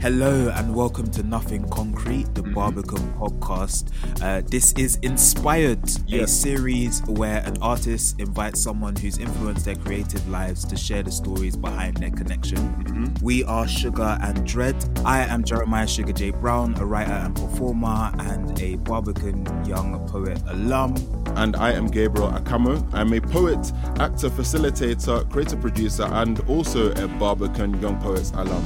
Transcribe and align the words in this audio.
Hello 0.00 0.48
and 0.56 0.74
welcome 0.74 1.10
to 1.10 1.22
Nothing 1.22 1.68
Concrete, 1.68 2.34
the 2.34 2.42
Barbican 2.42 3.12
podcast. 3.18 3.90
Uh, 4.22 4.40
this 4.48 4.72
is 4.72 4.96
Inspired, 5.02 5.90
a 6.10 6.26
series 6.26 7.02
where 7.06 7.42
an 7.44 7.58
artist 7.60 8.18
invites 8.18 8.62
someone 8.62 8.96
who's 8.96 9.18
influenced 9.18 9.66
their 9.66 9.74
creative 9.74 10.26
lives 10.30 10.64
to 10.64 10.76
share 10.76 11.02
the 11.02 11.12
stories 11.12 11.54
behind 11.54 11.98
their 11.98 12.10
connection. 12.10 13.14
We 13.20 13.44
are 13.44 13.68
Sugar 13.68 14.16
and 14.22 14.46
Dread. 14.46 14.74
I 15.04 15.20
am 15.20 15.44
Jeremiah 15.44 15.86
Sugar 15.86 16.14
J. 16.14 16.30
Brown, 16.30 16.76
a 16.78 16.86
writer 16.86 17.12
and 17.12 17.36
performer, 17.36 18.10
and 18.20 18.58
a 18.58 18.76
Barbican 18.76 19.44
young 19.66 20.08
poet 20.08 20.40
alum. 20.48 20.94
and 21.36 21.56
I 21.56 21.72
am 21.72 21.86
Gabriel 21.88 22.30
Akamo. 22.30 22.88
I'm 22.94 23.12
a 23.12 23.20
poet, 23.20 23.70
actor, 24.00 24.30
facilitator, 24.30 25.30
creative 25.30 25.60
producer, 25.60 26.04
and 26.04 26.40
also 26.48 26.90
a 26.92 27.06
Barbican 27.18 27.80
Young 27.82 28.00
Poets 28.00 28.32
alum. 28.34 28.64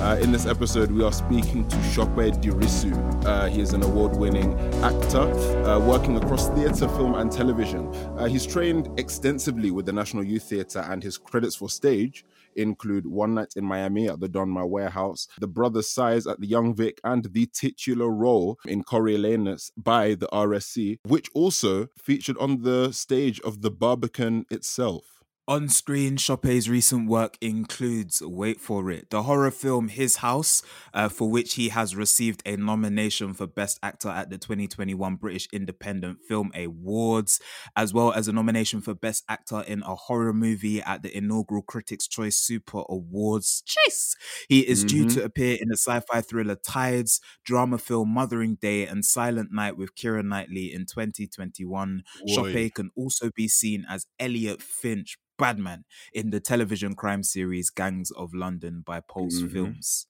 Uh, 0.00 0.18
in 0.20 0.30
this 0.30 0.44
episode, 0.44 0.90
we 0.90 1.02
are 1.02 1.12
speaking 1.12 1.66
to 1.68 1.82
Sope 1.84 2.10
Dirisu. 2.10 3.24
Uh, 3.24 3.46
he 3.46 3.62
is 3.62 3.72
an 3.72 3.82
award-winning 3.82 4.52
actor 4.84 5.22
uh, 5.64 5.80
working 5.80 6.18
across 6.18 6.50
theatre, 6.50 6.86
film, 6.88 7.14
and 7.14 7.32
television. 7.32 7.86
Uh, 8.18 8.26
he's 8.26 8.44
trained 8.44 8.90
extensively 9.00 9.70
with 9.70 9.86
the 9.86 9.92
National 9.92 10.22
Youth 10.22 10.42
Theatre, 10.42 10.80
and 10.80 11.02
his 11.02 11.16
credits 11.16 11.56
for 11.56 11.70
stage 11.70 12.26
include 12.56 13.06
One 13.06 13.34
Night 13.34 13.54
in 13.56 13.64
Miami 13.64 14.06
at 14.08 14.20
the 14.20 14.28
Donmar 14.28 14.68
Warehouse, 14.68 15.28
The 15.40 15.48
Brothers 15.48 15.88
Size 15.88 16.26
at 16.26 16.40
the 16.40 16.46
Young 16.46 16.74
Vic, 16.74 17.00
and 17.02 17.24
the 17.32 17.46
titular 17.46 18.10
role 18.10 18.58
in 18.66 18.84
Coriolanus 18.84 19.72
by 19.78 20.14
the 20.14 20.28
RSC, 20.28 20.98
which 21.06 21.30
also 21.32 21.88
featured 21.96 22.36
on 22.36 22.62
the 22.62 22.92
stage 22.92 23.40
of 23.40 23.62
the 23.62 23.70
Barbican 23.70 24.44
itself. 24.50 25.15
On 25.48 25.68
screen, 25.68 26.18
Sope's 26.18 26.68
recent 26.68 27.08
work 27.08 27.38
includes, 27.40 28.20
wait 28.20 28.60
for 28.60 28.90
it, 28.90 29.10
the 29.10 29.22
horror 29.22 29.52
film 29.52 29.86
His 29.86 30.16
House, 30.16 30.60
uh, 30.92 31.08
for 31.08 31.30
which 31.30 31.54
he 31.54 31.68
has 31.68 31.94
received 31.94 32.42
a 32.44 32.56
nomination 32.56 33.32
for 33.32 33.46
Best 33.46 33.78
Actor 33.80 34.08
at 34.08 34.28
the 34.28 34.38
2021 34.38 35.14
British 35.14 35.46
Independent 35.52 36.18
Film 36.26 36.50
Awards, 36.52 37.38
as 37.76 37.94
well 37.94 38.10
as 38.12 38.26
a 38.26 38.32
nomination 38.32 38.80
for 38.80 38.92
Best 38.92 39.22
Actor 39.28 39.60
in 39.68 39.84
a 39.84 39.94
Horror 39.94 40.32
Movie 40.32 40.82
at 40.82 41.04
the 41.04 41.16
inaugural 41.16 41.62
Critics' 41.62 42.08
Choice 42.08 42.34
Super 42.36 42.82
Awards. 42.88 43.62
Chase! 43.64 44.16
He 44.48 44.66
is 44.66 44.82
due 44.82 45.04
Mhm. 45.04 45.14
to 45.14 45.22
appear 45.22 45.58
in 45.60 45.68
the 45.68 45.76
sci 45.76 46.00
fi 46.00 46.22
thriller 46.22 46.56
Tides, 46.56 47.20
drama 47.44 47.78
film 47.78 48.08
Mothering 48.08 48.56
Day, 48.56 48.84
and 48.84 49.04
Silent 49.04 49.52
Night 49.52 49.76
with 49.76 49.94
Keira 49.94 50.24
Knightley 50.26 50.72
in 50.72 50.86
2021. 50.86 52.02
Boy. 52.26 52.34
Chope 52.34 52.74
can 52.74 52.90
also 52.96 53.30
be 53.30 53.46
seen 53.46 53.86
as 53.88 54.06
Elliot 54.18 54.60
Finch 54.60 55.18
Badman 55.38 55.84
in 56.12 56.30
the 56.30 56.40
television 56.40 56.94
crime 56.94 57.22
series 57.22 57.70
Gangs 57.70 58.10
of 58.12 58.34
London 58.34 58.82
by 58.84 59.00
Pulse 59.00 59.42
Mhm. 59.42 59.52
Films. 59.52 60.06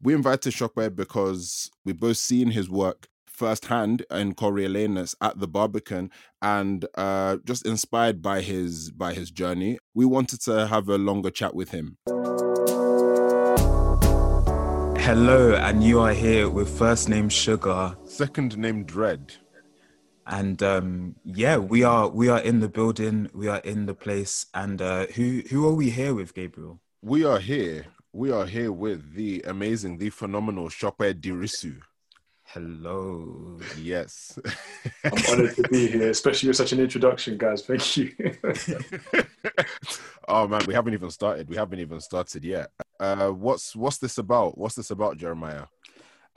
We 0.00 0.14
invited 0.14 0.52
Shockwave 0.52 0.94
because 0.94 1.70
we've 1.84 1.98
both 1.98 2.18
seen 2.18 2.50
his 2.52 2.70
work 2.70 3.08
firsthand 3.26 4.04
in 4.10 4.34
Coriolanus 4.34 5.14
at 5.20 5.38
the 5.38 5.46
Barbican 5.48 6.10
and 6.42 6.86
uh, 6.96 7.38
just 7.44 7.64
inspired 7.66 8.20
by 8.20 8.40
his 8.40 8.90
by 8.90 9.14
his 9.14 9.30
journey. 9.30 9.78
We 9.94 10.04
wanted 10.06 10.40
to 10.42 10.66
have 10.66 10.88
a 10.88 10.98
longer 10.98 11.30
chat 11.30 11.54
with 11.54 11.70
him. 11.70 11.98
Hello, 15.00 15.54
and 15.54 15.82
you 15.82 16.00
are 16.00 16.12
here 16.12 16.50
with 16.50 16.68
first 16.78 17.08
name 17.08 17.28
Sugar, 17.28 17.96
Second 18.04 18.58
name 18.58 18.84
Dread. 18.84 19.34
And 20.28 20.62
um, 20.62 21.16
yeah, 21.24 21.56
we 21.56 21.82
are 21.82 22.08
we 22.08 22.28
are 22.28 22.40
in 22.40 22.60
the 22.60 22.68
building, 22.68 23.30
we 23.32 23.48
are 23.48 23.58
in 23.58 23.86
the 23.86 23.94
place, 23.94 24.46
and 24.54 24.80
uh, 24.80 25.06
who 25.06 25.42
who 25.48 25.66
are 25.66 25.74
we 25.74 25.90
here 25.90 26.14
with, 26.14 26.34
Gabriel? 26.34 26.80
We 27.02 27.24
are 27.24 27.38
here. 27.38 27.86
We 28.12 28.30
are 28.30 28.46
here 28.46 28.70
with 28.70 29.14
the 29.14 29.42
amazing, 29.46 29.98
the 29.98 30.10
phenomenal 30.10 30.68
Shockwave 30.68 31.20
Dirisu. 31.20 31.80
Hello. 32.44 33.58
Yes. 33.78 34.38
I'm 35.04 35.12
honored 35.30 35.54
to 35.56 35.62
be 35.70 35.86
here, 35.88 36.08
especially 36.08 36.48
with 36.48 36.56
such 36.56 36.72
an 36.72 36.80
introduction, 36.80 37.36
guys. 37.36 37.62
Thank 37.62 37.96
you. 37.98 38.14
oh 40.28 40.48
man, 40.48 40.62
we 40.66 40.72
haven't 40.72 40.94
even 40.94 41.10
started. 41.10 41.48
We 41.48 41.56
haven't 41.56 41.80
even 41.80 42.00
started 42.00 42.44
yet. 42.44 42.70
Uh, 42.98 43.28
what's 43.28 43.76
what's 43.76 43.98
this 43.98 44.16
about? 44.16 44.56
What's 44.56 44.74
this 44.74 44.90
about, 44.90 45.18
Jeremiah? 45.18 45.66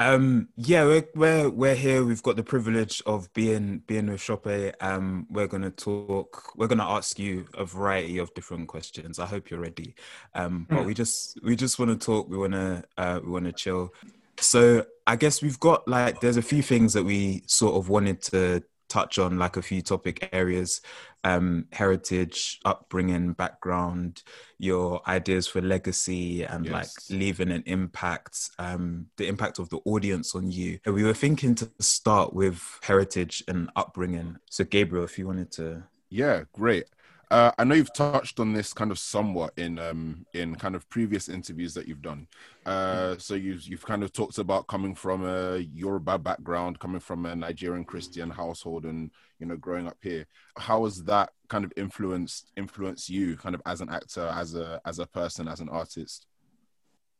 Um, 0.01 0.49
yeah, 0.55 0.83
we're, 0.83 1.07
we're 1.13 1.49
we're 1.49 1.75
here. 1.75 2.03
We've 2.03 2.23
got 2.23 2.35
the 2.35 2.43
privilege 2.43 3.03
of 3.05 3.31
being 3.33 3.83
being 3.85 4.07
with 4.07 4.21
Sope. 4.21 4.47
Um, 4.79 5.27
we're 5.29 5.47
gonna 5.47 5.69
talk. 5.69 6.53
We're 6.55 6.67
gonna 6.67 6.89
ask 6.89 7.19
you 7.19 7.45
a 7.53 7.65
variety 7.65 8.17
of 8.17 8.33
different 8.33 8.67
questions. 8.67 9.19
I 9.19 9.27
hope 9.27 9.51
you're 9.51 9.59
ready. 9.59 9.93
Um, 10.33 10.65
but 10.69 10.85
we 10.85 10.95
just 10.95 11.39
we 11.43 11.55
just 11.55 11.77
want 11.77 11.91
to 11.91 12.03
talk. 12.03 12.29
We 12.29 12.37
wanna 12.37 12.83
uh, 12.97 13.19
we 13.23 13.29
wanna 13.29 13.51
chill. 13.51 13.93
So 14.39 14.85
I 15.05 15.17
guess 15.17 15.43
we've 15.43 15.59
got 15.59 15.87
like 15.87 16.19
there's 16.19 16.37
a 16.37 16.41
few 16.41 16.63
things 16.63 16.93
that 16.93 17.03
we 17.03 17.43
sort 17.45 17.75
of 17.75 17.89
wanted 17.89 18.23
to 18.23 18.63
touch 18.91 19.17
on, 19.17 19.39
like 19.39 19.57
a 19.57 19.61
few 19.61 19.81
topic 19.81 20.29
areas, 20.33 20.81
um, 21.23 21.65
heritage, 21.71 22.59
upbringing, 22.65 23.33
background, 23.33 24.23
your 24.57 25.01
ideas 25.07 25.47
for 25.47 25.61
legacy, 25.61 26.43
and 26.43 26.69
like 26.69 26.89
leaving 27.09 27.51
an 27.51 27.63
impact, 27.65 28.49
um, 28.59 29.07
the 29.17 29.27
impact 29.27 29.59
of 29.59 29.69
the 29.69 29.79
audience 29.85 30.35
on 30.35 30.51
you. 30.51 30.79
And 30.85 30.93
we 30.93 31.03
were 31.03 31.13
thinking 31.13 31.55
to 31.55 31.69
start 31.79 32.33
with 32.33 32.61
heritage 32.83 33.43
and 33.47 33.69
upbringing. 33.75 34.37
So 34.49 34.63
Gabriel, 34.65 35.05
if 35.05 35.17
you 35.17 35.25
wanted 35.27 35.51
to, 35.53 35.83
Yeah, 36.09 36.43
great. 36.51 36.85
Uh, 37.31 37.49
I 37.57 37.63
know 37.63 37.75
you've 37.75 37.93
touched 37.93 38.41
on 38.41 38.51
this 38.51 38.73
kind 38.73 38.91
of 38.91 38.99
somewhat 38.99 39.53
in 39.55 39.79
um, 39.79 40.25
in 40.33 40.53
kind 40.55 40.75
of 40.75 40.87
previous 40.89 41.29
interviews 41.29 41.73
that 41.75 41.87
you've 41.87 42.01
done. 42.01 42.27
Uh, 42.65 43.15
so 43.17 43.35
you've 43.35 43.63
you've 43.63 43.85
kind 43.85 44.03
of 44.03 44.11
talked 44.11 44.37
about 44.37 44.67
coming 44.67 44.93
from 44.93 45.25
a 45.25 45.59
Yoruba 45.59 46.19
background, 46.19 46.79
coming 46.79 46.99
from 46.99 47.25
a 47.25 47.33
Nigerian 47.33 47.85
Christian 47.85 48.29
household, 48.29 48.83
and 48.83 49.11
you 49.39 49.45
know 49.45 49.55
growing 49.55 49.87
up 49.87 49.95
here. 50.01 50.27
How 50.57 50.83
has 50.83 51.03
that 51.05 51.29
kind 51.47 51.63
of 51.63 51.71
influenced 51.77 52.51
influenced 52.57 53.09
you, 53.09 53.37
kind 53.37 53.55
of 53.55 53.61
as 53.65 53.79
an 53.79 53.89
actor, 53.89 54.27
as 54.35 54.55
a 54.55 54.81
as 54.85 54.99
a 54.99 55.07
person, 55.07 55.47
as 55.47 55.61
an 55.61 55.69
artist? 55.69 56.27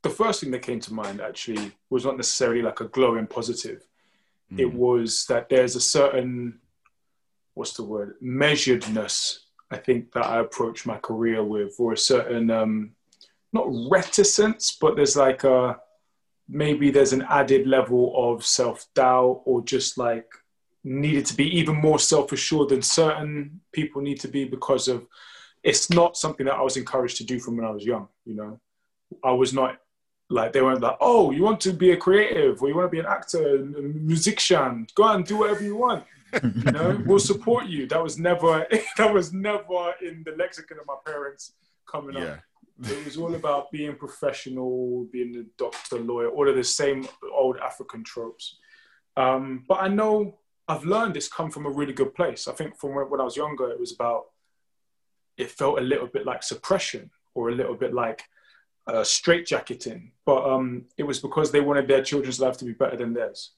the 0.04 0.10
first 0.10 0.42
thing 0.42 0.50
that 0.50 0.64
came 0.64 0.80
to 0.80 0.94
mind 0.96 1.22
actually 1.22 1.72
was 1.92 2.04
not 2.06 2.18
necessarily 2.18 2.64
like 2.64 2.80
a 2.82 2.88
glowing 2.88 3.28
positive. 3.28 3.88
It 4.58 4.66
Mm. 4.66 4.74
was 4.74 5.26
that 5.28 5.48
there's 5.48 5.76
a 5.76 5.80
certain, 5.80 6.60
what's 7.54 7.74
the 7.74 7.84
word, 7.84 8.16
measuredness, 8.20 9.38
I 9.72 9.78
think, 9.78 10.12
that 10.14 10.26
I 10.26 10.40
approach 10.40 10.86
my 10.86 10.98
career 10.98 11.44
with, 11.44 11.76
or 11.80 11.94
a 11.94 11.98
certain, 11.98 12.52
um, 12.52 12.92
not 13.54 13.68
reticence, 13.90 14.78
but 14.80 14.96
there's 14.96 15.16
like 15.16 15.44
a, 15.44 15.78
maybe 16.48 16.92
there's 16.92 17.14
an 17.14 17.26
added 17.30 17.66
level 17.66 18.14
of 18.16 18.46
self 18.46 18.86
doubt 18.94 19.42
or 19.46 19.64
just 19.64 19.98
like 19.98 20.28
needed 20.84 21.26
to 21.28 21.36
be 21.36 21.46
even 21.58 21.76
more 21.76 22.00
self 22.00 22.32
assured 22.32 22.70
than 22.70 22.82
certain 22.82 23.62
people 23.72 24.02
need 24.02 24.20
to 24.20 24.28
be 24.28 24.46
because 24.46 24.88
of 24.88 25.06
it's 25.64 25.90
not 25.90 26.18
something 26.18 26.46
that 26.46 26.56
I 26.56 26.62
was 26.62 26.78
encouraged 26.78 27.18
to 27.18 27.24
do 27.24 27.40
from 27.40 27.56
when 27.56 27.66
I 27.66 27.72
was 27.72 27.86
young, 27.86 28.08
you 28.26 28.36
know. 28.36 28.60
I 29.24 29.32
was 29.32 29.54
not 29.54 29.78
like 30.30 30.54
they 30.54 30.62
weren't 30.62 30.82
like, 30.82 30.98
oh, 31.02 31.32
you 31.32 31.44
want 31.44 31.62
to 31.62 31.74
be 31.74 31.92
a 31.92 31.98
creative 31.98 32.62
or 32.62 32.68
you 32.68 32.76
want 32.76 32.88
to 32.88 32.92
be 32.92 33.00
an 33.00 33.06
actor, 33.06 33.56
a 33.56 33.60
musician, 33.60 34.88
go 34.96 35.08
and 35.10 35.26
do 35.26 35.38
whatever 35.38 35.64
you 35.64 35.76
want. 35.76 36.04
You 36.44 36.72
know, 36.72 37.02
we'll 37.06 37.20
support 37.20 37.66
you. 37.68 37.88
That 37.88 38.02
was 38.02 38.18
never 38.18 38.66
that 38.98 39.14
was 39.14 39.34
never 39.34 39.94
in 40.02 40.24
the 40.26 40.32
lexicon 40.38 40.80
of 40.80 40.86
my 40.86 40.96
parents 41.06 41.54
coming 41.90 42.16
Yeah. 42.16 42.24
up. 42.24 42.40
It 42.84 43.06
was 43.06 43.18
all 43.18 43.36
about 43.36 43.72
being 43.72 43.96
professional, 43.96 45.06
being 45.12 45.36
a 45.36 45.44
doctor, 45.58 46.00
lawyer, 46.00 46.30
all 46.30 46.50
of 46.50 46.56
the 46.56 46.64
same 46.64 47.08
old 47.32 47.58
African 47.58 48.04
tropes. 48.04 48.58
Um, 49.16 49.66
but 49.68 49.84
I 49.84 49.88
know 49.88 50.40
I've 50.68 50.84
learned 50.86 51.14
this 51.14 51.28
come 51.28 51.52
from 51.52 51.66
a 51.68 51.70
really 51.70 51.94
good 51.94 52.16
place. 52.16 52.48
I 52.48 52.54
think 52.54 52.80
from 52.80 52.96
when, 52.96 53.06
when 53.10 53.22
I 53.22 53.24
was 53.24 53.36
younger, 53.38 53.70
it 53.70 53.80
was 53.80 53.94
about, 53.94 54.24
it 55.38 55.52
felt 55.52 55.78
a 55.78 55.82
little 55.82 56.08
bit 56.08 56.26
like 56.26 56.42
suppression 56.42 57.12
or 57.36 57.50
a 57.50 57.56
little 57.56 57.76
bit 57.76 57.94
like 57.94 58.24
uh, 58.88 59.02
straitjacketing. 59.02 60.12
But 60.26 60.44
um, 60.50 60.86
it 60.98 61.04
was 61.04 61.20
because 61.20 61.52
they 61.52 61.62
wanted 61.62 61.88
their 61.88 62.04
children's 62.04 62.40
life 62.40 62.58
to 62.58 62.66
be 62.66 62.74
better 62.74 62.98
than 62.98 63.14
theirs. 63.14 63.52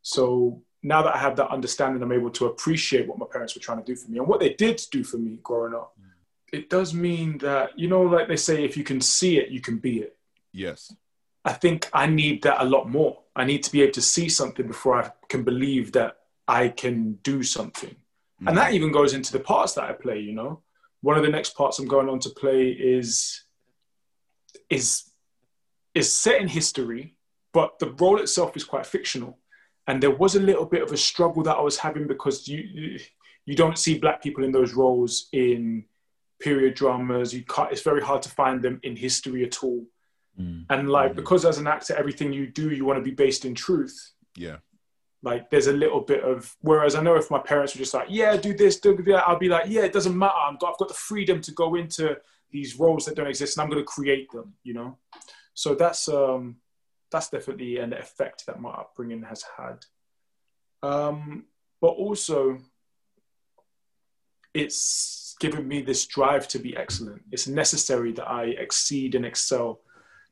So 0.00 0.62
now 0.84 1.02
that 1.02 1.16
I 1.16 1.18
have 1.18 1.34
that 1.36 1.50
understanding, 1.50 2.02
I'm 2.02 2.12
able 2.12 2.30
to 2.32 2.46
appreciate 2.46 3.08
what 3.08 3.18
my 3.18 3.24
parents 3.26 3.56
were 3.56 3.62
trying 3.62 3.78
to 3.78 3.84
do 3.84 3.96
for 3.96 4.10
me 4.10 4.18
and 4.18 4.28
what 4.28 4.38
they 4.38 4.52
did 4.52 4.80
do 4.92 5.02
for 5.02 5.16
me 5.16 5.38
growing 5.42 5.74
up. 5.74 5.94
Mm. 5.98 6.10
It 6.52 6.68
does 6.68 6.92
mean 6.92 7.38
that, 7.38 7.76
you 7.76 7.88
know, 7.88 8.02
like 8.02 8.28
they 8.28 8.36
say, 8.36 8.64
if 8.64 8.76
you 8.76 8.84
can 8.84 9.00
see 9.00 9.38
it, 9.38 9.48
you 9.48 9.62
can 9.62 9.78
be 9.78 10.00
it. 10.00 10.16
Yes. 10.52 10.94
I 11.42 11.54
think 11.54 11.88
I 11.94 12.06
need 12.06 12.42
that 12.42 12.60
a 12.60 12.64
lot 12.64 12.90
more. 12.90 13.18
I 13.34 13.44
need 13.44 13.62
to 13.64 13.72
be 13.72 13.80
able 13.80 13.94
to 13.94 14.02
see 14.02 14.28
something 14.28 14.66
before 14.66 15.02
I 15.02 15.10
can 15.28 15.42
believe 15.42 15.92
that 15.92 16.18
I 16.46 16.68
can 16.68 17.14
do 17.22 17.42
something. 17.42 17.96
And 18.40 18.50
mm. 18.50 18.54
that 18.54 18.74
even 18.74 18.92
goes 18.92 19.14
into 19.14 19.32
the 19.32 19.40
parts 19.40 19.72
that 19.74 19.84
I 19.84 19.92
play, 19.92 20.20
you 20.20 20.34
know. 20.34 20.60
One 21.00 21.16
of 21.16 21.22
the 21.22 21.30
next 21.30 21.56
parts 21.56 21.78
I'm 21.78 21.88
going 21.88 22.10
on 22.10 22.18
to 22.20 22.30
play 22.30 22.68
is 22.68 23.42
is 24.68 25.04
is 25.94 26.14
set 26.14 26.40
in 26.40 26.48
history, 26.48 27.14
but 27.52 27.78
the 27.78 27.90
role 27.92 28.20
itself 28.20 28.56
is 28.56 28.64
quite 28.64 28.86
fictional. 28.86 29.38
And 29.86 30.02
there 30.02 30.10
was 30.10 30.34
a 30.34 30.40
little 30.40 30.64
bit 30.64 30.82
of 30.82 30.92
a 30.92 30.96
struggle 30.96 31.42
that 31.42 31.56
I 31.56 31.60
was 31.60 31.78
having 31.78 32.06
because 32.06 32.48
you 32.48 32.98
you, 33.46 33.54
don't 33.54 33.78
see 33.78 33.98
black 33.98 34.22
people 34.22 34.42
in 34.42 34.52
those 34.52 34.72
roles 34.72 35.28
in 35.32 35.84
period 36.40 36.74
dramas. 36.74 37.34
You 37.34 37.42
can't, 37.42 37.70
it's 37.70 37.82
very 37.82 38.00
hard 38.00 38.22
to 38.22 38.30
find 38.30 38.62
them 38.62 38.80
in 38.82 38.96
history 38.96 39.44
at 39.44 39.62
all. 39.62 39.84
And 40.70 40.90
like 40.90 41.14
because 41.14 41.44
as 41.44 41.58
an 41.58 41.66
actor, 41.66 41.94
everything 41.94 42.32
you 42.32 42.46
do, 42.46 42.70
you 42.70 42.84
want 42.84 42.98
to 42.98 43.04
be 43.04 43.14
based 43.14 43.44
in 43.44 43.54
truth. 43.54 44.12
Yeah. 44.36 44.56
Like 45.22 45.48
there's 45.50 45.68
a 45.68 45.72
little 45.72 46.00
bit 46.00 46.22
of 46.22 46.54
whereas 46.60 46.94
I 46.94 47.02
know 47.02 47.16
if 47.16 47.30
my 47.30 47.38
parents 47.38 47.74
were 47.74 47.78
just 47.78 47.94
like, 47.94 48.08
yeah, 48.10 48.36
do 48.36 48.54
this, 48.54 48.80
do 48.80 48.96
that, 48.96 49.28
I'll 49.28 49.38
be 49.38 49.48
like, 49.48 49.64
yeah, 49.68 49.82
it 49.82 49.92
doesn't 49.92 50.16
matter. 50.16 50.34
I've 50.36 50.58
got, 50.58 50.72
I've 50.72 50.78
got 50.78 50.88
the 50.88 50.94
freedom 50.94 51.40
to 51.42 51.52
go 51.52 51.76
into 51.76 52.16
these 52.50 52.78
roles 52.78 53.04
that 53.04 53.16
don't 53.16 53.26
exist, 53.26 53.56
and 53.56 53.62
I'm 53.62 53.70
going 53.70 53.82
to 53.82 53.86
create 53.86 54.30
them. 54.30 54.54
You 54.62 54.74
know, 54.74 54.98
so 55.54 55.74
that's 55.74 56.08
um 56.08 56.56
that's 57.14 57.30
definitely 57.30 57.78
an 57.78 57.92
effect 57.92 58.44
that 58.46 58.60
my 58.60 58.70
upbringing 58.70 59.22
has 59.22 59.44
had. 59.56 59.84
Um, 60.82 61.44
but 61.80 61.90
also, 61.90 62.58
it's 64.52 65.36
given 65.38 65.66
me 65.66 65.80
this 65.80 66.06
drive 66.06 66.48
to 66.48 66.58
be 66.58 66.76
excellent. 66.76 67.22
It's 67.30 67.46
necessary 67.46 68.12
that 68.12 68.28
I 68.28 68.46
exceed 68.46 69.14
and 69.14 69.24
excel. 69.24 69.80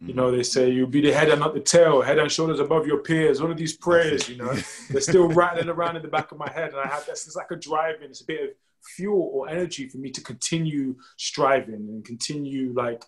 You 0.01 0.15
know, 0.15 0.33
they 0.33 0.43
say 0.43 0.69
you'll 0.69 0.89
be 0.89 1.01
the 1.01 1.13
head 1.13 1.29
and 1.29 1.39
not 1.39 1.55
the 1.55 1.61
tail, 1.61 2.03
head 2.03 2.19
and 2.19 2.33
shoulders 2.33 2.59
above 2.59 2.89
your 2.89 2.99
peers. 2.99 3.41
All 3.41 3.53
of 3.53 3.57
these 3.57 3.77
prayers, 3.77 4.29
you 4.29 4.37
know, 4.37 4.53
they're 4.91 5.01
still 5.01 5.29
rattling 5.29 5.69
around 5.69 5.95
in 5.95 6.03
the 6.03 6.09
back 6.09 6.33
of 6.33 6.39
my 6.39 6.51
head. 6.51 6.71
And 6.71 6.81
I 6.81 6.89
have 6.89 7.07
this, 7.07 7.25
it's 7.29 7.37
like 7.37 7.53
a 7.53 7.57
driving, 7.57 8.11
it's 8.11 8.21
a 8.21 8.27
bit 8.27 8.43
of 8.43 8.51
fuel 8.81 9.31
or 9.33 9.49
energy 9.49 9.89
for 9.89 9.99
me 9.99 10.11
to 10.11 10.21
continue 10.21 10.97
striving 11.17 11.75
and 11.75 12.05
continue 12.05 12.73
like 12.73 13.05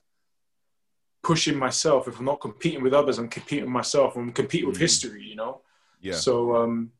pushing 1.24 1.58
myself. 1.58 2.06
If 2.06 2.18
I'm 2.18 2.24
not 2.24 2.40
competing 2.40 2.82
with 2.82 2.94
others, 2.94 3.18
I'm 3.18 3.28
competing 3.28 3.64
with 3.64 3.72
myself. 3.72 4.14
I'm 4.16 4.32
competing 4.32 4.68
with 4.68 4.78
history, 4.78 5.24
you 5.24 5.34
know? 5.34 5.62
Yeah. 6.00 6.14
So 6.14 6.54
um, 6.54 6.92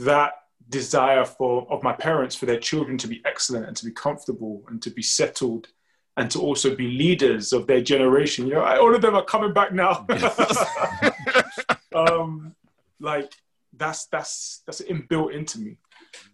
that 0.00 0.32
desire 0.68 1.24
for 1.24 1.66
of 1.70 1.82
my 1.82 1.92
parents 1.92 2.36
for 2.36 2.44
their 2.44 2.58
children 2.58 2.98
to 2.98 3.08
be 3.08 3.22
excellent 3.24 3.66
and 3.66 3.76
to 3.76 3.84
be 3.86 3.92
comfortable 3.92 4.64
and 4.68 4.82
to 4.82 4.90
be 4.90 5.02
settled 5.02 5.68
and 6.18 6.30
to 6.30 6.40
also 6.40 6.74
be 6.74 6.88
leaders 6.88 7.52
of 7.52 7.66
their 7.66 7.80
generation. 7.80 8.46
You 8.46 8.54
know, 8.54 8.62
I, 8.62 8.76
all 8.76 8.94
of 8.94 9.00
them 9.00 9.14
are 9.14 9.24
coming 9.24 9.52
back 9.52 9.72
now. 9.72 10.04
um, 11.94 12.54
like 13.00 13.32
that's 13.76 14.06
that's 14.06 14.62
that's 14.66 14.82
inbuilt 14.82 15.32
into 15.32 15.60
me. 15.60 15.78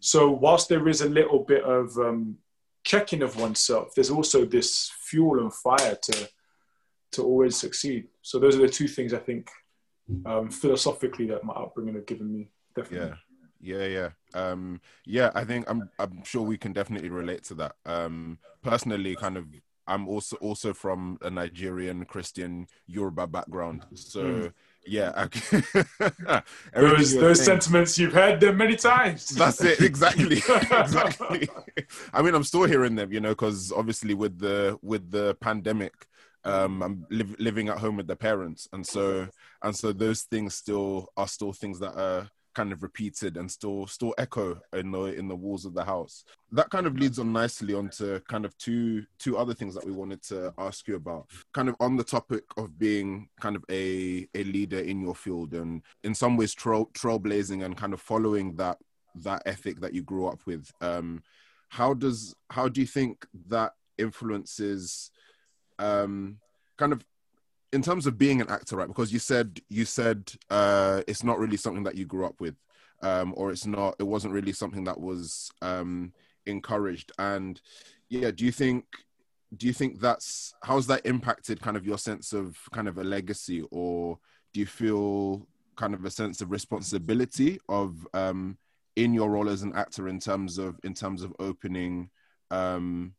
So 0.00 0.30
whilst 0.30 0.68
there 0.68 0.88
is 0.88 1.02
a 1.02 1.08
little 1.08 1.40
bit 1.40 1.62
of 1.62 1.96
um, 1.98 2.38
checking 2.82 3.22
of 3.22 3.38
oneself, 3.38 3.94
there's 3.94 4.10
also 4.10 4.46
this 4.46 4.90
fuel 5.02 5.40
and 5.40 5.52
fire 5.52 5.98
to 6.02 6.28
to 7.14 7.22
always 7.22 7.56
succeed. 7.56 8.08
So 8.22 8.38
those 8.38 8.56
are 8.56 8.60
the 8.60 8.68
two 8.68 8.88
things 8.88 9.12
I 9.12 9.18
think 9.18 9.50
um, 10.26 10.50
philosophically 10.50 11.26
that 11.26 11.44
my 11.44 11.54
upbringing 11.54 11.94
have 11.94 12.06
given 12.06 12.32
me. 12.32 12.50
Definitely. 12.74 13.08
Yeah. 13.08 13.14
Yeah, 13.60 13.86
yeah. 13.86 14.08
Um, 14.34 14.80
yeah, 15.06 15.30
I 15.34 15.44
think 15.44 15.64
I'm 15.70 15.88
I'm 15.98 16.22
sure 16.24 16.42
we 16.42 16.58
can 16.58 16.74
definitely 16.74 17.08
relate 17.08 17.44
to 17.44 17.54
that. 17.54 17.76
Um, 17.86 18.38
personally 18.62 19.16
kind 19.16 19.38
of 19.38 19.46
I'm 19.86 20.08
also 20.08 20.36
also 20.36 20.74
from 20.74 21.18
a 21.22 21.30
Nigerian 21.30 22.04
Christian 22.04 22.66
Yoruba 22.86 23.26
background. 23.26 23.86
So 23.94 24.52
yeah, 24.86 25.12
I, 25.16 26.42
Those 26.74 27.14
those 27.14 27.38
saying- 27.38 27.60
sentiments 27.60 27.98
you've 27.98 28.12
heard 28.12 28.40
them 28.40 28.58
many 28.58 28.76
times. 28.76 29.30
That's 29.30 29.62
it, 29.62 29.80
exactly, 29.80 30.36
exactly. 30.48 31.48
I 32.12 32.22
mean, 32.22 32.34
I'm 32.34 32.44
still 32.44 32.64
hearing 32.64 32.94
them, 32.94 33.12
you 33.12 33.20
know, 33.20 33.30
because 33.30 33.72
obviously 33.72 34.14
with 34.14 34.38
the 34.38 34.78
with 34.82 35.10
the 35.10 35.36
pandemic, 35.40 35.94
um, 36.44 36.82
I'm 36.82 37.06
liv- 37.10 37.36
living 37.38 37.68
at 37.68 37.78
home 37.78 37.96
with 37.96 38.06
the 38.06 38.16
parents, 38.16 38.68
and 38.72 38.86
so 38.86 39.28
and 39.62 39.74
so 39.74 39.92
those 39.92 40.22
things 40.22 40.54
still 40.54 41.08
are 41.16 41.28
still 41.28 41.52
things 41.52 41.78
that 41.80 41.98
are 41.98 42.30
kind 42.54 42.72
of 42.72 42.82
repeated 42.82 43.36
and 43.36 43.50
still 43.50 43.86
still 43.86 44.14
echo 44.16 44.60
in 44.72 44.90
the 44.92 45.02
in 45.04 45.28
the 45.28 45.34
walls 45.34 45.64
of 45.64 45.74
the 45.74 45.84
house. 45.84 46.24
That 46.52 46.70
kind 46.70 46.86
of 46.86 46.96
leads 46.96 47.18
on 47.18 47.32
nicely 47.32 47.74
onto 47.74 48.20
kind 48.20 48.44
of 48.44 48.56
two 48.58 49.04
two 49.18 49.36
other 49.36 49.54
things 49.54 49.74
that 49.74 49.84
we 49.84 49.92
wanted 49.92 50.22
to 50.24 50.54
ask 50.58 50.86
you 50.88 50.96
about. 50.96 51.26
Kind 51.52 51.68
of 51.68 51.76
on 51.80 51.96
the 51.96 52.04
topic 52.04 52.44
of 52.56 52.78
being 52.78 53.28
kind 53.40 53.56
of 53.56 53.64
a 53.70 54.28
a 54.34 54.44
leader 54.44 54.78
in 54.78 55.00
your 55.00 55.14
field 55.14 55.52
and 55.54 55.82
in 56.02 56.14
some 56.14 56.36
ways 56.36 56.54
trail, 56.54 56.90
trailblazing 56.94 57.64
and 57.64 57.76
kind 57.76 57.92
of 57.92 58.00
following 58.00 58.54
that 58.56 58.78
that 59.16 59.42
ethic 59.46 59.80
that 59.80 59.94
you 59.94 60.02
grew 60.02 60.26
up 60.26 60.40
with. 60.46 60.70
Um, 60.80 61.22
how 61.68 61.94
does 61.94 62.34
how 62.50 62.68
do 62.68 62.80
you 62.80 62.86
think 62.86 63.26
that 63.48 63.72
influences 63.98 65.10
um, 65.78 66.38
kind 66.76 66.92
of 66.92 67.04
in 67.72 67.82
terms 67.82 68.06
of 68.06 68.16
being 68.16 68.40
an 68.40 68.48
actor, 68.48 68.76
right? 68.76 68.88
Because 68.88 69.12
you 69.12 69.18
said 69.18 69.60
you 69.68 69.84
said 69.84 70.32
uh, 70.50 71.02
it's 71.06 71.24
not 71.24 71.38
really 71.38 71.56
something 71.56 71.82
that 71.84 71.96
you 71.96 72.04
grew 72.04 72.24
up 72.24 72.40
with, 72.40 72.54
um, 73.02 73.34
or 73.36 73.50
it's 73.50 73.66
not. 73.66 73.96
It 73.98 74.04
wasn't 74.04 74.34
really 74.34 74.52
something 74.52 74.84
that 74.84 75.00
was 75.00 75.50
um, 75.60 76.12
encouraged. 76.46 77.12
And 77.18 77.60
yeah, 78.08 78.30
do 78.30 78.44
you 78.44 78.52
think 78.52 78.84
do 79.56 79.66
you 79.66 79.72
think 79.72 80.00
that's 80.00 80.54
how's 80.62 80.86
that 80.86 81.04
impacted 81.04 81.60
kind 81.60 81.76
of 81.76 81.86
your 81.86 81.98
sense 81.98 82.32
of 82.32 82.56
kind 82.72 82.88
of 82.88 82.98
a 82.98 83.04
legacy, 83.04 83.62
or 83.70 84.18
do 84.52 84.60
you 84.60 84.66
feel 84.66 85.46
kind 85.76 85.94
of 85.94 86.04
a 86.04 86.10
sense 86.10 86.40
of 86.40 86.50
responsibility 86.50 87.58
of 87.68 88.06
um, 88.14 88.56
in 88.96 89.12
your 89.12 89.30
role 89.30 89.48
as 89.48 89.62
an 89.62 89.74
actor 89.74 90.08
in 90.08 90.20
terms 90.20 90.58
of 90.58 90.78
in 90.84 90.94
terms 90.94 91.22
of 91.22 91.34
opening 91.40 92.10
um, 92.50 93.14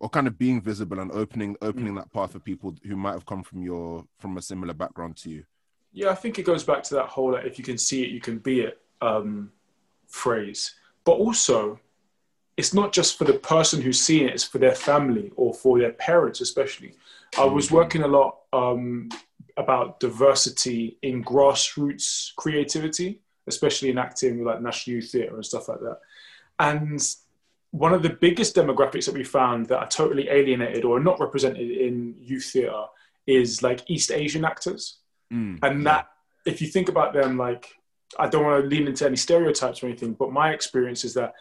or 0.00 0.08
kind 0.08 0.26
of 0.26 0.38
being 0.38 0.60
visible 0.60 1.00
and 1.00 1.10
opening 1.12 1.56
opening 1.62 1.94
that 1.94 2.12
path 2.12 2.32
for 2.32 2.38
people 2.38 2.74
who 2.84 2.96
might 2.96 3.12
have 3.12 3.26
come 3.26 3.42
from 3.42 3.62
your 3.62 4.04
from 4.18 4.36
a 4.36 4.42
similar 4.42 4.74
background 4.74 5.16
to 5.16 5.30
you 5.30 5.44
Yeah, 5.92 6.10
I 6.10 6.14
think 6.14 6.38
it 6.38 6.44
goes 6.44 6.64
back 6.64 6.82
to 6.84 6.94
that 6.94 7.06
whole 7.06 7.32
like, 7.32 7.44
if 7.44 7.58
you 7.58 7.64
can 7.64 7.78
see 7.78 8.02
it, 8.02 8.10
you 8.10 8.20
can 8.20 8.38
be 8.38 8.60
it 8.60 8.80
um, 9.00 9.50
phrase. 10.06 10.74
But 11.04 11.12
also, 11.12 11.80
it's 12.56 12.74
not 12.74 12.92
just 12.92 13.16
for 13.16 13.24
the 13.24 13.34
person 13.34 13.80
who's 13.80 14.00
seeing 14.00 14.28
it, 14.28 14.34
it's 14.34 14.44
for 14.44 14.58
their 14.58 14.74
family 14.74 15.32
or 15.36 15.54
for 15.54 15.78
their 15.78 15.92
parents, 15.92 16.40
especially. 16.40 16.94
I 17.38 17.44
was 17.44 17.70
working 17.70 18.02
a 18.02 18.08
lot 18.08 18.38
um, 18.52 19.08
about 19.56 20.00
diversity 20.00 20.98
in 21.02 21.24
grassroots 21.24 22.34
creativity, 22.36 23.20
especially 23.46 23.90
in 23.90 23.98
acting, 23.98 24.44
like 24.44 24.60
National 24.60 24.96
Youth 24.96 25.10
Theatre 25.12 25.34
and 25.34 25.46
stuff 25.46 25.68
like 25.68 25.80
that. 25.80 25.98
And 26.58 27.00
one 27.70 27.92
of 27.92 28.02
the 28.02 28.10
biggest 28.10 28.56
demographics 28.56 29.06
that 29.06 29.14
we 29.14 29.24
found 29.24 29.66
that 29.66 29.78
are 29.78 29.88
totally 29.88 30.28
alienated 30.28 30.84
or 30.84 31.00
not 31.00 31.20
represented 31.20 31.70
in 31.70 32.14
youth 32.18 32.46
theatre 32.46 32.84
is 33.26 33.62
like 33.62 33.88
East 33.90 34.10
Asian 34.10 34.44
actors. 34.44 34.98
and 35.62 35.86
that, 35.86 36.08
if 36.46 36.62
you 36.62 36.68
think 36.68 36.88
about 36.88 37.12
them, 37.12 37.36
like, 37.36 37.68
I 38.18 38.28
don't 38.28 38.44
want 38.44 38.62
to 38.62 38.68
lean 38.68 38.88
into 38.88 39.04
any 39.04 39.16
stereotypes 39.16 39.82
or 39.82 39.86
anything, 39.86 40.14
but 40.14 40.32
my 40.32 40.52
experience 40.52 41.04
is 41.04 41.12
that 41.14 41.34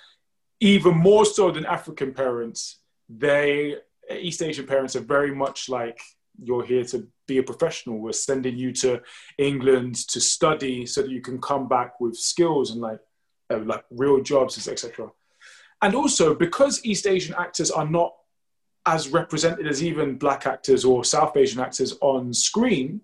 even 0.60 0.98
more 0.98 1.26
so 1.26 1.50
than 1.50 1.66
African 1.66 2.14
parents, 2.14 2.80
they, 3.08 3.78
East 4.12 4.42
Asian 4.42 4.68
parents 4.68 4.96
are 4.98 5.02
very 5.02 5.34
much 5.34 5.70
like, 5.70 6.00
you're 6.44 6.66
here 6.66 6.84
to 6.84 7.08
be 7.26 7.38
a 7.38 7.44
professional. 7.44 8.00
We're 8.00 8.12
sending 8.12 8.58
you 8.58 8.72
to 8.74 9.02
England 9.38 9.96
to 10.10 10.20
study 10.20 10.86
so 10.86 11.02
that 11.02 11.10
you 11.10 11.22
can 11.22 11.40
come 11.40 11.68
back 11.68 12.00
with 12.00 12.16
skills 12.16 12.72
and 12.72 12.82
like, 12.82 13.00
uh, 13.50 13.60
like 13.60 13.86
real 13.90 14.22
jobs, 14.22 14.58
etc. 14.68 15.10
And 15.82 15.96
also 15.96 16.34
because 16.34 16.84
East 16.86 17.06
Asian 17.06 17.36
actors 17.38 17.72
are 17.72 17.88
not 17.88 18.14
as 18.86 19.10
represented 19.10 19.68
as 19.68 19.84
even 19.84 20.18
black 20.18 20.48
actors 20.48 20.86
or 20.86 21.04
South 21.04 21.36
Asian 21.36 21.60
actors 21.60 21.94
on 22.02 22.34
screen, 22.34 23.02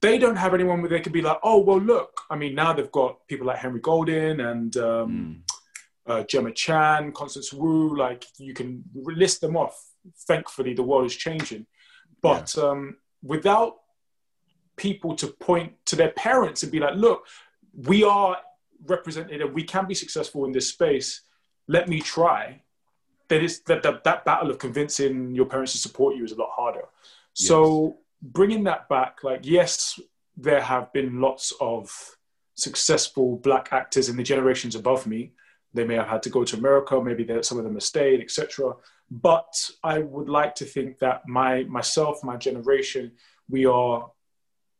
they 0.00 0.18
don't 0.18 0.36
have 0.36 0.54
anyone 0.54 0.80
where 0.80 0.90
they 0.90 1.00
could 1.00 1.12
be 1.12 1.22
like, 1.22 1.38
oh, 1.42 1.60
well, 1.60 1.80
look, 1.80 2.20
I 2.30 2.36
mean, 2.36 2.54
now 2.54 2.72
they've 2.72 2.90
got 2.90 3.26
people 3.28 3.46
like 3.46 3.58
Henry 3.58 3.80
Golding 3.80 4.40
and 4.40 4.76
um, 4.76 5.42
mm. 6.06 6.10
uh, 6.10 6.24
Gemma 6.24 6.52
Chan, 6.52 7.12
Constance 7.12 7.52
Wu. 7.52 7.96
Like 7.96 8.24
you 8.38 8.54
can 8.54 8.84
list 8.94 9.40
them 9.40 9.56
off. 9.56 9.80
Thankfully, 10.26 10.74
the 10.74 10.82
world 10.82 11.04
is 11.06 11.14
changing, 11.14 11.66
but 12.20 12.54
yeah. 12.56 12.64
um, 12.64 12.96
without 13.22 13.76
people 14.76 15.14
to 15.14 15.28
point 15.28 15.74
to 15.86 15.94
their 15.94 16.10
parents 16.10 16.64
and 16.64 16.72
be 16.72 16.80
like, 16.80 16.96
"Look, 16.96 17.24
we 17.72 18.02
are 18.02 18.36
represented 18.86 19.40
and 19.40 19.54
we 19.54 19.62
can 19.62 19.86
be 19.86 19.94
successful 19.94 20.44
in 20.44 20.52
this 20.52 20.68
space. 20.68 21.22
Let 21.68 21.88
me 21.88 22.00
try." 22.00 22.62
Then 23.28 23.44
it's 23.44 23.60
that, 23.60 23.82
that, 23.82 24.04
that 24.04 24.24
battle 24.24 24.50
of 24.50 24.58
convincing 24.58 25.34
your 25.34 25.46
parents 25.46 25.72
to 25.72 25.78
support 25.78 26.16
you 26.16 26.24
is 26.24 26.32
a 26.32 26.36
lot 26.36 26.50
harder. 26.52 26.84
Yes. 27.34 27.48
So 27.48 27.96
bringing 28.20 28.64
that 28.64 28.88
back, 28.88 29.24
like 29.24 29.40
yes, 29.44 29.98
there 30.36 30.60
have 30.60 30.92
been 30.92 31.20
lots 31.20 31.52
of 31.60 31.90
successful 32.54 33.36
black 33.36 33.68
actors 33.72 34.08
in 34.08 34.16
the 34.16 34.22
generations 34.22 34.74
above 34.74 35.06
me. 35.06 35.32
They 35.74 35.84
may 35.84 35.94
have 35.94 36.08
had 36.08 36.22
to 36.24 36.30
go 36.30 36.44
to 36.44 36.56
America, 36.56 37.02
maybe 37.02 37.26
some 37.42 37.58
of 37.58 37.64
them 37.64 37.74
have 37.74 37.82
stayed, 37.82 38.20
etc. 38.20 38.74
But 39.10 39.70
I 39.82 40.00
would 40.00 40.28
like 40.28 40.54
to 40.56 40.64
think 40.64 40.98
that 40.98 41.26
my 41.26 41.64
myself, 41.64 42.22
my 42.22 42.36
generation, 42.36 43.12
we 43.48 43.66
are. 43.66 44.10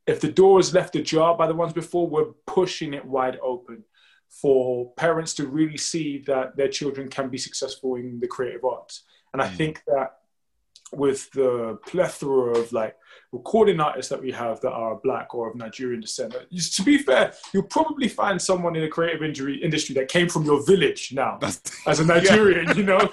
If 0.06 0.20
the 0.20 0.32
door 0.32 0.58
is 0.58 0.74
left 0.74 0.96
ajar 0.96 1.36
by 1.36 1.46
the 1.46 1.54
ones 1.54 1.72
before, 1.72 2.08
we're 2.08 2.32
pushing 2.46 2.92
it 2.92 3.04
wide 3.04 3.38
open 3.40 3.84
for 4.40 4.92
parents 4.94 5.34
to 5.34 5.46
really 5.46 5.76
see 5.76 6.18
that 6.26 6.56
their 6.56 6.68
children 6.68 7.08
can 7.08 7.28
be 7.28 7.38
successful 7.38 7.96
in 7.96 8.18
the 8.18 8.26
creative 8.26 8.64
arts. 8.64 9.02
And 9.32 9.42
I 9.42 9.48
mm. 9.48 9.56
think 9.56 9.82
that 9.86 10.18
with 10.92 11.30
the 11.32 11.78
plethora 11.86 12.58
of 12.58 12.72
like 12.72 12.96
recording 13.32 13.80
artists 13.80 14.10
that 14.10 14.20
we 14.20 14.30
have 14.30 14.60
that 14.60 14.72
are 14.72 15.00
black 15.02 15.34
or 15.34 15.50
of 15.50 15.56
Nigerian 15.56 16.00
descent. 16.00 16.34
To 16.50 16.82
be 16.82 16.98
fair, 16.98 17.32
you'll 17.52 17.62
probably 17.64 18.08
find 18.08 18.40
someone 18.40 18.76
in 18.76 18.82
the 18.82 18.88
creative 18.88 19.22
injury 19.22 19.56
industry 19.62 19.94
that 19.94 20.08
came 20.08 20.28
from 20.28 20.44
your 20.44 20.64
village 20.66 21.12
now 21.12 21.38
as 21.86 22.00
a 22.00 22.04
Nigerian, 22.04 22.68
yeah. 22.68 22.74
you 22.74 22.82
know. 22.82 23.10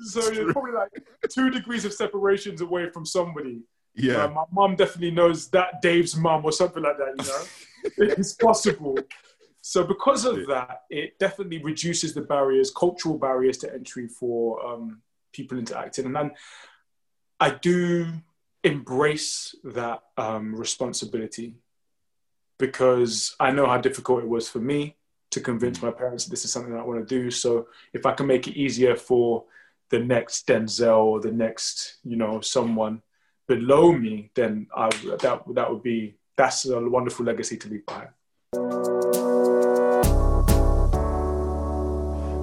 so 0.02 0.30
you're 0.30 0.52
probably 0.52 0.72
like 0.72 0.90
two 1.30 1.50
degrees 1.50 1.84
of 1.84 1.92
separations 1.92 2.60
away 2.60 2.90
from 2.90 3.06
somebody. 3.06 3.62
Yeah, 3.94 4.24
uh, 4.24 4.28
my 4.28 4.44
mom 4.52 4.76
definitely 4.76 5.10
knows 5.10 5.48
that 5.48 5.82
Dave's 5.82 6.16
mom 6.16 6.44
or 6.44 6.52
something 6.52 6.82
like 6.82 6.96
that. 6.98 7.14
You 7.18 8.04
know, 8.04 8.14
it's 8.18 8.34
possible. 8.34 8.96
So 9.62 9.84
because 9.84 10.24
of 10.24 10.46
that, 10.46 10.82
it 10.88 11.18
definitely 11.18 11.62
reduces 11.62 12.14
the 12.14 12.22
barriers, 12.22 12.70
cultural 12.70 13.18
barriers 13.18 13.58
to 13.58 13.72
entry 13.72 14.08
for 14.08 14.64
um, 14.66 15.02
people 15.32 15.58
into 15.58 15.78
acting. 15.78 16.06
And 16.06 16.16
then 16.16 16.30
I 17.38 17.50
do 17.50 18.06
embrace 18.64 19.54
that 19.64 20.02
um, 20.16 20.54
responsibility 20.54 21.56
because 22.58 23.34
I 23.40 23.50
know 23.50 23.66
how 23.66 23.78
difficult 23.78 24.22
it 24.22 24.28
was 24.28 24.48
for 24.48 24.58
me 24.58 24.96
to 25.30 25.40
convince 25.40 25.78
mm. 25.78 25.84
my 25.84 25.90
parents 25.90 26.24
that 26.24 26.30
this 26.30 26.44
is 26.44 26.52
something 26.52 26.74
I 26.76 26.82
want 26.82 27.06
to 27.06 27.14
do. 27.20 27.30
So 27.30 27.68
if 27.92 28.06
I 28.06 28.12
can 28.12 28.26
make 28.26 28.46
it 28.48 28.56
easier 28.56 28.96
for 28.96 29.44
the 29.90 29.98
next 29.98 30.46
Denzel 30.46 31.04
or 31.04 31.20
the 31.20 31.32
next, 31.32 31.96
you 32.04 32.16
know, 32.16 32.40
someone 32.40 33.02
below 33.50 33.92
me, 33.92 34.30
then 34.36 34.68
I, 34.76 34.88
that 35.22 35.42
that 35.54 35.70
would 35.70 35.82
be 35.82 36.14
that's 36.36 36.66
a 36.66 36.88
wonderful 36.88 37.26
legacy 37.26 37.56
to 37.56 37.68
leave 37.68 37.84
behind. 37.84 38.10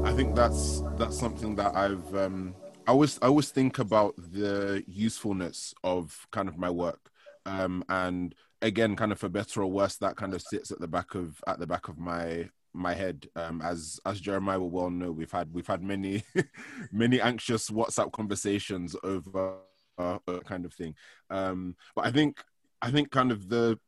I 0.06 0.12
think 0.18 0.36
that's 0.36 0.84
that's 0.98 1.18
something 1.18 1.56
that 1.56 1.74
I've 1.76 2.14
um, 2.14 2.54
I 2.86 2.92
always 2.92 3.18
I 3.22 3.28
always 3.28 3.50
think 3.52 3.80
about 3.80 4.16
the 4.18 4.84
usefulness 4.86 5.74
of 5.82 6.28
kind 6.32 6.50
of 6.50 6.58
my 6.58 6.70
work, 6.70 7.10
um, 7.46 7.86
and 7.88 8.36
again, 8.62 8.98
kind 8.98 9.14
of 9.14 9.20
for 9.20 9.30
better 9.30 9.62
or 9.64 9.72
worse, 9.72 9.96
that 9.98 10.18
kind 10.18 10.34
of 10.34 10.42
sits 10.42 10.72
at 10.72 10.80
the 10.80 10.90
back 10.90 11.16
of 11.16 11.42
at 11.48 11.58
the 11.58 11.68
back 11.68 11.88
of 11.88 11.98
my 11.98 12.50
my 12.74 12.94
head. 12.94 13.30
Um, 13.38 13.62
as 13.62 13.98
as 14.06 14.20
Jeremiah 14.20 14.60
will 14.60 14.72
well 14.72 14.90
know, 14.90 15.14
we've 15.14 15.32
had 15.32 15.54
we've 15.54 15.68
had 15.68 15.82
many 15.82 16.24
many 16.92 17.22
anxious 17.22 17.70
WhatsApp 17.70 18.12
conversations 18.12 18.94
over 19.06 19.60
uh, 19.98 20.20
kind 20.46 20.66
of 20.66 20.74
thing. 20.74 20.96
Um, 21.30 21.76
but 21.96 22.06
I 22.06 22.12
think 22.12 22.44
I 22.82 22.92
think 22.92 23.12
kind 23.12 23.32
of 23.32 23.50
the 23.50 23.80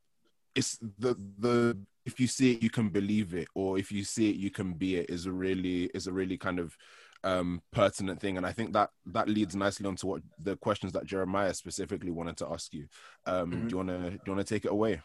it's 0.56 0.78
the 0.98 1.16
the 1.38 1.78
if 2.06 2.20
you 2.20 2.28
see 2.28 2.54
it 2.54 2.64
you 2.64 2.70
can 2.70 2.90
believe 2.90 3.34
it 3.34 3.48
or 3.54 3.78
if 3.78 3.92
you 3.92 4.04
see 4.04 4.30
it 4.30 4.36
you 4.36 4.50
can 4.50 4.74
be 4.74 4.96
it 4.96 5.10
is 5.10 5.26
a 5.26 5.32
really 5.32 5.86
is 5.94 6.08
a 6.08 6.12
really 6.12 6.38
kind 6.38 6.60
of 6.60 6.76
um, 7.24 7.62
pertinent 7.72 8.20
thing, 8.20 8.38
and 8.38 8.46
I 8.46 8.52
think 8.52 8.74
that 8.74 8.92
that 9.08 9.28
leads 9.28 9.56
nicely 9.56 9.86
onto 9.86 10.08
what 10.08 10.22
the 10.42 10.56
questions 10.56 10.94
that 10.94 11.06
Jeremiah 11.06 11.54
specifically 11.54 12.12
wanted 12.12 12.38
to 12.38 12.48
ask 12.48 12.74
you. 12.74 12.88
Um, 13.26 13.52
mm-hmm. 13.52 13.68
Do 13.68 13.72
you 13.72 13.78
wanna 13.78 14.10
do 14.12 14.20
you 14.26 14.32
wanna 14.32 14.44
take 14.44 14.66
it 14.66 14.72
away? 14.72 15.02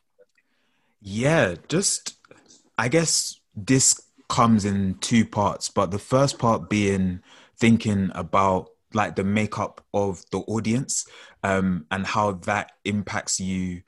Yeah, 1.01 1.57
just 1.69 2.17
I 2.79 2.89
guess 2.89 3.41
this 3.55 4.01
comes 4.29 4.65
in 4.65 4.95
two 5.01 5.27
parts, 5.27 5.69
but 5.69 5.91
the 5.91 5.99
first 5.99 6.39
part 6.39 6.71
being 6.71 7.21
thinking 7.57 8.11
about 8.15 8.71
like 8.95 9.17
the 9.17 9.25
makeup 9.25 9.85
of 9.93 10.25
the 10.31 10.39
audience 10.41 11.07
um, 11.43 11.87
and 11.91 12.07
how 12.07 12.33
that 12.33 12.73
impacts 12.85 13.41
you 13.41 13.83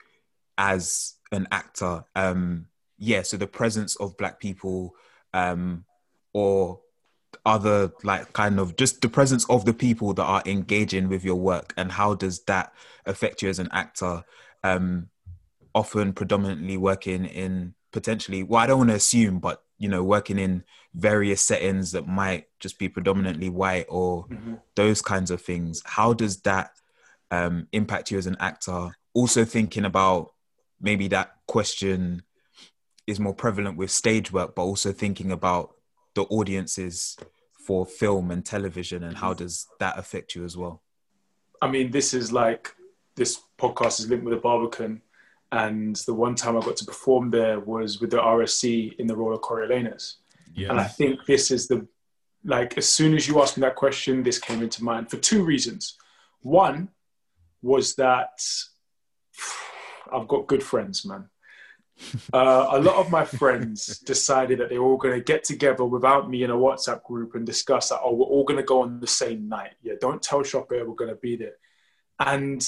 as 0.57 1.15
an 1.31 1.47
actor. 1.51 2.03
Um, 2.15 2.67
yeah, 2.97 3.21
so 3.21 3.37
the 3.37 3.47
presence 3.47 3.95
of 3.97 4.17
black 4.17 4.39
people 4.39 4.95
um, 5.33 5.85
or 6.33 6.79
other 7.45 7.91
like 8.03 8.33
kind 8.33 8.59
of 8.59 8.75
just 8.75 9.01
the 9.01 9.09
presence 9.09 9.45
of 9.49 9.65
the 9.65 9.73
people 9.73 10.13
that 10.13 10.23
are 10.23 10.43
engaging 10.45 11.07
with 11.07 11.23
your 11.23 11.35
work 11.35 11.73
and 11.77 11.91
how 11.91 12.13
does 12.13 12.43
that 12.43 12.73
affect 13.05 13.41
you 13.41 13.49
as 13.49 13.59
an 13.59 13.69
actor 13.71 14.23
um 14.63 15.07
often 15.73 16.11
predominantly 16.11 16.75
working 16.75 17.25
in 17.25 17.73
potentially 17.91 18.43
well 18.43 18.61
i 18.61 18.67
don't 18.67 18.79
want 18.79 18.89
to 18.89 18.95
assume 18.95 19.39
but 19.39 19.63
you 19.77 19.87
know 19.87 20.03
working 20.03 20.37
in 20.37 20.63
various 20.93 21.41
settings 21.41 21.91
that 21.91 22.07
might 22.07 22.45
just 22.59 22.79
be 22.79 22.89
predominantly 22.89 23.49
white 23.49 23.85
or 23.87 24.27
mm-hmm. 24.27 24.55
those 24.75 25.01
kinds 25.01 25.31
of 25.31 25.41
things 25.41 25.81
how 25.85 26.13
does 26.13 26.41
that 26.41 26.71
um, 27.31 27.67
impact 27.71 28.11
you 28.11 28.17
as 28.17 28.27
an 28.27 28.37
actor? 28.39 28.95
Also 29.13 29.45
thinking 29.45 29.85
about 29.85 30.33
maybe 30.79 31.07
that 31.09 31.35
question 31.47 32.23
is 33.05 33.19
more 33.19 33.33
prevalent 33.33 33.77
with 33.77 33.89
stage 33.89 34.31
work 34.31 34.55
but 34.55 34.63
also 34.63 34.91
thinking 34.91 35.31
about 35.31 35.75
the 36.13 36.23
audiences 36.23 37.17
for 37.65 37.85
film 37.85 38.31
and 38.31 38.45
television 38.45 39.03
and 39.03 39.17
how 39.17 39.33
does 39.33 39.67
that 39.79 39.97
affect 39.97 40.35
you 40.35 40.43
as 40.43 40.55
well? 40.55 40.81
I 41.61 41.67
mean 41.67 41.91
this 41.91 42.13
is 42.13 42.31
like 42.31 42.73
this 43.15 43.39
podcast 43.57 43.99
is 43.99 44.09
linked 44.09 44.25
with 44.25 44.35
a 44.35 44.41
barbican 44.41 45.01
and 45.51 45.95
the 46.07 46.13
one 46.13 46.35
time 46.35 46.57
i 46.57 46.61
got 46.61 46.75
to 46.75 46.85
perform 46.85 47.29
there 47.29 47.59
was 47.59 48.01
with 48.01 48.11
the 48.11 48.17
rsc 48.17 48.93
in 48.97 49.07
the 49.07 49.15
role 49.15 49.33
of 49.33 49.41
coriolanus 49.41 50.15
yes. 50.53 50.69
and 50.69 50.79
i 50.79 50.83
think 50.83 51.25
this 51.25 51.51
is 51.51 51.67
the 51.67 51.87
like 52.43 52.77
as 52.77 52.87
soon 52.87 53.13
as 53.13 53.27
you 53.27 53.41
asked 53.41 53.57
me 53.57 53.61
that 53.61 53.75
question 53.75 54.23
this 54.23 54.39
came 54.39 54.61
into 54.61 54.83
mind 54.83 55.09
for 55.09 55.17
two 55.17 55.43
reasons 55.43 55.97
one 56.41 56.89
was 57.61 57.95
that 57.95 58.41
i've 60.13 60.27
got 60.27 60.47
good 60.47 60.63
friends 60.63 61.05
man 61.05 61.29
uh, 62.33 62.67
a 62.71 62.79
lot 62.79 62.95
of 62.95 63.09
my 63.09 63.25
friends 63.25 63.99
decided 63.99 64.59
that 64.59 64.69
they 64.69 64.77
were 64.77 64.85
all 64.85 64.97
going 64.97 65.15
to 65.15 65.23
get 65.23 65.43
together 65.43 65.83
without 65.83 66.29
me 66.29 66.43
in 66.43 66.51
a 66.51 66.55
WhatsApp 66.55 67.03
group 67.03 67.35
and 67.35 67.45
discuss 67.45 67.89
that, 67.89 67.99
oh, 68.03 68.13
we're 68.13 68.25
all 68.25 68.43
going 68.43 68.57
to 68.57 68.63
go 68.63 68.81
on 68.81 68.99
the 68.99 69.07
same 69.07 69.49
night. 69.49 69.71
Yeah, 69.81 69.93
don't 69.99 70.21
tell 70.21 70.43
Sope 70.43 70.69
we're 70.69 70.85
going 70.93 71.09
to 71.09 71.15
be 71.15 71.35
there. 71.35 71.55
And 72.19 72.65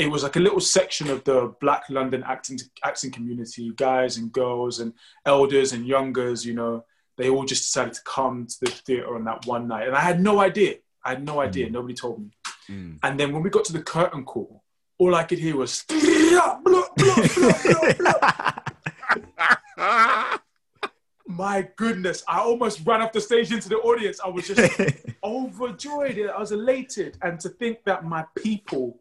it 0.00 0.10
was 0.10 0.22
like 0.22 0.36
a 0.36 0.40
little 0.40 0.60
section 0.60 1.10
of 1.10 1.22
the 1.24 1.54
Black 1.60 1.82
London 1.90 2.24
acting, 2.26 2.58
acting 2.82 3.10
community, 3.10 3.70
guys 3.76 4.16
and 4.16 4.32
girls 4.32 4.80
and 4.80 4.94
elders 5.26 5.74
and 5.74 5.86
youngers, 5.86 6.44
you 6.44 6.54
know, 6.54 6.82
they 7.18 7.28
all 7.28 7.44
just 7.44 7.64
decided 7.64 7.92
to 7.92 8.00
come 8.06 8.46
to 8.46 8.56
the 8.62 8.70
theatre 8.70 9.14
on 9.14 9.24
that 9.24 9.44
one 9.44 9.68
night. 9.68 9.86
And 9.86 9.94
I 9.94 10.00
had 10.00 10.22
no 10.22 10.40
idea. 10.40 10.76
I 11.04 11.10
had 11.10 11.22
no 11.22 11.40
idea. 11.40 11.66
Mm. 11.66 11.72
Nobody 11.72 11.92
told 11.92 12.22
me. 12.22 12.30
Mm. 12.70 12.98
And 13.02 13.20
then 13.20 13.34
when 13.34 13.42
we 13.42 13.50
got 13.50 13.66
to 13.66 13.74
the 13.74 13.82
curtain 13.82 14.24
call, 14.24 14.64
all 14.96 15.14
I 15.14 15.24
could 15.24 15.38
hear 15.38 15.56
was 15.56 15.84
My 21.26 21.68
goodness, 21.76 22.24
I 22.26 22.40
almost 22.40 22.80
ran 22.86 23.02
off 23.02 23.12
the 23.12 23.20
stage 23.20 23.52
into 23.52 23.68
the 23.68 23.76
audience. 23.76 24.18
I 24.24 24.28
was 24.28 24.46
just 24.46 24.80
overjoyed. 25.24 26.18
I 26.18 26.38
was 26.38 26.52
elated. 26.52 27.18
And 27.20 27.38
to 27.40 27.50
think 27.50 27.84
that 27.84 28.04
my 28.04 28.24
people 28.34 28.98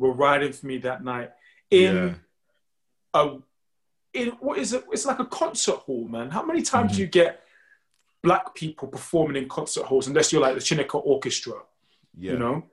were 0.00 0.12
riding 0.12 0.52
for 0.52 0.66
me 0.66 0.78
that 0.78 1.04
night 1.04 1.30
in 1.70 1.94
yeah. 1.94 2.14
a 3.14 3.36
in 4.12 4.28
what 4.40 4.58
is 4.58 4.72
it? 4.72 4.84
It's 4.90 5.06
like 5.06 5.20
a 5.20 5.26
concert 5.26 5.76
hall, 5.76 6.08
man. 6.08 6.30
How 6.30 6.42
many 6.42 6.62
times 6.62 6.90
mm-hmm. 6.90 6.96
do 6.96 7.02
you 7.02 7.06
get 7.06 7.42
black 8.22 8.54
people 8.54 8.88
performing 8.88 9.40
in 9.40 9.48
concert 9.48 9.84
halls 9.84 10.08
unless 10.08 10.32
you're 10.32 10.42
like 10.42 10.54
the 10.54 10.60
Chineke 10.60 10.94
Orchestra? 10.94 11.54
Yeah. 12.18 12.32
You 12.32 12.38
know? 12.38 12.64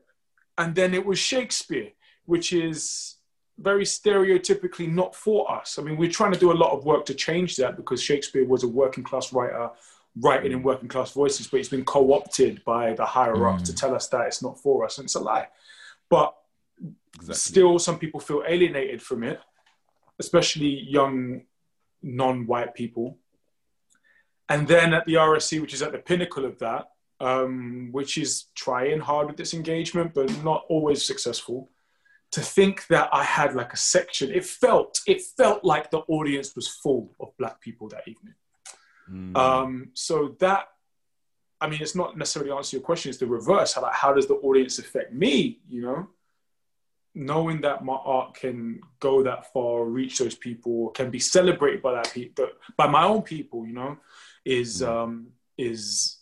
And 0.57 0.73
then 0.73 0.93
it 0.95 1.05
was 1.05 1.19
Shakespeare, 1.19 1.91
which 2.25 2.53
is 2.53 3.17
very 3.59 3.83
stereotypically 3.83 4.91
not 4.91 5.15
for 5.15 5.51
us. 5.51 5.77
I 5.77 5.83
mean, 5.83 5.97
we're 5.97 6.11
trying 6.11 6.33
to 6.33 6.39
do 6.39 6.51
a 6.51 6.53
lot 6.53 6.71
of 6.71 6.85
work 6.85 7.05
to 7.05 7.13
change 7.13 7.55
that 7.57 7.75
because 7.75 8.01
Shakespeare 8.01 8.45
was 8.45 8.63
a 8.63 8.67
working 8.67 9.03
class 9.03 9.31
writer 9.33 9.69
writing 10.19 10.51
in 10.51 10.63
working 10.63 10.89
class 10.89 11.11
voices, 11.11 11.47
but 11.47 11.59
it's 11.59 11.69
been 11.69 11.85
co 11.85 12.13
opted 12.13 12.63
by 12.65 12.93
the 12.93 13.05
higher 13.05 13.47
ups 13.47 13.63
mm. 13.63 13.65
to 13.67 13.75
tell 13.75 13.93
us 13.93 14.07
that 14.07 14.27
it's 14.27 14.41
not 14.41 14.59
for 14.59 14.85
us. 14.85 14.97
And 14.97 15.05
it's 15.05 15.15
a 15.15 15.19
lie. 15.19 15.47
But 16.09 16.35
exactly. 17.15 17.35
still, 17.35 17.79
some 17.79 17.99
people 17.99 18.19
feel 18.19 18.43
alienated 18.47 19.01
from 19.01 19.23
it, 19.23 19.39
especially 20.19 20.83
young 20.87 21.43
non-white 22.01 22.73
people. 22.73 23.17
And 24.49 24.67
then 24.67 24.93
at 24.93 25.05
the 25.05 25.15
RSC, 25.15 25.61
which 25.61 25.73
is 25.73 25.81
at 25.81 25.91
the 25.91 25.97
pinnacle 25.97 26.45
of 26.45 26.57
that, 26.59 26.87
um, 27.19 27.89
which 27.91 28.17
is 28.17 28.45
trying 28.55 28.99
hard 28.99 29.27
with 29.27 29.37
this 29.37 29.53
engagement, 29.53 30.13
but 30.13 30.31
not 30.43 30.65
always 30.69 31.03
successful. 31.03 31.69
To 32.31 32.41
think 32.41 32.87
that 32.87 33.09
I 33.13 33.23
had 33.23 33.55
like 33.55 33.73
a 33.73 33.77
section, 33.77 34.31
it 34.31 34.45
felt 34.45 34.99
it 35.07 35.21
felt 35.21 35.63
like 35.63 35.89
the 35.91 35.99
audience 36.09 36.55
was 36.55 36.67
full 36.67 37.15
of 37.19 37.35
black 37.37 37.61
people 37.61 37.87
that 37.89 38.03
evening. 38.05 38.35
Mm. 39.09 39.37
Um, 39.37 39.89
so 39.93 40.35
that, 40.39 40.67
I 41.61 41.69
mean, 41.69 41.81
it's 41.81 41.95
not 41.95 42.17
necessarily 42.17 42.51
answer 42.51 42.75
your 42.75 42.83
question; 42.83 43.09
it's 43.09 43.17
the 43.17 43.27
reverse. 43.27 43.73
How, 43.73 43.81
like, 43.81 43.93
how 43.93 44.13
does 44.13 44.27
the 44.27 44.35
audience 44.35 44.77
affect 44.77 45.13
me? 45.13 45.61
You 45.69 45.81
know, 45.81 46.09
knowing 47.15 47.61
that 47.61 47.83
my 47.83 47.95
art 47.95 48.35
can 48.35 48.79
go 48.99 49.23
that 49.23 49.51
far, 49.51 49.85
reach 49.85 50.19
those 50.19 50.35
people, 50.35 50.89
can 50.89 51.09
be 51.09 51.19
celebrated 51.19 51.81
by 51.81 51.93
that 51.93 52.11
people, 52.13 52.47
by 52.75 52.87
my 52.87 53.03
own 53.03 53.21
people. 53.21 53.65
You 53.65 53.73
know, 53.73 53.97
is 54.45 54.81
mm. 54.81 54.87
um, 54.87 55.27
is 55.57 56.17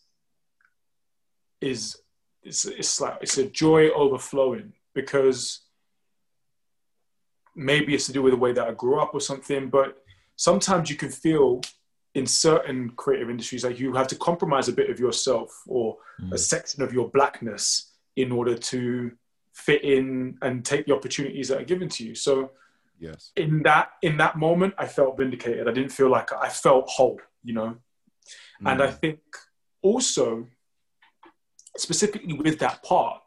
is 1.61 1.97
it's, 2.43 2.65
it's 2.65 3.01
like 3.01 3.17
it's 3.21 3.37
a 3.37 3.47
joy 3.47 3.89
overflowing 3.89 4.73
because 4.93 5.61
maybe 7.55 7.93
it's 7.93 8.05
to 8.05 8.13
do 8.13 8.21
with 8.21 8.33
the 8.33 8.39
way 8.39 8.51
that 8.51 8.67
I 8.67 8.71
grew 8.73 8.99
up 8.99 9.13
or 9.13 9.21
something, 9.21 9.69
but 9.69 9.97
sometimes 10.35 10.89
you 10.89 10.95
can 10.95 11.09
feel 11.09 11.61
in 12.13 12.25
certain 12.25 12.89
creative 12.91 13.29
industries 13.29 13.63
like 13.63 13.79
you 13.79 13.93
have 13.93 14.07
to 14.07 14.15
compromise 14.15 14.69
a 14.69 14.73
bit 14.73 14.89
of 14.89 14.99
yourself 14.99 15.63
or 15.67 15.97
mm. 16.21 16.31
a 16.31 16.37
section 16.37 16.81
of 16.81 16.93
your 16.93 17.09
blackness 17.09 17.91
in 18.15 18.31
order 18.31 18.57
to 18.57 19.11
fit 19.55 19.83
in 19.83 20.37
and 20.41 20.63
take 20.63 20.85
the 20.85 20.93
opportunities 20.93 21.47
that 21.47 21.61
are 21.61 21.65
given 21.65 21.89
to 21.89 22.05
you. 22.05 22.13
So 22.13 22.51
yes, 22.99 23.31
in 23.35 23.63
that 23.63 23.91
in 24.01 24.17
that 24.17 24.37
moment, 24.37 24.73
I 24.77 24.85
felt 24.85 25.17
vindicated. 25.17 25.67
I 25.67 25.71
didn't 25.71 25.91
feel 25.91 26.09
like 26.09 26.31
I 26.33 26.49
felt 26.49 26.87
whole, 26.89 27.19
you 27.43 27.53
know. 27.53 27.77
Mm. 28.61 28.71
And 28.71 28.83
I 28.83 28.87
mm. 28.87 28.99
think 28.99 29.19
also 29.81 30.47
specifically 31.77 32.33
with 32.33 32.59
that 32.59 32.83
part, 32.83 33.21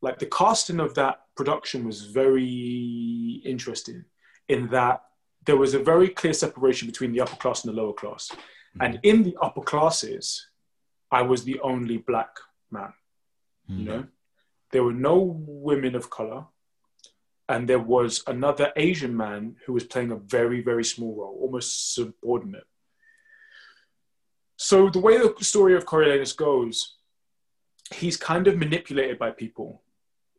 like 0.00 0.18
the 0.18 0.26
casting 0.26 0.80
of 0.80 0.94
that 0.94 1.20
production 1.36 1.86
was 1.86 2.06
very 2.06 3.42
interesting 3.44 4.04
in 4.48 4.68
that 4.68 5.02
there 5.46 5.56
was 5.56 5.74
a 5.74 5.78
very 5.78 6.08
clear 6.08 6.32
separation 6.32 6.86
between 6.86 7.12
the 7.12 7.20
upper 7.20 7.36
class 7.36 7.64
and 7.64 7.72
the 7.72 7.80
lower 7.80 7.92
class. 7.92 8.30
Mm-hmm. 8.30 8.82
And 8.82 9.00
in 9.02 9.22
the 9.22 9.36
upper 9.40 9.62
classes, 9.62 10.48
I 11.10 11.22
was 11.22 11.44
the 11.44 11.58
only 11.60 11.98
black 11.98 12.30
man. 12.70 12.92
Mm-hmm. 13.70 13.78
You 13.78 13.84
know, 13.84 14.06
there 14.70 14.84
were 14.84 14.92
no 14.92 15.36
women 15.46 15.94
of 15.94 16.10
color, 16.10 16.44
and 17.48 17.68
there 17.68 17.78
was 17.78 18.22
another 18.26 18.72
Asian 18.76 19.16
man 19.16 19.56
who 19.64 19.72
was 19.72 19.84
playing 19.84 20.10
a 20.10 20.16
very, 20.16 20.60
very 20.60 20.84
small 20.84 21.14
role, 21.16 21.38
almost 21.40 21.94
subordinate. 21.94 22.66
So 24.56 24.90
the 24.90 24.98
way 24.98 25.18
the 25.18 25.34
story 25.40 25.74
of 25.76 25.86
Coriolanus 25.86 26.36
goes 26.36 26.98
he's 27.92 28.16
kind 28.16 28.46
of 28.46 28.56
manipulated 28.56 29.18
by 29.18 29.30
people. 29.30 29.82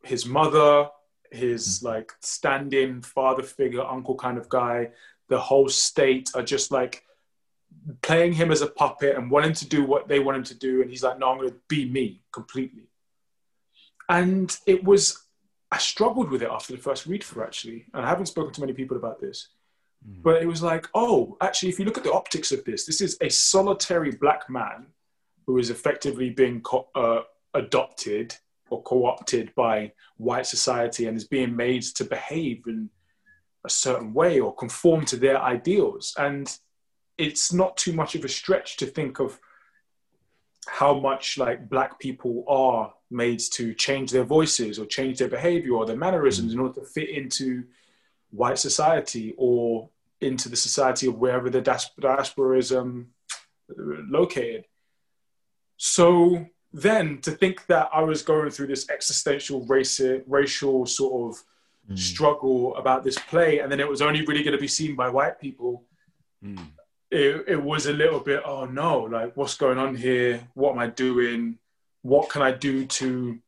His 0.02 0.26
mother, 0.26 0.88
his 1.30 1.78
mm-hmm. 1.78 1.86
like 1.86 2.12
stand-in 2.20 3.02
father 3.02 3.42
figure, 3.42 3.82
uncle 3.82 4.14
kind 4.14 4.38
of 4.38 4.48
guy, 4.48 4.90
the 5.28 5.38
whole 5.38 5.68
state 5.68 6.30
are 6.34 6.42
just 6.42 6.70
like 6.70 7.04
playing 8.02 8.32
him 8.32 8.50
as 8.50 8.62
a 8.62 8.66
puppet 8.66 9.16
and 9.16 9.30
wanting 9.30 9.52
to 9.52 9.68
do 9.68 9.84
what 9.84 10.08
they 10.08 10.18
want 10.18 10.36
him 10.36 10.44
to 10.44 10.54
do. 10.54 10.82
And 10.82 10.90
he's 10.90 11.02
like, 11.02 11.18
no, 11.18 11.30
I'm 11.30 11.38
going 11.38 11.50
to 11.50 11.56
be 11.68 11.88
me 11.88 12.22
completely. 12.32 12.89
And 14.10 14.54
it 14.66 14.84
was, 14.84 15.26
I 15.70 15.78
struggled 15.78 16.30
with 16.30 16.42
it 16.42 16.50
after 16.50 16.74
the 16.74 16.82
first 16.82 17.06
read 17.06 17.24
through 17.24 17.44
actually. 17.44 17.86
And 17.94 18.04
I 18.04 18.08
haven't 18.08 18.26
spoken 18.26 18.52
to 18.52 18.60
many 18.60 18.72
people 18.72 18.96
about 18.96 19.20
this. 19.20 19.48
Mm. 20.06 20.22
But 20.22 20.42
it 20.42 20.46
was 20.46 20.62
like, 20.62 20.86
oh, 20.94 21.36
actually, 21.40 21.70
if 21.70 21.78
you 21.78 21.84
look 21.84 21.96
at 21.96 22.04
the 22.04 22.12
optics 22.12 22.52
of 22.52 22.64
this, 22.64 22.84
this 22.84 23.00
is 23.00 23.16
a 23.20 23.30
solitary 23.30 24.10
black 24.10 24.50
man 24.50 24.86
who 25.46 25.58
is 25.58 25.70
effectively 25.70 26.30
being 26.30 26.60
co- 26.60 26.88
uh, 26.94 27.20
adopted 27.54 28.36
or 28.68 28.82
co-opted 28.82 29.54
by 29.54 29.92
white 30.16 30.46
society 30.46 31.06
and 31.06 31.16
is 31.16 31.24
being 31.24 31.54
made 31.54 31.82
to 31.82 32.04
behave 32.04 32.62
in 32.66 32.90
a 33.64 33.70
certain 33.70 34.12
way 34.12 34.40
or 34.40 34.54
conform 34.54 35.04
to 35.04 35.16
their 35.16 35.40
ideals 35.42 36.14
and 36.18 36.56
it's 37.18 37.52
not 37.52 37.76
too 37.76 37.92
much 37.92 38.14
of 38.14 38.24
a 38.24 38.28
stretch 38.28 38.78
to 38.78 38.86
think 38.86 39.20
of 39.20 39.38
how 40.66 40.98
much 40.98 41.36
like 41.36 41.68
black 41.68 41.98
people 41.98 42.44
are 42.48 42.94
made 43.10 43.40
to 43.40 43.74
change 43.74 44.10
their 44.10 44.24
voices 44.24 44.78
or 44.78 44.86
change 44.86 45.18
their 45.18 45.28
behavior 45.28 45.74
or 45.74 45.86
their 45.86 45.96
mannerisms 45.96 46.52
in 46.52 46.60
order 46.60 46.80
to 46.80 46.86
fit 46.86 47.08
into 47.08 47.64
white 48.30 48.58
society 48.58 49.34
or 49.36 49.88
into 50.20 50.48
the 50.48 50.56
society 50.56 51.06
of 51.06 51.18
wherever 51.18 51.50
the 51.50 51.60
diaspora 51.98 52.58
is 52.58 52.72
um, 52.72 53.08
located 53.76 54.64
so 55.82 56.44
then 56.74 57.22
to 57.22 57.30
think 57.30 57.64
that 57.66 57.88
I 57.90 58.02
was 58.02 58.20
going 58.20 58.50
through 58.50 58.66
this 58.66 58.90
existential 58.90 59.64
race, 59.64 59.98
racial 60.26 60.84
sort 60.84 61.32
of 61.32 61.42
mm. 61.90 61.98
struggle 61.98 62.76
about 62.76 63.02
this 63.02 63.18
play, 63.18 63.60
and 63.60 63.72
then 63.72 63.80
it 63.80 63.88
was 63.88 64.02
only 64.02 64.20
really 64.26 64.42
going 64.42 64.54
to 64.54 64.60
be 64.60 64.68
seen 64.68 64.94
by 64.94 65.08
white 65.08 65.40
people. 65.40 65.84
Mm. 66.44 66.66
It, 67.10 67.44
it 67.48 67.62
was 67.62 67.86
a 67.86 67.94
little 67.94 68.20
bit, 68.20 68.42
oh 68.44 68.66
no, 68.66 69.00
like 69.00 69.34
what's 69.38 69.56
going 69.56 69.78
on 69.78 69.96
here? 69.96 70.46
What 70.52 70.72
am 70.72 70.80
I 70.80 70.88
doing? 70.88 71.58
What 72.02 72.30
can 72.30 72.42
I 72.42 72.52
do 72.52 72.86
to 72.86 73.38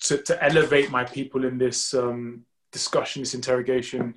to, 0.00 0.18
to 0.18 0.44
elevate 0.44 0.90
my 0.90 1.04
people 1.04 1.44
in 1.44 1.56
this 1.56 1.94
um, 1.94 2.44
discussion, 2.72 3.22
this 3.22 3.34
interrogation? 3.34 4.14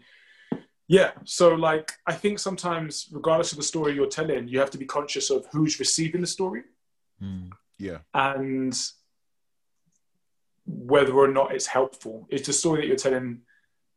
Yeah, 0.88 1.12
so 1.24 1.56
like 1.56 1.94
I 2.06 2.14
think 2.14 2.40
sometimes, 2.40 3.08
regardless 3.12 3.52
of 3.52 3.58
the 3.58 3.64
story 3.64 3.94
you're 3.94 4.08
telling, 4.08 4.48
you 4.48 4.60
have 4.60 4.72
to 4.72 4.78
be 4.78 4.86
conscious 4.86 5.30
of 5.30 5.46
who's 5.52 5.80
receiving 5.80 6.22
the 6.22 6.28
story. 6.28 6.64
Mm. 7.22 7.52
Yeah. 7.78 8.00
And 8.14 8.78
whether 10.66 11.14
or 11.14 11.28
not 11.28 11.54
it's 11.54 11.66
helpful. 11.66 12.28
Is 12.30 12.46
the 12.46 12.54
story 12.54 12.82
that 12.82 12.88
you're 12.88 12.96
telling 12.96 13.42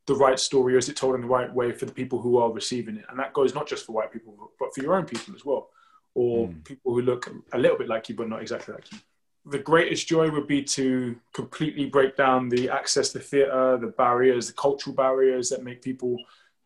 the 0.06 0.14
right 0.14 0.38
story 0.38 0.74
or 0.74 0.78
is 0.78 0.88
it 0.88 0.96
told 0.96 1.14
in 1.14 1.22
the 1.22 1.26
right 1.26 1.52
way 1.52 1.72
for 1.72 1.86
the 1.86 1.92
people 1.92 2.20
who 2.20 2.38
are 2.38 2.50
receiving 2.50 2.96
it? 2.96 3.04
And 3.08 3.18
that 3.18 3.32
goes 3.32 3.54
not 3.54 3.66
just 3.66 3.86
for 3.86 3.92
white 3.92 4.12
people, 4.12 4.52
but 4.58 4.74
for 4.74 4.82
your 4.82 4.94
own 4.94 5.04
people 5.04 5.34
as 5.34 5.44
well, 5.44 5.70
or 6.14 6.48
mm. 6.48 6.64
people 6.64 6.94
who 6.94 7.02
look 7.02 7.30
a 7.52 7.58
little 7.58 7.76
bit 7.76 7.88
like 7.88 8.08
you, 8.08 8.14
but 8.14 8.28
not 8.28 8.40
exactly 8.40 8.74
like 8.74 8.90
you. 8.92 8.98
The 9.46 9.58
greatest 9.58 10.08
joy 10.08 10.30
would 10.30 10.46
be 10.46 10.62
to 10.62 11.16
completely 11.34 11.86
break 11.86 12.16
down 12.16 12.48
the 12.48 12.70
access 12.70 13.12
to 13.12 13.18
theatre, 13.18 13.76
the 13.78 13.88
barriers, 13.88 14.46
the 14.46 14.54
cultural 14.54 14.96
barriers 14.96 15.50
that 15.50 15.62
make 15.62 15.82
people 15.82 16.16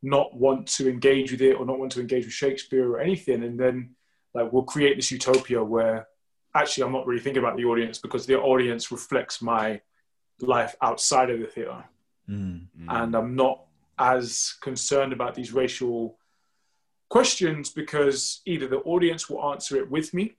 not 0.03 0.33
want 0.37 0.67
to 0.69 0.89
engage 0.89 1.33
with 1.33 1.41
it 1.41 1.55
or 1.55 1.67
not 1.67 1.79
want 1.79 1.91
to 1.93 2.01
engage 2.01 2.25
with 2.25 2.33
Shakespeare 2.33 2.89
or 2.89 3.01
anything. 3.01 3.43
And 3.43 3.59
then 3.59 3.97
like 4.35 4.53
we'll 4.53 4.63
create 4.63 4.97
this 4.97 5.11
utopia 5.11 5.63
where 5.63 6.07
actually 6.55 6.85
I'm 6.85 6.93
not 6.93 7.07
really 7.07 7.21
thinking 7.21 7.43
about 7.43 7.57
the 7.57 7.65
audience 7.65 7.99
because 7.99 8.27
the 8.27 8.39
audience 8.39 8.93
reflects 8.93 9.43
my 9.43 9.81
life 10.41 10.77
outside 10.83 11.31
of 11.31 11.41
the 11.41 11.47
theater. 11.47 11.85
Mm, 12.29 12.67
mm. 12.79 12.87
And 12.89 13.15
I'm 13.17 13.35
not 13.35 13.65
as 13.99 14.55
concerned 14.61 15.13
about 15.13 15.35
these 15.35 15.53
racial 15.53 16.17
questions 17.09 17.71
because 17.71 18.41
either 18.47 18.69
the 18.69 18.79
audience 18.79 19.29
will 19.29 19.51
answer 19.51 19.77
it 19.77 19.91
with 19.91 20.13
me 20.13 20.37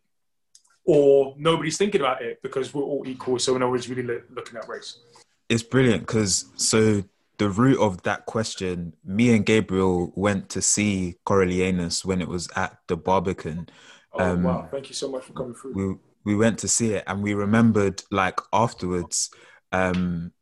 or 0.86 1.36
nobody's 1.38 1.78
thinking 1.78 2.02
about 2.02 2.22
it 2.22 2.42
because 2.42 2.74
we're 2.74 2.84
all 2.84 3.04
equal. 3.06 3.38
So 3.40 3.58
nobody's 3.58 3.90
really 3.90 4.22
looking 4.30 4.58
at 4.58 4.68
race. 4.68 5.00
It's 5.48 5.64
brilliant 5.64 6.02
because 6.02 6.46
so 6.56 7.04
the 7.38 7.50
root 7.50 7.80
of 7.80 8.04
that 8.04 8.26
question, 8.26 8.94
me 9.04 9.36
and 9.36 9.46
Gabriel 9.46 10.12
went 10.16 10.50
to 10.50 10.62
see 10.62 11.16
Coriolanus 11.26 12.06
when 12.06 12.22
it 12.22 12.28
was 12.28 12.50
at 12.56 12.78
the 12.88 12.98
Barbican. 12.98 13.70
Oh 14.14 14.34
um, 14.34 14.44
wow! 14.44 14.68
Thank 14.72 14.90
you 14.90 14.96
so 14.96 15.10
much 15.10 15.24
for 15.26 15.34
coming 15.34 15.54
through. 15.54 16.00
We 16.26 16.34
we 16.34 16.36
went 16.36 16.60
to 16.60 16.68
see 16.68 16.94
it 16.94 17.04
and 17.08 17.24
we 17.24 17.34
remembered 17.34 18.04
like 18.12 18.40
afterwards. 18.52 19.30
Um, 19.72 20.34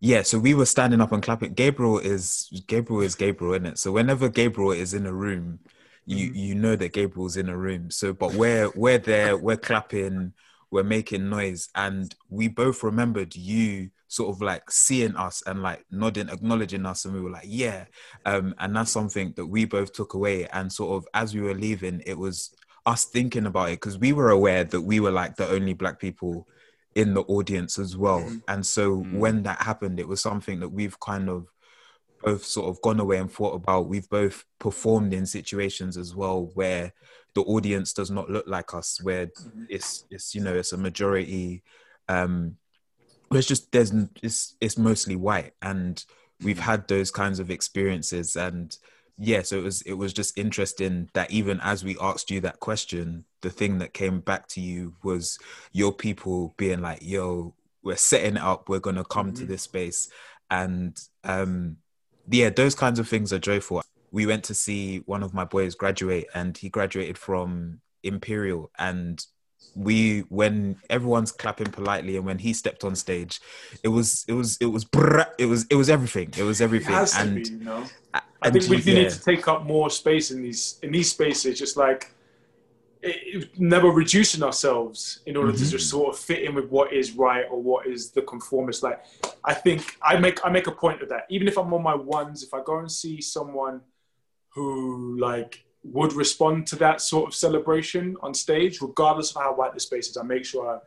yeah, 0.00 0.22
so 0.22 0.38
we 0.38 0.54
were 0.54 0.66
standing 0.66 1.02
up 1.02 1.12
and 1.12 1.22
clapping. 1.22 1.52
Gabriel 1.52 1.98
is 1.98 2.50
Gabriel 2.66 3.02
is 3.02 3.14
Gabriel, 3.14 3.52
isn't 3.54 3.66
it? 3.66 3.78
So 3.78 3.92
whenever 3.92 4.30
Gabriel 4.30 4.72
is 4.72 4.94
in 4.94 5.06
a 5.06 5.12
room, 5.12 5.58
you 6.06 6.28
mm-hmm. 6.28 6.36
you 6.36 6.54
know 6.54 6.74
that 6.76 6.94
Gabriel's 6.94 7.36
in 7.36 7.50
a 7.50 7.56
room. 7.56 7.90
So, 7.90 8.14
but 8.14 8.32
we're 8.34 8.70
we're 8.74 8.98
there, 8.98 9.36
we're 9.36 9.58
clapping, 9.58 10.32
we're 10.70 10.84
making 10.84 11.28
noise, 11.28 11.68
and 11.74 12.14
we 12.30 12.48
both 12.48 12.82
remembered 12.82 13.36
you 13.36 13.90
sort 14.08 14.34
of 14.34 14.40
like 14.42 14.70
seeing 14.70 15.14
us 15.16 15.42
and 15.46 15.62
like 15.62 15.84
nodding, 15.90 16.30
acknowledging 16.30 16.86
us, 16.86 17.04
and 17.04 17.14
we 17.14 17.20
were 17.20 17.30
like, 17.30 17.46
yeah. 17.46 17.84
Um, 18.24 18.54
and 18.58 18.74
that's 18.74 18.90
something 18.90 19.34
that 19.36 19.46
we 19.46 19.66
both 19.66 19.92
took 19.92 20.14
away. 20.14 20.46
And 20.46 20.72
sort 20.72 20.96
of 20.96 21.08
as 21.12 21.34
we 21.34 21.42
were 21.42 21.54
leaving, 21.54 22.02
it 22.06 22.16
was 22.16 22.54
us 22.86 23.04
thinking 23.04 23.44
about 23.44 23.68
it 23.68 23.80
because 23.80 23.98
we 23.98 24.14
were 24.14 24.30
aware 24.30 24.64
that 24.64 24.80
we 24.80 24.98
were 24.98 25.10
like 25.10 25.36
the 25.36 25.48
only 25.48 25.74
black 25.74 26.00
people 26.00 26.48
in 26.94 27.14
the 27.14 27.22
audience 27.22 27.78
as 27.78 27.96
well. 27.96 28.20
Mm. 28.20 28.42
And 28.48 28.66
so 28.66 28.98
mm. 28.98 29.18
when 29.18 29.42
that 29.44 29.62
happened, 29.62 30.00
it 30.00 30.08
was 30.08 30.20
something 30.20 30.60
that 30.60 30.70
we've 30.70 30.98
kind 31.00 31.28
of 31.28 31.46
both 32.22 32.44
sort 32.44 32.68
of 32.68 32.82
gone 32.82 33.00
away 33.00 33.18
and 33.18 33.30
thought 33.30 33.54
about. 33.54 33.88
We've 33.88 34.08
both 34.08 34.44
performed 34.58 35.14
in 35.14 35.26
situations 35.26 35.96
as 35.96 36.14
well 36.14 36.50
where 36.54 36.92
the 37.34 37.42
audience 37.42 37.92
does 37.92 38.10
not 38.10 38.28
look 38.28 38.46
like 38.46 38.74
us, 38.74 39.00
where 39.02 39.26
mm-hmm. 39.26 39.64
it's 39.68 40.04
it's 40.10 40.34
you 40.34 40.42
know 40.42 40.54
it's 40.54 40.72
a 40.72 40.76
majority 40.76 41.62
um 42.08 42.56
it's 43.32 43.46
just 43.46 43.70
there's 43.72 43.92
it's 44.22 44.56
it's 44.60 44.76
mostly 44.76 45.16
white 45.16 45.52
and 45.62 46.04
we've 46.42 46.58
had 46.58 46.88
those 46.88 47.10
kinds 47.10 47.38
of 47.38 47.50
experiences 47.50 48.34
and 48.34 48.76
yeah, 49.22 49.42
so 49.42 49.58
it 49.58 49.62
was 49.62 49.82
it 49.82 49.92
was 49.92 50.14
just 50.14 50.38
interesting 50.38 51.10
that 51.12 51.30
even 51.30 51.60
as 51.60 51.84
we 51.84 51.94
asked 52.00 52.30
you 52.30 52.40
that 52.40 52.58
question, 52.58 53.26
the 53.42 53.50
thing 53.50 53.76
that 53.78 53.92
came 53.92 54.20
back 54.20 54.48
to 54.48 54.62
you 54.62 54.94
was 55.02 55.38
your 55.72 55.92
people 55.92 56.54
being 56.56 56.80
like, 56.80 57.00
"Yo, 57.02 57.54
we're 57.82 57.96
setting 57.96 58.36
it 58.36 58.42
up. 58.42 58.70
We're 58.70 58.78
gonna 58.78 59.04
come 59.04 59.26
mm-hmm. 59.26 59.42
to 59.42 59.44
this 59.44 59.62
space," 59.62 60.08
and 60.50 60.98
um, 61.24 61.76
yeah, 62.30 62.48
those 62.48 62.74
kinds 62.74 62.98
of 62.98 63.08
things 63.08 63.30
are 63.30 63.38
joyful. 63.38 63.82
We 64.10 64.24
went 64.24 64.44
to 64.44 64.54
see 64.54 65.02
one 65.04 65.22
of 65.22 65.34
my 65.34 65.44
boys 65.44 65.74
graduate, 65.74 66.28
and 66.34 66.56
he 66.56 66.70
graduated 66.70 67.18
from 67.18 67.82
Imperial, 68.02 68.70
and 68.78 69.22
we 69.76 70.20
when 70.30 70.76
everyone's 70.88 71.30
clapping 71.30 71.70
politely 71.70 72.16
and 72.16 72.26
when 72.26 72.38
he 72.38 72.52
stepped 72.52 72.82
on 72.82 72.96
stage 72.96 73.40
it 73.84 73.88
was 73.88 74.24
it 74.26 74.32
was 74.32 74.56
it 74.60 74.66
was 74.66 74.84
it 75.38 75.46
was 75.46 75.64
it 75.70 75.76
was 75.76 75.88
everything 75.88 76.28
it 76.36 76.42
was 76.42 76.60
everything 76.60 76.96
it 76.96 77.14
and 77.16 77.34
be, 77.36 77.50
you 77.50 77.58
know? 77.58 77.84
I 78.42 78.50
think 78.50 78.68
we 78.68 78.78
yeah. 78.78 79.02
need 79.02 79.10
to 79.10 79.22
take 79.22 79.48
up 79.48 79.64
more 79.64 79.90
space 79.90 80.30
in 80.30 80.42
these 80.42 80.78
in 80.82 80.92
these 80.92 81.10
spaces 81.10 81.58
just 81.58 81.76
like 81.76 82.12
it, 83.02 83.16
it, 83.44 83.60
never 83.60 83.88
reducing 83.88 84.42
ourselves 84.42 85.20
in 85.26 85.36
order 85.36 85.52
mm-hmm. 85.52 85.64
to 85.64 85.70
just 85.70 85.88
sort 85.88 86.14
of 86.14 86.20
fit 86.20 86.42
in 86.42 86.54
with 86.54 86.68
what 86.68 86.92
is 86.92 87.12
right 87.12 87.46
or 87.50 87.60
what 87.60 87.86
is 87.86 88.10
the 88.10 88.20
conformist 88.22 88.82
like 88.82 89.02
i 89.44 89.54
think 89.54 89.96
i 90.02 90.18
make 90.18 90.44
i 90.44 90.50
make 90.50 90.66
a 90.66 90.72
point 90.72 91.00
of 91.02 91.08
that 91.08 91.24
even 91.30 91.48
if 91.48 91.56
i'm 91.56 91.72
on 91.72 91.82
my 91.82 91.94
ones 91.94 92.42
if 92.42 92.52
i 92.52 92.62
go 92.62 92.78
and 92.78 92.92
see 92.92 93.20
someone 93.20 93.80
who 94.50 95.18
like 95.18 95.64
would 95.82 96.12
respond 96.12 96.66
to 96.66 96.76
that 96.76 97.00
sort 97.00 97.26
of 97.26 97.34
celebration 97.34 98.16
on 98.22 98.34
stage, 98.34 98.80
regardless 98.80 99.34
of 99.34 99.42
how 99.42 99.54
white 99.54 99.72
the 99.72 99.80
space 99.80 100.08
is. 100.08 100.16
I 100.16 100.22
make 100.22 100.44
sure 100.44 100.76
I, 100.76 100.78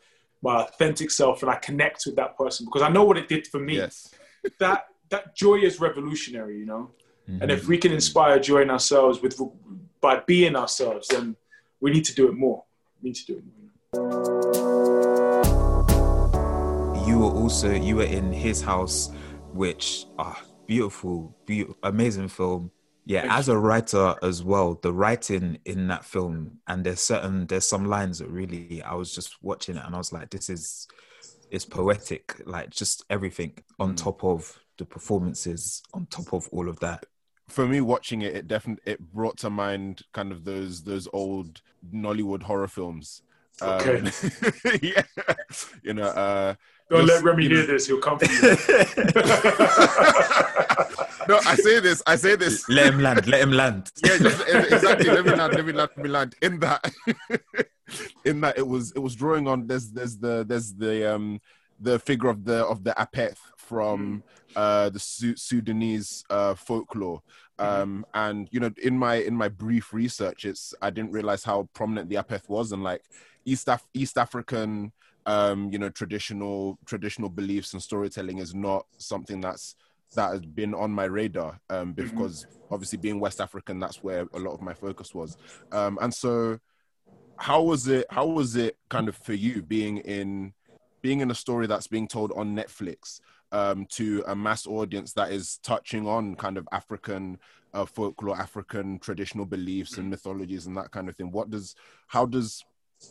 my 0.41 0.61
authentic 0.63 1.09
self 1.09 1.41
and 1.41 1.51
I 1.51 1.55
connect 1.55 2.05
with 2.05 2.15
that 2.17 2.37
person 2.37 2.65
because 2.65 2.81
I 2.81 2.89
know 2.89 3.03
what 3.03 3.17
it 3.17 3.27
did 3.27 3.47
for 3.47 3.59
me. 3.59 3.77
Yes. 3.77 4.13
that 4.59 4.85
that 5.09 5.35
joy 5.35 5.55
is 5.55 5.79
revolutionary, 5.79 6.57
you 6.57 6.65
know. 6.65 6.91
Mm-hmm. 7.29 7.41
And 7.41 7.51
if 7.51 7.67
we 7.67 7.77
can 7.77 7.91
inspire 7.91 8.39
joy 8.39 8.61
in 8.61 8.69
ourselves 8.69 9.21
with 9.21 9.39
by 10.01 10.21
being 10.27 10.55
ourselves, 10.55 11.07
then 11.07 11.35
we 11.79 11.91
need 11.91 12.05
to 12.05 12.15
do 12.15 12.27
it 12.27 12.33
more. 12.35 12.63
We 13.01 13.09
need 13.09 13.15
to 13.15 13.25
do 13.25 13.37
it 13.37 13.43
more. 13.45 13.59
You 17.07 17.19
were 17.19 17.31
also 17.31 17.73
you 17.73 17.97
were 17.97 18.03
in 18.03 18.31
his 18.31 18.61
house, 18.61 19.11
which 19.53 20.05
ah 20.19 20.41
beautiful, 20.67 21.35
beautiful, 21.45 21.77
amazing 21.83 22.29
film 22.29 22.71
yeah 23.05 23.25
as 23.29 23.49
a 23.49 23.57
writer 23.57 24.15
as 24.23 24.43
well 24.43 24.79
the 24.81 24.91
writing 24.91 25.57
in 25.65 25.87
that 25.87 26.05
film 26.05 26.57
and 26.67 26.85
there's 26.85 27.01
certain 27.01 27.45
there's 27.47 27.65
some 27.65 27.85
lines 27.85 28.19
that 28.19 28.29
really 28.29 28.81
i 28.83 28.93
was 28.93 29.13
just 29.13 29.35
watching 29.41 29.75
it 29.75 29.83
and 29.85 29.93
i 29.93 29.97
was 29.97 30.13
like 30.13 30.29
this 30.29 30.49
is 30.49 30.87
it's 31.51 31.65
poetic 31.65 32.35
like 32.45 32.69
just 32.69 33.03
everything 33.09 33.53
on 33.79 33.93
mm. 33.93 33.97
top 33.97 34.23
of 34.23 34.59
the 34.77 34.85
performances 34.85 35.83
on 35.93 36.05
top 36.07 36.33
of 36.33 36.47
all 36.51 36.69
of 36.69 36.79
that 36.79 37.05
for 37.47 37.67
me 37.67 37.81
watching 37.81 38.21
it 38.21 38.35
it 38.35 38.47
definitely 38.47 38.91
it 38.91 38.99
brought 39.13 39.37
to 39.37 39.49
mind 39.49 40.01
kind 40.13 40.31
of 40.31 40.45
those 40.45 40.83
those 40.83 41.07
old 41.13 41.61
nollywood 41.93 42.43
horror 42.43 42.67
films 42.67 43.21
okay 43.61 43.99
um, 43.99 44.11
yeah 44.81 45.03
you 45.83 45.93
know 45.93 46.07
uh 46.07 46.55
don't 46.89 47.05
let 47.07 47.23
Remy 47.23 47.47
hear 47.47 47.65
this. 47.65 47.87
He'll 47.87 47.99
come 47.99 48.19
for 48.19 48.25
you. 48.25 48.41
no, 51.27 51.39
I 51.45 51.55
say 51.55 51.79
this. 51.79 52.03
I 52.05 52.15
say 52.15 52.35
this. 52.35 52.69
Let 52.69 52.93
him 52.93 53.01
land. 53.01 53.25
Let 53.27 53.41
him 53.41 53.51
land. 53.51 53.91
Yeah, 54.05 54.17
just, 54.17 54.47
exactly. 54.47 55.09
Let 55.09 55.25
me 55.25 55.31
land. 55.31 55.53
Let 55.53 55.65
me 55.65 55.73
land. 55.73 55.89
Let 55.95 56.03
me 56.03 56.09
land. 56.09 56.35
In 56.41 56.59
that, 56.59 56.93
in 58.25 58.41
that, 58.41 58.57
it 58.57 58.67
was 58.67 58.91
it 58.91 58.99
was 58.99 59.15
drawing 59.15 59.47
on. 59.47 59.65
There's 59.65 59.91
there's 59.91 60.17
the 60.17 60.43
there's 60.47 60.73
the 60.73 61.15
um 61.15 61.39
the 61.79 61.99
figure 61.99 62.29
of 62.29 62.43
the 62.45 62.65
of 62.65 62.83
the 62.83 62.91
Apeth 62.91 63.37
from 63.57 64.23
uh 64.55 64.89
the 64.89 64.99
Su- 64.99 65.35
Sudanese 65.35 66.23
uh 66.29 66.55
folklore. 66.55 67.21
Um, 67.59 68.05
and 68.13 68.49
you 68.51 68.59
know, 68.59 68.71
in 68.81 68.97
my 68.97 69.15
in 69.15 69.35
my 69.35 69.47
brief 69.47 69.93
research, 69.93 70.43
it's 70.43 70.73
I 70.81 70.89
didn't 70.89 71.11
realize 71.11 71.43
how 71.43 71.69
prominent 71.73 72.09
the 72.09 72.15
Apeth 72.15 72.49
was, 72.49 72.71
and 72.71 72.83
like 72.83 73.03
East 73.45 73.67
Af- 73.67 73.87
East 73.93 74.17
African 74.17 74.91
um, 75.25 75.71
you 75.71 75.79
know, 75.79 75.89
traditional 75.89 76.77
traditional 76.85 77.29
beliefs 77.29 77.73
and 77.73 77.81
storytelling 77.81 78.39
is 78.39 78.53
not 78.53 78.85
something 78.97 79.41
that's 79.41 79.75
that 80.15 80.31
has 80.31 80.45
been 80.45 80.73
on 80.75 80.91
my 80.91 81.05
radar 81.05 81.59
um, 81.69 81.93
mm-hmm. 81.93 82.03
because 82.03 82.45
mm-hmm. 82.45 82.73
obviously 82.73 82.97
being 82.97 83.19
West 83.19 83.41
African, 83.41 83.79
that's 83.79 84.03
where 84.03 84.27
a 84.33 84.39
lot 84.39 84.53
of 84.53 84.61
my 84.61 84.73
focus 84.73 85.15
was. 85.15 85.37
Um, 85.71 85.97
and 86.01 86.13
so, 86.13 86.59
how 87.37 87.61
was 87.61 87.87
it? 87.87 88.05
How 88.09 88.25
was 88.25 88.55
it 88.55 88.77
kind 88.89 89.07
of 89.07 89.15
for 89.15 89.33
you 89.33 89.61
being 89.61 89.97
in 89.99 90.53
being 91.01 91.19
in 91.19 91.31
a 91.31 91.35
story 91.35 91.67
that's 91.67 91.87
being 91.87 92.07
told 92.07 92.31
on 92.33 92.55
Netflix 92.55 93.19
um, 93.53 93.85
to 93.91 94.23
a 94.27 94.35
mass 94.35 94.67
audience 94.67 95.13
that 95.13 95.31
is 95.31 95.59
touching 95.63 96.07
on 96.07 96.35
kind 96.35 96.57
of 96.57 96.67
African 96.71 97.39
uh, 97.73 97.85
folklore, 97.85 98.37
African 98.37 98.99
traditional 98.99 99.45
beliefs 99.45 99.97
and 99.97 100.09
mythologies 100.09 100.67
and 100.67 100.75
that 100.75 100.91
kind 100.91 101.07
of 101.07 101.15
thing? 101.15 101.31
What 101.31 101.49
does 101.49 101.75
how 102.07 102.25
does 102.25 102.65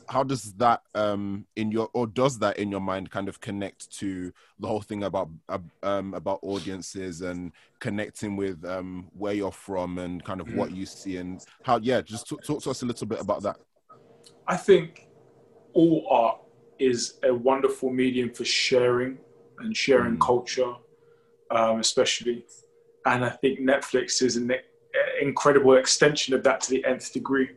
how 0.09 0.23
does 0.23 0.55
that 0.55 0.83
um 0.95 1.45
in 1.57 1.71
your 1.71 1.89
or 1.93 2.07
does 2.07 2.39
that 2.39 2.57
in 2.59 2.71
your 2.71 2.81
mind 2.81 3.11
kind 3.11 3.29
of 3.29 3.41
connect 3.41 3.91
to 3.91 4.33
the 4.59 4.67
whole 4.67 4.81
thing 4.81 5.05
about 5.05 5.29
uh, 5.51 5.59
um 5.83 6.15
about 6.15 6.39
audiences 6.43 7.21
and 7.21 7.53
connecting 7.79 8.35
with 8.35 8.65
um 8.65 9.09
where 9.17 9.35
you're 9.35 9.53
from 9.53 9.99
and 9.99 10.25
kind 10.25 10.41
of 10.41 10.55
what 10.55 10.71
mm. 10.71 10.77
you 10.77 10.87
see 10.87 11.19
and 11.19 11.45
how 11.63 11.79
yeah 11.83 12.01
just 12.01 12.27
talk, 12.27 12.43
talk 12.43 12.63
to 12.63 12.71
us 12.71 12.83
a 12.83 12.87
little 12.87 13.07
bit 13.07 13.21
about 13.21 13.43
that 13.43 13.59
i 14.49 14.57
think 14.57 15.09
all 15.75 16.07
art 16.11 16.39
is 16.79 17.19
a 17.25 17.35
wonderful 17.35 17.91
medium 17.91 18.31
for 18.31 18.45
sharing 18.45 19.19
and 19.65 19.77
sharing 19.77 20.17
mm. 20.17 20.21
culture 20.21 20.75
um, 21.51 21.81
especially 21.81 22.45
and 23.07 23.25
i 23.25 23.31
think 23.31 23.61
netflix 23.61 24.23
is 24.23 24.37
an 24.37 24.53
incredible 25.21 25.75
extension 25.77 26.35
of 26.35 26.43
that 26.43 26.61
to 26.61 26.71
the 26.71 26.85
nth 26.85 27.13
degree 27.13 27.49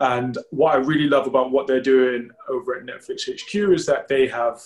and 0.00 0.38
what 0.50 0.74
I 0.74 0.76
really 0.76 1.08
love 1.08 1.26
about 1.26 1.50
what 1.50 1.66
they're 1.66 1.80
doing 1.80 2.30
over 2.48 2.76
at 2.76 2.86
Netflix 2.86 3.28
HQ 3.28 3.72
is 3.74 3.84
that 3.86 4.06
they 4.06 4.28
have 4.28 4.60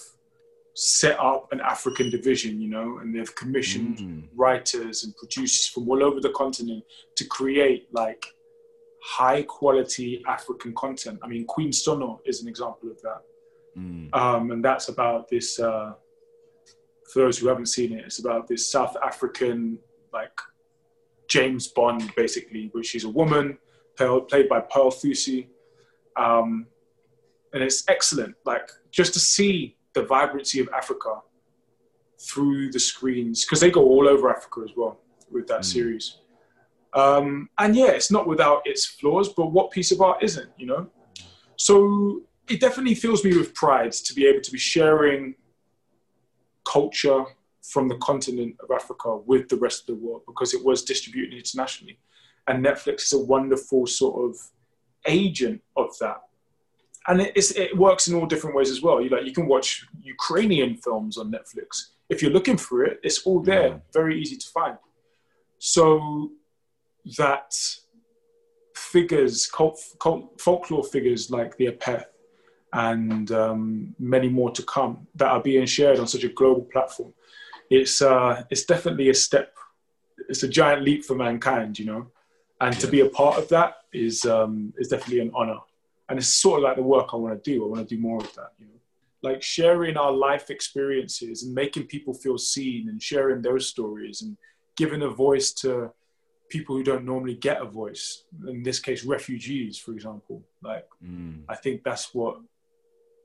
set 0.75 1.19
up 1.19 1.49
an 1.53 1.61
African 1.61 2.11
division, 2.11 2.61
you 2.61 2.69
know, 2.69 2.99
and 2.99 3.15
they've 3.15 3.35
commissioned 3.35 3.99
mm. 3.99 4.23
writers 4.35 5.05
and 5.05 5.17
producers 5.17 5.69
from 5.69 5.89
all 5.89 6.03
over 6.03 6.21
the 6.21 6.31
continent 6.31 6.85
to 7.17 7.25
create 7.27 7.89
like 7.93 8.27
high 9.03 9.43
quality 9.43 10.23
African 10.27 10.75
content. 10.75 11.19
I 11.23 11.29
mean, 11.29 11.47
Queen 11.47 11.73
Sono 11.73 12.21
is 12.25 12.43
an 12.43 12.49
example 12.49 12.91
of 12.91 13.01
that. 13.03 13.23
Mm. 13.77 14.15
Um, 14.15 14.51
and 14.51 14.65
that's 14.65 14.89
about 14.89 15.29
this, 15.29 15.59
uh, 15.59 15.95
for 17.13 17.21
those 17.21 17.39
who 17.39 17.49
haven't 17.49 17.67
seen 17.67 17.93
it, 17.93 18.05
it's 18.07 18.19
about 18.19 18.49
this 18.49 18.67
South 18.67 18.97
African, 19.03 19.79
like 20.13 20.33
James 21.29 21.69
Bond, 21.69 22.13
basically, 22.17 22.71
which 22.73 22.87
she's 22.87 23.05
a 23.05 23.09
woman 23.09 23.59
played 23.97 24.49
by 24.49 24.61
Pearl 24.61 24.91
Thusi. 24.91 25.49
Um, 26.17 26.67
and 27.53 27.63
it's 27.63 27.85
excellent, 27.89 28.35
like 28.47 28.71
just 28.91 29.13
to 29.13 29.21
see 29.21 29.77
the 29.93 30.03
vibrancy 30.03 30.59
of 30.61 30.69
Africa 30.75 31.21
through 32.19 32.71
the 32.71 32.81
screens, 32.81 33.45
because 33.45 33.61
they 33.61 33.71
go 33.71 33.83
all 33.83 34.09
over 34.09 34.31
Africa 34.31 34.63
as 34.65 34.71
well 34.77 35.01
with 35.31 35.47
that 35.49 35.61
mm. 35.61 35.65
series. 35.65 36.19
Um, 36.95 37.49
and 37.59 37.75
yeah, 37.75 37.91
it's 37.91 38.11
not 38.11 38.27
without 38.27 38.63
its 38.65 38.85
flaws, 38.87 39.33
but 39.33 39.47
what 39.47 39.71
piece 39.71 39.93
of 39.93 40.01
art 40.01 40.23
isn't, 40.23 40.51
you 40.57 40.67
know? 40.67 40.89
So 41.57 42.23
it 42.49 42.61
definitely 42.61 42.95
fills 42.95 43.25
me 43.25 43.37
with 43.37 43.55
pride 43.55 43.93
to 43.93 44.15
be 44.15 44.27
able 44.27 44.41
to 44.41 44.51
be 44.51 44.59
sharing 44.59 45.35
culture 46.73 47.25
from 47.63 47.89
the 47.89 47.97
continent 47.99 48.57
of 48.63 48.71
Africa 48.71 49.17
with 49.17 49.49
the 49.49 49.57
rest 49.57 49.81
of 49.83 49.87
the 49.87 50.05
world 50.05 50.23
because 50.27 50.53
it 50.55 50.65
was 50.65 50.83
distributed 50.83 51.37
internationally 51.37 51.99
and 52.49 52.65
Netflix 52.65 53.03
is 53.03 53.13
a 53.13 53.19
wonderful 53.19 53.87
sort 53.87 54.31
of 54.31 54.37
agent 55.07 55.61
of 55.77 55.97
that. 56.01 56.23
And 57.09 57.21
it, 57.21 57.57
it 57.57 57.77
works 57.77 58.07
in 58.09 58.15
all 58.15 58.27
different 58.27 58.55
ways 58.55 58.71
as 58.71 58.81
well. 58.81 59.01
You 59.01 59.09
like 59.11 59.25
you 59.25 59.33
can 59.33 59.47
watch 59.47 59.87
Ukrainian 60.01 60.77
films 60.77 61.19
on 61.19 61.33
Netflix. 61.33 61.91
If 62.09 62.23
you're 62.23 62.31
looking 62.31 62.57
for 62.57 62.85
it, 62.85 63.01
it's 63.03 63.23
all 63.27 63.41
there, 63.41 63.71
mm. 63.71 63.81
very 63.93 64.21
easy 64.21 64.37
to 64.37 64.49
find. 64.49 64.77
So 65.59 66.31
that 67.19 67.55
figures, 68.77 69.47
cult, 69.47 69.81
cult, 69.99 70.41
folklore 70.41 70.85
figures 70.85 71.31
like 71.31 71.57
the 71.57 71.67
Apeth 71.69 72.05
and 72.73 73.31
um, 73.33 73.95
many 73.99 74.29
more 74.29 74.51
to 74.51 74.63
come 74.63 75.07
that 75.15 75.29
are 75.29 75.43
being 75.43 75.67
shared 75.67 75.99
on 75.99 76.07
such 76.07 76.25
a 76.25 76.29
global 76.29 76.63
platform. 76.63 77.13
It's 77.71 78.03
uh, 78.03 78.45
it's 78.51 78.65
definitely 78.65 79.09
a 79.11 79.15
step. 79.15 79.55
It's 80.29 80.43
a 80.43 80.49
giant 80.49 80.83
leap 80.83 81.05
for 81.05 81.15
mankind, 81.15 81.79
you 81.79 81.87
know 81.87 82.11
and 82.63 82.79
to 82.79 82.87
be 82.87 83.01
a 83.01 83.09
part 83.09 83.39
of 83.39 83.49
that 83.49 83.75
is 83.93 84.25
um, 84.25 84.73
is 84.79 84.89
definitely 84.89 85.21
an 85.21 85.33
honor. 85.35 85.59
And 86.09 86.19
it's 86.19 86.29
sort 86.29 86.61
of 86.61 86.65
like 86.65 86.77
the 86.77 86.83
work 86.83 87.09
I 87.13 87.17
want 87.17 87.43
to 87.43 87.51
do. 87.51 87.65
I 87.65 87.69
want 87.69 87.89
to 87.89 87.95
do 87.95 88.01
more 88.01 88.19
of 88.19 88.33
that. 88.35 88.53
You 88.59 88.67
know, 88.67 88.81
like 89.23 89.43
sharing 89.43 89.97
our 89.97 90.13
life 90.13 90.49
experiences 90.49 91.43
and 91.43 91.55
making 91.55 91.87
people 91.87 92.15
feel 92.15 92.39
seen 92.39 92.89
and 92.89 93.03
sharing 93.03 93.43
their 93.43 93.59
stories 93.59 94.23
and 94.23 94.37
giving 94.77 95.03
a 95.03 95.09
voice 95.09 95.53
to 95.55 95.93
people 96.49 96.77
who 96.77 96.85
don't 96.85 97.05
normally 97.05 97.35
get 97.35 97.61
a 97.61 97.65
voice. 97.65 98.25
In 98.47 98.63
this 98.63 98.79
case, 98.79 99.05
refugees, 99.05 99.77
for 99.79 99.93
example. 99.93 100.43
Like, 100.63 100.87
mm. 101.05 101.43
I 101.49 101.57
think 101.57 101.83
that's 101.83 102.15
what 102.15 102.41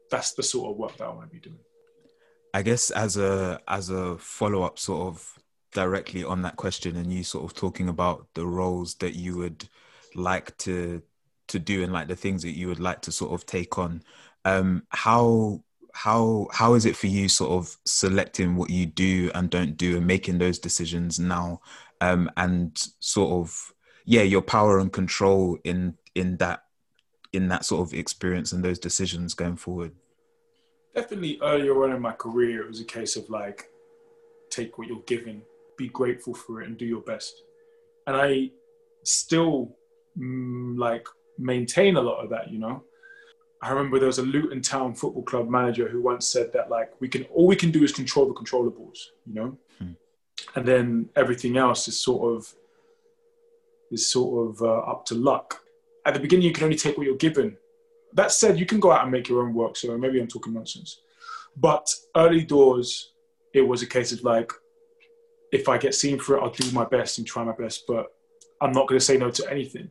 that's 0.10 0.34
the 0.34 0.44
sort 0.44 0.72
of 0.72 0.78
work 0.78 0.98
that 0.98 1.06
I 1.06 1.10
want 1.10 1.30
to 1.30 1.34
be 1.34 1.40
doing. 1.40 1.60
I 2.54 2.62
guess 2.62 2.90
as 2.92 3.18
a 3.18 3.60
as 3.68 3.90
a 3.90 4.18
follow 4.18 4.64
up 4.64 4.80
sort 4.80 5.08
of 5.08 5.38
directly 5.74 6.24
on 6.24 6.42
that 6.42 6.56
question 6.56 6.96
and 6.96 7.12
you 7.14 7.24
sort 7.24 7.46
of 7.46 7.56
talking 7.56 7.90
about 7.90 8.28
the 8.34 8.46
roles 8.46 8.96
that 8.96 9.16
you 9.16 9.38
would 9.38 9.68
like 10.16 10.58
to 10.58 11.02
to 11.50 11.60
do 11.60 11.84
and 11.84 11.94
like 11.94 12.08
the 12.08 12.16
things 12.16 12.42
that 12.42 12.58
you 12.58 12.68
would 12.68 12.80
like 12.80 13.02
to 13.02 13.12
sort 13.12 13.32
of 13.32 13.46
take 13.46 13.78
on 13.78 14.02
um 14.46 14.82
how 14.90 15.62
how 15.94 16.48
how 16.52 16.74
is 16.74 16.86
it 16.86 16.96
for 16.96 17.08
you 17.08 17.28
sort 17.30 17.52
of 17.52 17.76
selecting 17.86 18.56
what 18.56 18.70
you 18.70 18.86
do 18.86 19.30
and 19.36 19.50
don't 19.50 19.78
do 19.78 19.98
and 19.98 20.08
making 20.08 20.38
those 20.38 20.60
decisions 20.60 21.20
now 21.20 21.60
um 22.02 22.30
and 22.38 22.88
sort 23.00 23.32
of 23.32 23.74
yeah 24.06 24.22
your 24.22 24.42
power 24.42 24.80
and 24.80 24.94
control 24.94 25.58
in 25.64 25.96
in 26.16 26.38
that 26.38 26.64
in 27.34 27.48
that 27.48 27.66
sort 27.66 27.88
of 27.88 27.94
experience 27.94 28.52
and 28.52 28.64
those 28.64 28.80
decisions 28.80 29.34
going 29.34 29.56
forward 29.56 29.92
definitely 30.96 31.40
earlier 31.44 31.84
on 31.84 31.92
in 31.92 32.02
my 32.02 32.14
career 32.14 32.62
it 32.62 32.68
was 32.68 32.82
a 32.82 32.86
case 32.86 33.16
of 33.16 33.30
like 33.30 33.70
take 34.50 34.78
what 34.78 34.88
you're 34.88 35.02
given 35.02 35.42
be 35.78 35.88
grateful 35.90 36.34
for 36.34 36.62
it 36.62 36.68
and 36.68 36.78
do 36.78 36.86
your 36.86 37.02
best 37.02 37.44
and 38.08 38.16
i 38.16 38.50
still 39.04 39.76
mm, 40.18 40.78
like 40.78 41.08
maintain 41.38 41.96
a 41.98 42.02
lot 42.02 42.24
of 42.24 42.30
that 42.30 42.52
you 42.52 42.58
know 42.58 42.84
I 43.62 43.72
remember 43.72 43.98
there 43.98 44.08
was 44.08 44.20
a 44.20 44.24
Luton 44.24 44.62
Town 44.62 44.94
Football 44.94 45.24
Club 45.24 45.50
manager 45.50 45.88
who 45.90 46.02
once 46.02 46.28
said 46.28 46.54
that 46.54 46.70
like 46.70 46.92
we 47.00 47.08
can 47.08 47.24
all 47.26 47.48
we 47.48 47.56
can 47.56 47.72
do 47.72 47.84
is 47.84 47.92
control 47.92 48.28
the 48.28 48.34
controllables, 48.34 49.08
you 49.26 49.34
know, 49.34 49.58
hmm. 49.80 49.92
and 50.56 50.66
then 50.66 51.10
everything 51.16 51.58
else 51.58 51.88
is 51.88 52.00
sort 52.00 52.36
of 52.36 52.54
is 53.92 54.12
sort 54.12 54.50
of 54.50 54.62
uh, 54.62 54.92
up 54.92 55.06
to 55.06 55.16
luck. 55.16 55.64
At 56.08 56.14
the 56.14 56.22
beginning, 56.22 56.46
you 56.46 56.54
can 56.54 56.64
only 56.64 56.78
take 56.78 56.98
what 56.98 57.06
you're 57.06 57.18
given. 57.18 57.58
That 58.14 58.32
said, 58.32 58.58
you 58.58 58.66
can 58.66 58.80
go 58.80 58.94
out 58.94 59.04
and 59.04 59.12
make 59.12 59.28
your 59.28 59.44
own 59.44 59.54
work. 59.54 59.76
So 59.76 59.96
maybe 59.98 60.22
I'm 60.22 60.28
talking 60.28 60.54
nonsense, 60.54 61.02
but 61.58 61.94
early 62.16 62.46
doors, 62.46 63.12
it 63.54 63.62
was 63.62 63.82
a 63.82 63.86
case 63.86 64.14
of 64.14 64.24
like, 64.24 64.50
if 65.52 65.68
I 65.68 65.78
get 65.78 65.94
seen 65.94 66.18
for 66.18 66.38
it, 66.38 66.42
I'll 66.42 66.50
do 66.50 66.72
my 66.72 66.86
best 66.86 67.18
and 67.18 67.28
try 67.28 67.44
my 67.44 67.52
best, 67.52 67.84
but 67.88 68.08
I'm 68.62 68.72
not 68.72 68.88
going 68.88 68.98
to 69.00 69.06
say 69.06 69.18
no 69.18 69.30
to 69.32 69.52
anything. 69.52 69.90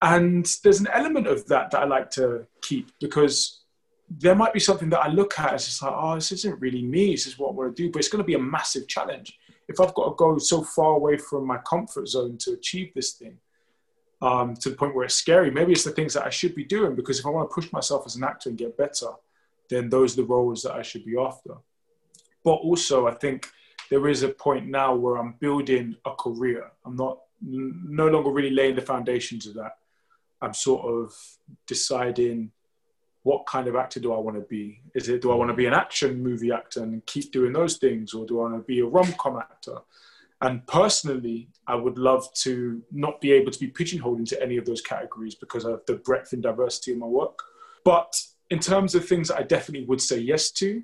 And 0.00 0.50
there's 0.62 0.80
an 0.80 0.88
element 0.92 1.26
of 1.26 1.46
that 1.48 1.70
that 1.70 1.82
I 1.82 1.84
like 1.84 2.10
to 2.12 2.46
keep 2.62 2.90
because 2.98 3.64
there 4.08 4.34
might 4.34 4.52
be 4.54 4.60
something 4.60 4.90
that 4.90 5.00
I 5.00 5.08
look 5.08 5.38
at 5.38 5.52
as 5.52 5.66
just 5.66 5.82
like, 5.82 5.92
oh, 5.94 6.14
this 6.14 6.32
isn't 6.32 6.60
really 6.60 6.82
me. 6.82 7.12
This 7.12 7.26
is 7.26 7.38
what 7.38 7.50
I 7.50 7.52
want 7.52 7.76
to 7.76 7.82
do, 7.82 7.90
but 7.90 7.98
it's 7.98 8.08
going 8.08 8.22
to 8.22 8.26
be 8.26 8.34
a 8.34 8.38
massive 8.38 8.88
challenge. 8.88 9.38
If 9.68 9.80
I've 9.80 9.94
got 9.94 10.08
to 10.08 10.14
go 10.16 10.38
so 10.38 10.62
far 10.62 10.92
away 10.94 11.18
from 11.18 11.46
my 11.46 11.58
comfort 11.58 12.08
zone 12.08 12.36
to 12.40 12.52
achieve 12.52 12.92
this 12.94 13.12
thing, 13.12 13.38
um, 14.24 14.54
to 14.56 14.70
the 14.70 14.76
point 14.76 14.94
where 14.94 15.04
it's 15.04 15.14
scary, 15.14 15.50
maybe 15.50 15.72
it's 15.72 15.84
the 15.84 15.90
things 15.90 16.14
that 16.14 16.24
I 16.24 16.30
should 16.30 16.54
be 16.54 16.64
doing 16.64 16.94
because 16.94 17.18
if 17.18 17.26
I 17.26 17.28
want 17.28 17.50
to 17.50 17.54
push 17.54 17.70
myself 17.72 18.04
as 18.06 18.16
an 18.16 18.24
actor 18.24 18.48
and 18.48 18.56
get 18.56 18.74
better, 18.74 19.08
then 19.68 19.90
those 19.90 20.14
are 20.14 20.22
the 20.22 20.28
roles 20.28 20.62
that 20.62 20.72
I 20.72 20.80
should 20.80 21.04
be 21.04 21.18
after. 21.18 21.56
But 22.42 22.54
also, 22.54 23.06
I 23.06 23.12
think 23.12 23.50
there 23.90 24.08
is 24.08 24.22
a 24.22 24.30
point 24.30 24.66
now 24.66 24.94
where 24.94 25.16
I'm 25.16 25.34
building 25.40 25.96
a 26.06 26.14
career. 26.14 26.70
I'm 26.86 26.96
not 26.96 27.18
no 27.42 28.08
longer 28.08 28.30
really 28.30 28.50
laying 28.50 28.76
the 28.76 28.80
foundations 28.80 29.46
of 29.46 29.54
that. 29.54 29.76
I'm 30.40 30.54
sort 30.54 30.86
of 30.86 31.14
deciding 31.66 32.50
what 33.24 33.44
kind 33.46 33.68
of 33.68 33.76
actor 33.76 34.00
do 34.00 34.14
I 34.14 34.18
want 34.18 34.36
to 34.38 34.42
be? 34.42 34.80
Is 34.94 35.10
it 35.10 35.20
do 35.20 35.32
I 35.32 35.34
want 35.34 35.50
to 35.50 35.56
be 35.56 35.66
an 35.66 35.74
action 35.74 36.22
movie 36.22 36.52
actor 36.52 36.82
and 36.82 37.04
keep 37.04 37.30
doing 37.30 37.52
those 37.52 37.76
things, 37.76 38.14
or 38.14 38.24
do 38.24 38.40
I 38.40 38.44
want 38.44 38.56
to 38.56 38.62
be 38.62 38.80
a 38.80 38.86
rom 38.86 39.12
com 39.18 39.36
actor? 39.36 39.78
And 40.44 40.66
personally, 40.66 41.48
I 41.66 41.74
would 41.74 41.96
love 41.96 42.30
to 42.42 42.82
not 42.92 43.18
be 43.22 43.32
able 43.32 43.50
to 43.50 43.58
be 43.58 43.68
pigeonholed 43.68 44.18
into 44.18 44.40
any 44.42 44.58
of 44.58 44.66
those 44.66 44.82
categories 44.82 45.34
because 45.34 45.64
of 45.64 45.80
the 45.86 45.94
breadth 45.94 46.34
and 46.34 46.42
diversity 46.42 46.92
of 46.92 46.98
my 46.98 47.06
work. 47.06 47.38
But 47.82 48.14
in 48.50 48.58
terms 48.58 48.94
of 48.94 49.08
things 49.08 49.28
that 49.28 49.38
I 49.38 49.42
definitely 49.42 49.86
would 49.86 50.02
say 50.02 50.18
yes 50.18 50.50
to, 50.52 50.82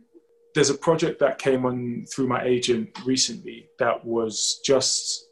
there's 0.55 0.71
a 0.71 0.75
project 0.75 1.21
that 1.21 1.37
came 1.37 1.67
on 1.67 2.07
through 2.11 2.27
my 2.27 2.43
agent 2.43 2.89
recently 3.05 3.69
that 3.79 4.03
was 4.03 4.61
just 4.65 5.29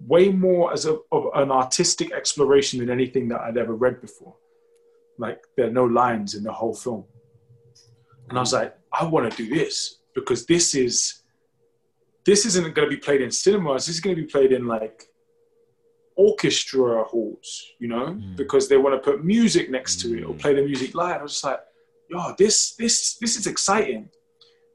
way 0.00 0.30
more 0.30 0.72
as 0.72 0.86
a, 0.86 0.96
of 1.12 1.26
an 1.34 1.50
artistic 1.50 2.12
exploration 2.12 2.80
than 2.80 2.88
anything 2.88 3.28
that 3.28 3.42
I'd 3.42 3.58
ever 3.58 3.74
read 3.74 4.00
before. 4.00 4.34
Like 5.18 5.42
there 5.58 5.66
are 5.66 5.72
no 5.72 5.84
lines 5.84 6.34
in 6.34 6.42
the 6.42 6.52
whole 6.52 6.74
film. 6.74 7.04
And 8.30 8.38
I 8.38 8.40
was 8.40 8.52
hmm. 8.52 8.56
like, 8.56 8.78
I 8.98 9.04
want 9.04 9.30
to 9.30 9.36
do 9.36 9.54
this 9.54 9.98
because 10.14 10.46
this 10.46 10.74
is 10.74 11.19
this 12.30 12.46
isn't 12.46 12.74
going 12.76 12.88
to 12.88 12.96
be 12.96 12.96
played 12.96 13.22
in 13.22 13.30
cinemas. 13.32 13.86
This 13.86 13.96
is 13.96 14.00
going 14.00 14.14
to 14.14 14.22
be 14.22 14.28
played 14.28 14.52
in 14.52 14.68
like 14.68 15.02
orchestra 16.14 17.02
halls, 17.02 17.72
you 17.80 17.88
know, 17.88 18.06
mm. 18.06 18.36
because 18.36 18.68
they 18.68 18.76
want 18.76 18.94
to 18.94 19.10
put 19.10 19.24
music 19.24 19.68
next 19.68 20.00
to 20.02 20.16
it 20.16 20.22
or 20.22 20.34
mm. 20.34 20.38
play 20.38 20.54
the 20.54 20.62
music 20.62 20.94
live. 20.94 21.18
I 21.18 21.22
was 21.24 21.32
just 21.32 21.44
like, 21.44 21.60
yo, 22.08 22.32
this 22.38 22.76
this 22.76 23.16
this 23.16 23.36
is 23.36 23.48
exciting 23.48 24.08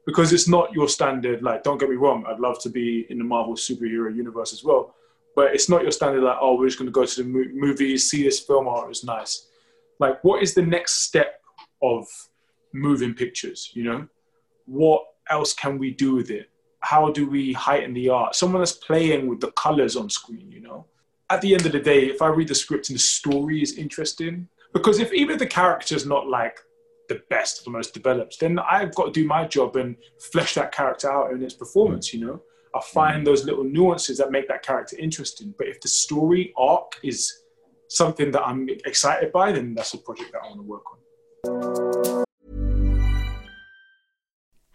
because 0.04 0.34
it's 0.34 0.46
not 0.46 0.70
your 0.74 0.86
standard. 0.86 1.42
Like, 1.42 1.62
don't 1.62 1.78
get 1.78 1.88
me 1.88 1.96
wrong, 1.96 2.26
I'd 2.28 2.40
love 2.40 2.60
to 2.60 2.68
be 2.68 3.06
in 3.08 3.16
the 3.16 3.24
Marvel 3.24 3.54
superhero 3.54 4.14
universe 4.14 4.52
as 4.52 4.62
well, 4.62 4.94
but 5.34 5.54
it's 5.54 5.70
not 5.70 5.80
your 5.80 5.92
standard 5.92 6.22
like, 6.22 6.36
oh, 6.38 6.58
we're 6.58 6.66
just 6.66 6.78
going 6.78 6.92
to 6.92 6.92
go 7.00 7.06
to 7.06 7.22
the 7.22 7.28
movies, 7.54 8.10
see 8.10 8.22
this 8.22 8.38
film, 8.38 8.68
oh, 8.68 8.82
it 8.82 8.88
was 8.88 9.02
nice. 9.02 9.48
Like, 9.98 10.22
what 10.22 10.42
is 10.42 10.52
the 10.52 10.66
next 10.76 11.06
step 11.06 11.40
of 11.82 12.04
moving 12.74 13.14
pictures? 13.14 13.70
You 13.72 13.84
know, 13.84 14.08
what 14.66 15.02
else 15.30 15.54
can 15.54 15.78
we 15.78 15.90
do 15.90 16.14
with 16.14 16.30
it? 16.30 16.50
How 16.86 17.10
do 17.10 17.28
we 17.28 17.52
heighten 17.52 17.94
the 17.94 18.08
art? 18.10 18.36
Someone 18.36 18.60
that's 18.60 18.72
playing 18.72 19.26
with 19.26 19.40
the 19.40 19.50
colors 19.52 19.96
on 19.96 20.08
screen. 20.08 20.52
You 20.52 20.60
know, 20.60 20.86
at 21.30 21.40
the 21.40 21.52
end 21.52 21.66
of 21.66 21.72
the 21.72 21.80
day, 21.80 22.06
if 22.06 22.22
I 22.22 22.28
read 22.28 22.48
the 22.48 22.54
script 22.54 22.90
and 22.90 22.96
the 22.96 23.02
story 23.02 23.60
is 23.60 23.76
interesting, 23.76 24.48
because 24.72 25.00
if 25.00 25.12
even 25.12 25.36
the 25.36 25.46
character's 25.46 26.06
not 26.06 26.28
like 26.28 26.60
the 27.08 27.22
best, 27.28 27.64
the 27.64 27.70
most 27.70 27.92
developed, 27.92 28.38
then 28.38 28.60
I've 28.60 28.94
got 28.94 29.06
to 29.06 29.20
do 29.20 29.26
my 29.26 29.46
job 29.46 29.74
and 29.74 29.96
flesh 30.32 30.54
that 30.54 30.70
character 30.70 31.10
out 31.10 31.32
in 31.32 31.42
its 31.42 31.54
performance. 31.54 32.14
You 32.14 32.20
know 32.24 32.42
I 32.76 32.80
find 32.80 33.26
those 33.26 33.44
little 33.44 33.64
nuances 33.64 34.18
that 34.18 34.30
make 34.30 34.48
that 34.48 34.62
character 34.62 34.96
interesting. 34.98 35.54
But 35.56 35.68
if 35.68 35.80
the 35.80 35.88
story 35.88 36.52
arc 36.56 36.92
is 37.02 37.42
something 37.88 38.30
that 38.32 38.42
I'm 38.42 38.68
excited 38.84 39.32
by, 39.32 39.52
then 39.52 39.74
that's 39.74 39.94
a 39.94 39.98
project 39.98 40.32
that 40.32 40.42
I 40.44 40.48
want 40.48 40.58
to 40.58 40.62
work 40.62 40.84
on. 40.92 42.15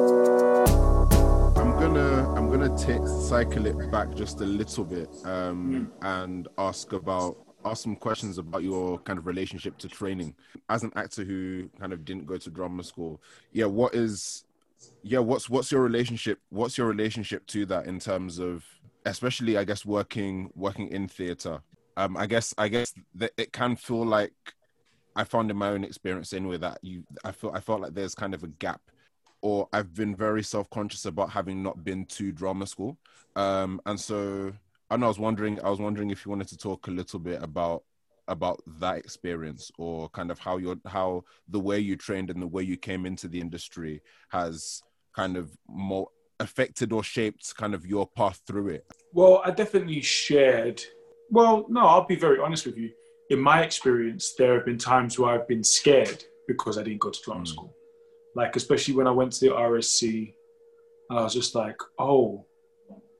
I'm 0.00 1.72
gonna 1.72 2.32
I'm 2.34 2.48
gonna 2.48 2.76
take 2.78 3.04
cycle 3.28 3.66
it 3.66 3.90
back 3.90 4.14
just 4.14 4.40
a 4.40 4.44
little 4.44 4.84
bit 4.84 5.08
um, 5.24 5.90
and 6.02 6.46
ask 6.56 6.92
about 6.92 7.36
ask 7.64 7.82
some 7.82 7.96
questions 7.96 8.38
about 8.38 8.62
your 8.62 9.00
kind 9.00 9.18
of 9.18 9.26
relationship 9.26 9.76
to 9.78 9.88
training 9.88 10.36
as 10.68 10.84
an 10.84 10.92
actor 10.94 11.24
who 11.24 11.68
kind 11.80 11.92
of 11.92 12.04
didn't 12.04 12.26
go 12.26 12.36
to 12.36 12.48
drama 12.48 12.84
school. 12.84 13.20
Yeah, 13.50 13.64
what 13.64 13.96
is 13.96 14.44
yeah 15.02 15.18
what's 15.18 15.50
what's 15.50 15.72
your 15.72 15.82
relationship 15.82 16.38
what's 16.50 16.78
your 16.78 16.86
relationship 16.86 17.44
to 17.48 17.66
that 17.66 17.86
in 17.86 17.98
terms 17.98 18.38
of 18.38 18.64
especially 19.04 19.58
I 19.58 19.64
guess 19.64 19.84
working 19.84 20.50
working 20.54 20.88
in 20.88 21.08
theater. 21.08 21.60
Um, 21.96 22.16
I 22.16 22.26
guess 22.26 22.54
I 22.56 22.68
guess 22.68 22.94
that 23.16 23.32
it 23.36 23.52
can 23.52 23.74
feel 23.74 24.06
like 24.06 24.32
I 25.16 25.24
found 25.24 25.50
in 25.50 25.56
my 25.56 25.70
own 25.70 25.82
experience 25.82 26.32
anyway 26.32 26.58
that 26.58 26.78
you 26.82 27.02
I 27.24 27.32
feel 27.32 27.50
I 27.52 27.58
felt 27.58 27.80
like 27.80 27.94
there's 27.94 28.14
kind 28.14 28.32
of 28.32 28.44
a 28.44 28.48
gap 28.48 28.80
or 29.42 29.68
I've 29.72 29.94
been 29.94 30.14
very 30.16 30.42
self 30.42 30.68
conscious 30.70 31.04
about 31.04 31.30
having 31.30 31.62
not 31.62 31.84
been 31.84 32.04
to 32.06 32.32
drama 32.32 32.66
school. 32.66 32.98
Um, 33.36 33.80
and 33.86 33.98
so 33.98 34.52
I 34.90 34.96
know 34.96 35.06
I 35.06 35.08
was 35.08 35.18
wondering 35.18 35.60
I 35.62 35.70
was 35.70 35.80
wondering 35.80 36.10
if 36.10 36.24
you 36.24 36.30
wanted 36.30 36.48
to 36.48 36.56
talk 36.56 36.86
a 36.88 36.90
little 36.90 37.18
bit 37.18 37.42
about 37.42 37.84
about 38.26 38.62
that 38.78 38.98
experience 38.98 39.70
or 39.78 40.08
kind 40.10 40.30
of 40.30 40.38
how 40.38 40.58
your 40.58 40.76
how 40.86 41.24
the 41.48 41.60
way 41.60 41.78
you 41.78 41.96
trained 41.96 42.30
and 42.30 42.42
the 42.42 42.46
way 42.46 42.62
you 42.62 42.76
came 42.76 43.06
into 43.06 43.28
the 43.28 43.40
industry 43.40 44.02
has 44.30 44.82
kind 45.14 45.36
of 45.36 45.50
more 45.68 46.08
affected 46.40 46.92
or 46.92 47.02
shaped 47.02 47.54
kind 47.56 47.74
of 47.74 47.86
your 47.86 48.06
path 48.06 48.40
through 48.46 48.68
it. 48.68 48.86
Well, 49.12 49.42
I 49.44 49.50
definitely 49.50 50.00
shared. 50.02 50.82
Well, 51.30 51.66
no, 51.68 51.86
I'll 51.86 52.06
be 52.06 52.16
very 52.16 52.38
honest 52.38 52.66
with 52.66 52.76
you. 52.76 52.90
In 53.30 53.40
my 53.40 53.62
experience, 53.62 54.34
there 54.38 54.54
have 54.54 54.64
been 54.64 54.78
times 54.78 55.18
where 55.18 55.34
I've 55.34 55.48
been 55.48 55.64
scared 55.64 56.24
because 56.46 56.78
I 56.78 56.82
didn't 56.82 57.00
go 57.00 57.10
to 57.10 57.20
drama 57.22 57.46
school. 57.46 57.74
Like, 58.38 58.54
especially 58.54 58.94
when 58.94 59.08
I 59.08 59.10
went 59.10 59.32
to 59.32 59.40
the 59.40 59.52
RSC, 59.52 60.32
I 61.10 61.22
was 61.22 61.34
just 61.34 61.56
like, 61.56 61.76
oh, 61.98 62.46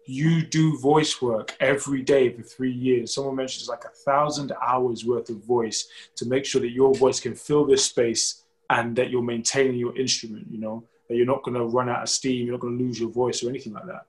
you 0.06 0.46
do 0.46 0.78
voice 0.78 1.20
work 1.20 1.56
every 1.58 2.02
day 2.02 2.32
for 2.32 2.44
three 2.44 2.70
years. 2.70 3.14
Someone 3.16 3.34
mentioned 3.34 3.62
it's 3.62 3.68
like 3.68 3.84
a 3.84 3.96
thousand 4.04 4.52
hours 4.64 5.04
worth 5.04 5.28
of 5.28 5.44
voice 5.44 5.88
to 6.14 6.26
make 6.26 6.44
sure 6.44 6.60
that 6.60 6.70
your 6.70 6.94
voice 6.94 7.18
can 7.18 7.34
fill 7.34 7.66
this 7.66 7.84
space 7.84 8.44
and 8.70 8.94
that 8.94 9.10
you're 9.10 9.20
maintaining 9.34 9.74
your 9.74 9.98
instrument, 9.98 10.46
you 10.52 10.60
know, 10.60 10.84
that 11.08 11.16
you're 11.16 11.26
not 11.26 11.42
going 11.42 11.56
to 11.56 11.64
run 11.64 11.88
out 11.88 12.04
of 12.04 12.08
steam, 12.08 12.46
you're 12.46 12.54
not 12.54 12.60
going 12.60 12.78
to 12.78 12.84
lose 12.84 13.00
your 13.00 13.10
voice 13.10 13.42
or 13.42 13.48
anything 13.48 13.72
like 13.72 13.86
that. 13.86 14.06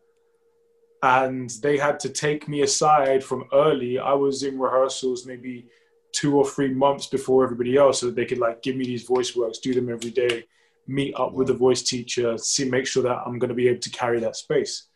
And 1.02 1.50
they 1.64 1.80
had 1.80 2.00
to 2.02 2.10
take 2.10 2.48
me 2.48 2.62
aside 2.62 3.24
from 3.24 3.46
early. 3.52 3.98
I 3.98 4.14
was 4.14 4.44
in 4.44 4.60
rehearsals 4.60 5.26
maybe 5.26 5.66
two 6.12 6.38
or 6.38 6.48
three 6.48 6.72
months 6.72 7.08
before 7.08 7.44
everybody 7.44 7.78
else 7.78 8.02
so 8.02 8.06
that 8.06 8.16
they 8.16 8.26
could 8.26 8.38
like 8.38 8.62
give 8.62 8.76
me 8.76 8.86
these 8.86 9.06
voice 9.06 9.36
works, 9.36 9.58
do 9.58 9.74
them 9.74 9.90
every 9.90 10.12
day, 10.12 10.46
meet 10.90 11.14
up 11.16 11.34
with 11.34 11.48
the 11.48 11.54
voice 11.54 11.84
teacher, 11.84 12.38
see, 12.38 12.70
make 12.70 12.88
sure 12.88 13.04
that 13.04 13.22
I'm 13.26 13.40
going 13.40 13.50
to 13.50 13.56
be 13.56 13.68
able 13.68 13.82
to 13.82 13.90
carry 13.90 14.20
that 14.20 14.36
space 14.36 14.90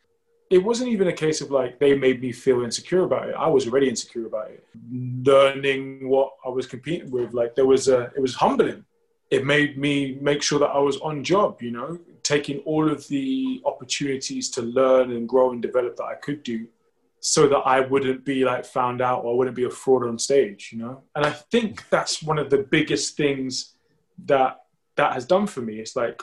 it 0.54 0.64
wasn't 0.64 0.90
even 0.90 1.08
a 1.08 1.14
case 1.14 1.42
of 1.42 1.50
like 1.50 1.80
they 1.80 1.96
made 1.96 2.22
me 2.22 2.32
feel 2.32 2.64
insecure 2.64 3.04
about 3.06 3.28
it. 3.28 3.36
I 3.36 3.48
was 3.48 3.68
already 3.68 3.90
insecure 3.90 4.28
about 4.28 4.52
it. 4.52 4.64
Learning 4.92 6.08
what 6.08 6.34
I 6.46 6.50
was 6.50 6.68
competing 6.68 7.10
with, 7.10 7.34
like 7.34 7.56
there 7.56 7.66
was 7.66 7.88
a, 7.88 8.12
it 8.16 8.20
was 8.20 8.36
humbling. 8.36 8.86
It 9.32 9.48
made 9.48 9.80
me 9.80 10.20
make 10.22 10.44
sure 10.44 10.60
that 10.60 10.68
I 10.68 10.78
was 10.78 10.98
on 10.98 11.24
job, 11.24 11.64
you 11.64 11.72
know, 11.72 11.98
taking 12.22 12.60
all 12.60 12.88
of 12.88 13.08
the 13.08 13.64
opportunities 13.66 14.52
to 14.52 14.62
learn 14.62 15.12
and 15.12 15.28
grow 15.28 15.54
and 15.54 15.62
develop 15.62 15.96
that 15.96 16.04
I 16.04 16.16
could 16.16 16.44
do 16.44 16.68
so 17.20 17.48
that 17.48 17.64
I 17.66 17.80
wouldn't 17.80 18.24
be 18.24 18.46
like 18.46 18.64
found 18.64 19.02
out 19.02 19.24
or 19.24 19.34
I 19.34 19.36
wouldn't 19.36 19.56
be 19.56 19.64
a 19.64 19.72
fraud 19.72 20.08
on 20.08 20.20
stage, 20.20 20.70
you 20.72 20.78
know? 20.78 21.02
And 21.16 21.26
I 21.26 21.32
think 21.32 21.90
that's 21.90 22.22
one 22.22 22.38
of 22.38 22.52
the 22.52 22.60
biggest 22.60 23.18
things 23.18 23.74
that 24.26 24.63
that 24.96 25.14
has 25.14 25.26
done 25.26 25.48
for 25.48 25.62
me. 25.62 25.80
It's 25.80 25.96
like, 25.96 26.22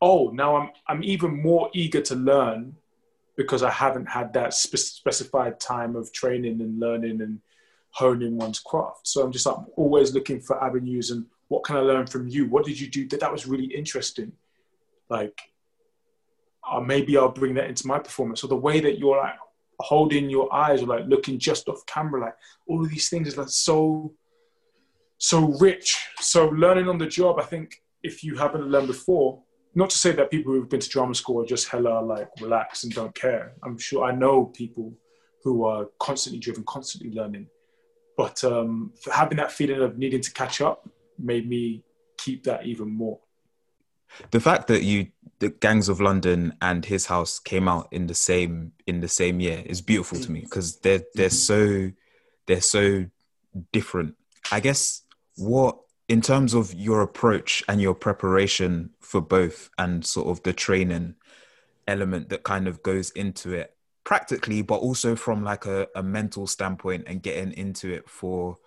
oh, 0.00 0.30
now 0.32 0.56
I'm 0.56 0.70
I'm 0.86 1.02
even 1.04 1.42
more 1.42 1.70
eager 1.72 2.00
to 2.02 2.14
learn 2.14 2.76
because 3.36 3.62
I 3.62 3.70
haven't 3.70 4.06
had 4.06 4.32
that 4.34 4.54
spe- 4.54 4.76
specified 4.76 5.58
time 5.58 5.96
of 5.96 6.12
training 6.12 6.60
and 6.60 6.78
learning 6.78 7.22
and 7.22 7.40
honing 7.90 8.36
one's 8.36 8.58
craft. 8.58 9.06
So 9.06 9.22
I'm 9.22 9.32
just 9.32 9.46
like 9.46 9.56
always 9.76 10.14
looking 10.14 10.40
for 10.40 10.62
avenues 10.62 11.10
and 11.10 11.26
what 11.48 11.64
can 11.64 11.76
I 11.76 11.80
learn 11.80 12.06
from 12.06 12.28
you? 12.28 12.46
What 12.46 12.64
did 12.64 12.80
you 12.80 12.88
do 12.88 13.06
that 13.08 13.20
that 13.20 13.30
was 13.30 13.46
really 13.46 13.66
interesting? 13.66 14.32
Like, 15.10 15.38
uh, 16.68 16.80
maybe 16.80 17.16
I'll 17.16 17.28
bring 17.28 17.54
that 17.54 17.68
into 17.68 17.86
my 17.86 17.98
performance. 17.98 18.42
or 18.42 18.48
the 18.48 18.56
way 18.56 18.80
that 18.80 18.98
you're 18.98 19.18
like 19.18 19.34
holding 19.78 20.30
your 20.30 20.52
eyes 20.54 20.82
or 20.82 20.86
like 20.86 21.04
looking 21.06 21.38
just 21.38 21.68
off 21.68 21.84
camera, 21.84 22.22
like 22.22 22.36
all 22.66 22.82
of 22.82 22.88
these 22.88 23.10
things 23.10 23.28
is 23.28 23.36
like 23.36 23.50
so, 23.50 24.14
so 25.18 25.48
rich. 25.60 25.98
So 26.20 26.48
learning 26.48 26.88
on 26.88 26.96
the 26.96 27.06
job, 27.06 27.38
I 27.38 27.44
think 27.44 27.81
if 28.02 28.24
you 28.24 28.36
haven't 28.36 28.66
learned 28.66 28.88
before, 28.88 29.42
not 29.74 29.90
to 29.90 29.98
say 29.98 30.12
that 30.12 30.30
people 30.30 30.52
who've 30.52 30.68
been 30.68 30.80
to 30.80 30.88
drama 30.88 31.14
school 31.14 31.42
are 31.42 31.46
just 31.46 31.68
hella 31.68 32.00
like 32.00 32.28
relaxed 32.40 32.84
and 32.84 32.92
don't 32.92 33.14
care. 33.14 33.54
I'm 33.62 33.78
sure 33.78 34.04
I 34.04 34.12
know 34.12 34.46
people 34.46 34.92
who 35.42 35.64
are 35.64 35.86
constantly 35.98 36.40
driven, 36.40 36.64
constantly 36.64 37.10
learning. 37.10 37.46
But 38.16 38.44
um, 38.44 38.92
having 39.10 39.38
that 39.38 39.50
feeling 39.50 39.80
of 39.80 39.98
needing 39.98 40.20
to 40.20 40.32
catch 40.32 40.60
up 40.60 40.88
made 41.18 41.48
me 41.48 41.82
keep 42.18 42.44
that 42.44 42.66
even 42.66 42.90
more. 42.90 43.18
The 44.30 44.40
fact 44.40 44.66
that 44.68 44.82
you, 44.82 45.08
the 45.38 45.48
Gangs 45.48 45.88
of 45.88 46.00
London 46.00 46.54
and 46.60 46.84
His 46.84 47.06
House 47.06 47.38
came 47.38 47.66
out 47.66 47.88
in 47.90 48.06
the 48.06 48.14
same 48.14 48.72
in 48.86 49.00
the 49.00 49.08
same 49.08 49.40
year 49.40 49.62
is 49.64 49.80
beautiful 49.80 50.20
to 50.20 50.30
me 50.30 50.40
because 50.40 50.78
they're 50.80 51.02
they're 51.14 51.30
so 51.30 51.90
they're 52.46 52.60
so 52.60 53.06
different. 53.72 54.16
I 54.50 54.60
guess 54.60 55.02
what 55.36 55.78
in 56.12 56.20
terms 56.20 56.52
of 56.52 56.74
your 56.74 57.00
approach 57.00 57.64
and 57.70 57.80
your 57.80 57.94
preparation 57.94 58.90
for 59.00 59.22
both 59.22 59.70
and 59.78 60.04
sort 60.04 60.28
of 60.28 60.42
the 60.42 60.52
training 60.52 61.14
element 61.88 62.28
that 62.28 62.42
kind 62.42 62.68
of 62.68 62.82
goes 62.82 63.08
into 63.12 63.54
it 63.54 63.74
practically 64.04 64.60
but 64.60 64.74
also 64.74 65.16
from 65.16 65.42
like 65.42 65.64
a, 65.64 65.88
a 65.96 66.02
mental 66.02 66.46
standpoint 66.46 67.02
and 67.06 67.22
getting 67.22 67.50
into 67.52 67.90
it 67.90 68.10
for 68.10 68.58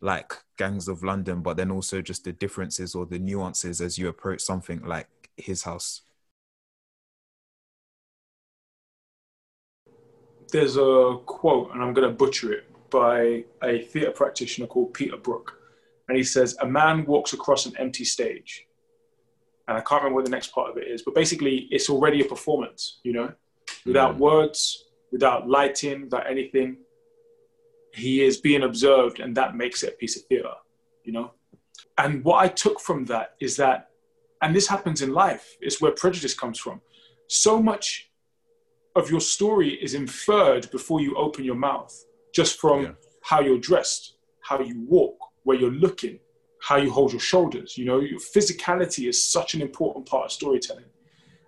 like 0.00 0.32
gangs 0.56 0.86
of 0.86 1.02
london 1.02 1.42
but 1.42 1.56
then 1.56 1.72
also 1.72 2.00
just 2.00 2.22
the 2.22 2.32
differences 2.32 2.94
or 2.94 3.04
the 3.04 3.18
nuances 3.18 3.80
as 3.80 3.98
you 3.98 4.06
approach 4.06 4.40
something 4.40 4.80
like 4.84 5.08
his 5.36 5.64
house. 5.64 6.02
There's 10.52 10.76
a 10.76 11.18
quote 11.26 11.72
and 11.72 11.82
i'm 11.82 11.94
going 11.94 12.08
to 12.08 12.14
butcher 12.14 12.52
it 12.52 12.90
by 12.90 13.44
a 13.60 13.80
theatre 13.80 14.12
practitioner 14.12 14.68
called 14.68 14.94
peter 14.94 15.16
brook 15.16 15.58
and 16.12 16.18
he 16.18 16.24
says, 16.24 16.54
A 16.60 16.66
man 16.66 17.06
walks 17.06 17.32
across 17.32 17.64
an 17.64 17.72
empty 17.78 18.04
stage. 18.04 18.66
And 19.66 19.78
I 19.78 19.80
can't 19.80 20.02
remember 20.02 20.16
what 20.16 20.26
the 20.26 20.30
next 20.30 20.52
part 20.52 20.70
of 20.70 20.76
it 20.76 20.86
is, 20.86 21.00
but 21.00 21.14
basically, 21.14 21.68
it's 21.70 21.88
already 21.88 22.20
a 22.20 22.26
performance, 22.26 23.00
you 23.02 23.14
know, 23.14 23.32
without 23.86 24.16
mm. 24.16 24.18
words, 24.18 24.84
without 25.10 25.48
lighting, 25.48 26.02
without 26.02 26.30
anything. 26.30 26.76
He 27.94 28.20
is 28.20 28.36
being 28.36 28.62
observed, 28.62 29.20
and 29.20 29.34
that 29.38 29.56
makes 29.56 29.82
it 29.84 29.94
a 29.94 29.96
piece 29.96 30.18
of 30.18 30.24
theater, 30.24 30.52
you 31.02 31.14
know. 31.14 31.30
And 31.96 32.22
what 32.24 32.44
I 32.44 32.48
took 32.48 32.78
from 32.78 33.06
that 33.06 33.36
is 33.40 33.56
that, 33.56 33.88
and 34.42 34.54
this 34.54 34.68
happens 34.68 35.00
in 35.00 35.14
life, 35.14 35.56
is 35.62 35.80
where 35.80 35.92
prejudice 35.92 36.34
comes 36.34 36.58
from. 36.58 36.82
So 37.28 37.62
much 37.62 38.10
of 38.96 39.10
your 39.10 39.22
story 39.22 39.82
is 39.82 39.94
inferred 39.94 40.70
before 40.70 41.00
you 41.00 41.16
open 41.16 41.42
your 41.42 41.54
mouth, 41.54 41.98
just 42.34 42.60
from 42.60 42.82
yeah. 42.82 42.90
how 43.22 43.40
you're 43.40 43.56
dressed, 43.56 44.16
how 44.42 44.60
you 44.60 44.84
walk, 44.86 45.16
where 45.44 45.56
you're 45.56 45.70
looking, 45.70 46.18
how 46.60 46.76
you 46.76 46.90
hold 46.90 47.12
your 47.12 47.20
shoulders. 47.20 47.76
You 47.76 47.84
know, 47.84 48.00
your 48.00 48.20
physicality 48.20 49.08
is 49.08 49.24
such 49.24 49.54
an 49.54 49.62
important 49.62 50.06
part 50.06 50.26
of 50.26 50.32
storytelling. 50.32 50.84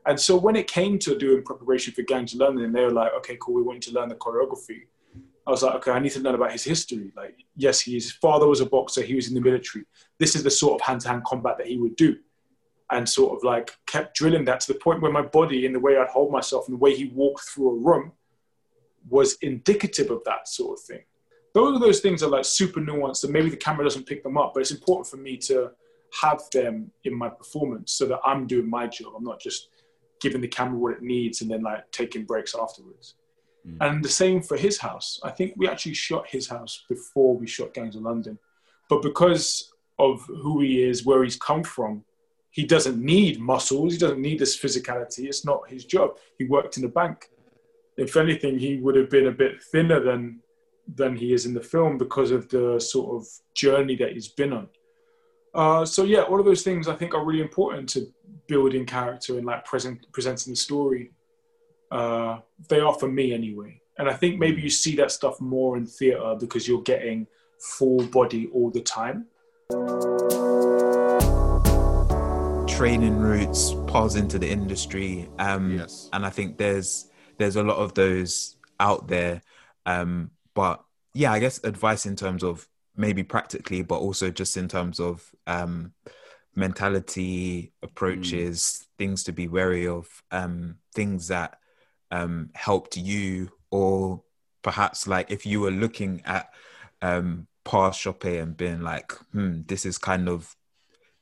And 0.07 0.21
so 0.21 0.37
when 0.37 0.57
it 0.57 0.67
came 0.67 0.99
to 1.01 1.17
doing 1.17 1.43
preparation 1.43 1.95
for 1.95 2.03
Gangs 2.03 2.35
of 2.35 2.41
London, 2.41 2.73
they 2.73 2.83
were 2.83 2.91
like, 2.91 3.13
okay, 3.19 3.39
cool, 3.41 3.55
we 3.55 3.63
want 3.63 3.87
you 3.87 3.93
to 3.93 3.99
learn 3.99 4.11
the 4.11 4.17
choreography. 4.17 4.83
I 5.47 5.51
was 5.51 5.63
like, 5.63 5.75
okay, 5.77 5.93
I 5.93 5.99
need 5.99 6.13
to 6.13 6.21
learn 6.21 6.35
about 6.35 6.53
his 6.53 6.65
history. 6.65 7.13
Like, 7.17 7.37
yes, 7.57 7.81
his 7.81 8.13
father 8.13 8.47
was 8.47 8.61
a 8.61 8.67
boxer, 8.67 9.03
he 9.03 9.15
was 9.15 9.29
in 9.29 9.35
the 9.35 9.41
military. 9.41 9.85
This 10.19 10.35
is 10.35 10.43
the 10.43 10.51
sort 10.51 10.81
of 10.81 10.87
hand 10.87 11.03
to 11.03 11.09
hand 11.09 11.25
combat 11.25 11.59
that 11.59 11.67
he 11.67 11.79
would 11.79 11.97
do. 11.97 12.17
And 12.91 13.09
sort 13.09 13.37
of 13.37 13.45
like 13.45 13.77
kept 13.87 14.15
drilling 14.15 14.45
that 14.45 14.61
to 14.61 14.73
the 14.73 14.79
point 14.79 15.01
where 15.01 15.11
my 15.11 15.23
body 15.23 15.65
and 15.65 15.75
the 15.75 15.81
way 15.81 15.97
I'd 15.97 16.09
hold 16.09 16.31
myself 16.31 16.69
and 16.69 16.75
the 16.75 16.79
way 16.79 16.95
he 16.95 17.07
walked 17.07 17.49
through 17.49 17.71
a 17.71 17.75
room 17.75 18.13
was 19.09 19.37
indicative 19.41 20.11
of 20.11 20.23
that 20.25 20.49
sort 20.49 20.79
of 20.79 20.85
thing 20.85 21.03
those 21.55 21.77
are 21.77 21.81
those 21.81 22.01
things 22.01 22.23
are 22.23 22.29
like 22.29 22.45
super 22.45 22.81
nuanced 22.81 23.25
and 23.25 23.33
maybe 23.33 23.49
the 23.49 23.57
camera 23.57 23.85
doesn't 23.85 24.07
pick 24.07 24.23
them 24.23 24.37
up 24.37 24.53
but 24.55 24.61
it's 24.61 24.71
important 24.71 25.07
for 25.07 25.17
me 25.17 25.37
to 25.37 25.71
have 26.21 26.43
them 26.53 26.91
in 27.05 27.15
my 27.15 27.29
performance 27.29 27.93
so 27.93 28.07
that 28.07 28.21
i'm 28.25 28.47
doing 28.47 28.69
my 28.69 28.87
job 28.87 29.13
i'm 29.17 29.25
not 29.25 29.41
just 29.41 29.69
giving 30.21 30.41
the 30.41 30.49
camera 30.49 30.79
what 30.79 30.93
it 30.93 31.03
needs 31.03 31.41
and 31.43 31.51
then 31.51 31.63
like 31.63 31.91
taking 31.91 32.25
breaks 32.25 32.55
afterwards 32.55 33.15
mm. 33.67 33.77
and 33.81 34.05
the 34.05 34.09
same 34.09 34.43
for 34.43 34.57
his 34.57 34.79
house 34.79 35.21
i 35.25 35.31
think 35.31 35.55
we 35.57 35.69
actually 35.69 35.95
shot 35.95 36.27
his 36.29 36.49
house 36.49 36.85
before 36.89 37.37
we 37.37 37.47
shot 37.47 37.75
gangs 37.75 37.97
of 37.97 38.03
london 38.03 38.39
but 38.89 39.03
because 39.03 39.73
of 39.99 40.23
who 40.27 40.61
he 40.61 40.83
is 40.83 41.05
where 41.05 41.23
he's 41.25 41.37
come 41.37 41.63
from 41.63 42.05
he 42.55 42.65
doesn't 42.65 43.05
need 43.05 43.41
muscles. 43.41 43.95
He 43.95 43.99
doesn't 43.99 44.23
need 44.23 44.39
this 44.39 44.57
physicality. 44.57 45.25
It's 45.25 45.45
not 45.45 45.69
his 45.69 45.85
job. 45.85 46.19
He 46.39 46.45
worked 46.45 46.79
in 46.79 46.85
a 46.85 46.89
bank. 46.89 47.29
If 47.97 48.17
anything, 48.17 48.61
he 48.61 48.77
would 48.77 48.95
have 48.95 49.11
been 49.11 49.27
a 49.27 49.33
bit 49.33 49.61
thinner 49.61 49.99
than 49.99 50.39
than 50.93 51.17
he 51.17 51.33
is 51.33 51.47
in 51.47 51.55
the 51.55 51.63
film 51.63 51.97
because 51.99 52.31
of 52.31 52.49
the 52.49 52.79
sort 52.79 53.15
of 53.17 53.27
journey 53.55 53.97
that 53.97 54.13
he's 54.13 54.29
been 54.29 54.53
on. 54.53 54.69
Uh, 55.55 55.85
so 55.85 56.03
yeah, 56.05 56.23
all 56.23 56.39
of 56.41 56.45
those 56.45 56.63
things 56.63 56.89
I 56.89 56.95
think 56.95 57.15
are 57.15 57.25
really 57.25 57.41
important 57.41 57.89
to 57.91 58.07
building 58.49 58.85
character 58.85 59.37
and 59.39 59.47
like 59.47 59.65
present 59.65 60.07
presenting 60.13 60.53
the 60.53 60.57
story. 60.57 61.13
Uh, 61.91 62.41
they 62.69 62.81
are 62.81 62.95
for 62.95 63.09
me 63.09 63.33
anyway, 63.33 63.81
and 63.99 64.09
I 64.09 64.15
think 64.15 64.39
maybe 64.39 64.61
you 64.61 64.71
see 64.71 64.97
that 64.97 65.13
stuff 65.13 65.41
more 65.41 65.77
in 65.77 65.87
theatre 65.87 66.35
because 66.39 66.67
you're 66.67 66.83
getting 66.83 67.27
full 67.61 68.03
body 68.07 68.49
all 68.53 68.71
the 68.71 68.81
time. 68.81 69.27
Training 72.67 73.19
routes, 73.21 73.73
paths 73.87 74.17
into 74.17 74.37
the 74.39 74.51
industry, 74.51 75.29
um, 75.39 75.79
Yes. 75.79 76.09
and 76.13 76.27
I 76.27 76.31
think 76.31 76.59
there's 76.59 77.09
there's 77.39 77.55
a 77.57 77.63
lot 77.63 77.77
of 77.77 77.95
those 77.95 78.57
out 78.81 79.07
there. 79.07 79.43
Um, 79.87 80.31
but 80.55 80.83
yeah, 81.13 81.33
I 81.33 81.39
guess 81.39 81.63
advice 81.65 82.07
in 82.07 82.17
terms 82.17 82.43
of 82.43 82.69
maybe 82.97 83.23
practically, 83.23 83.83
but 83.83 83.99
also 83.99 84.31
just 84.31 84.57
in 84.57 84.69
terms 84.69 85.01
of 85.01 85.31
um, 85.47 85.93
mentality, 86.55 87.73
approaches, 87.83 88.87
things 88.99 89.25
to 89.25 89.33
be 89.33 89.49
wary 89.49 89.87
of, 89.87 90.07
um, 90.31 90.77
things 90.95 91.29
that 91.29 91.59
um, 92.11 92.51
helped 92.55 92.97
you, 92.97 93.51
or 93.71 94.23
perhaps 94.63 95.07
like 95.07 95.31
if 95.31 95.45
you 95.45 95.61
were 95.61 95.71
looking 95.71 96.23
at 96.25 96.51
um, 97.03 97.47
past 97.65 98.03
Sope 98.03 98.25
and 98.25 98.57
being 98.57 98.83
like, 98.83 99.13
hmm, 99.33 99.63
this 99.67 99.85
is 99.85 99.99
kind 99.99 100.29
of 100.29 100.57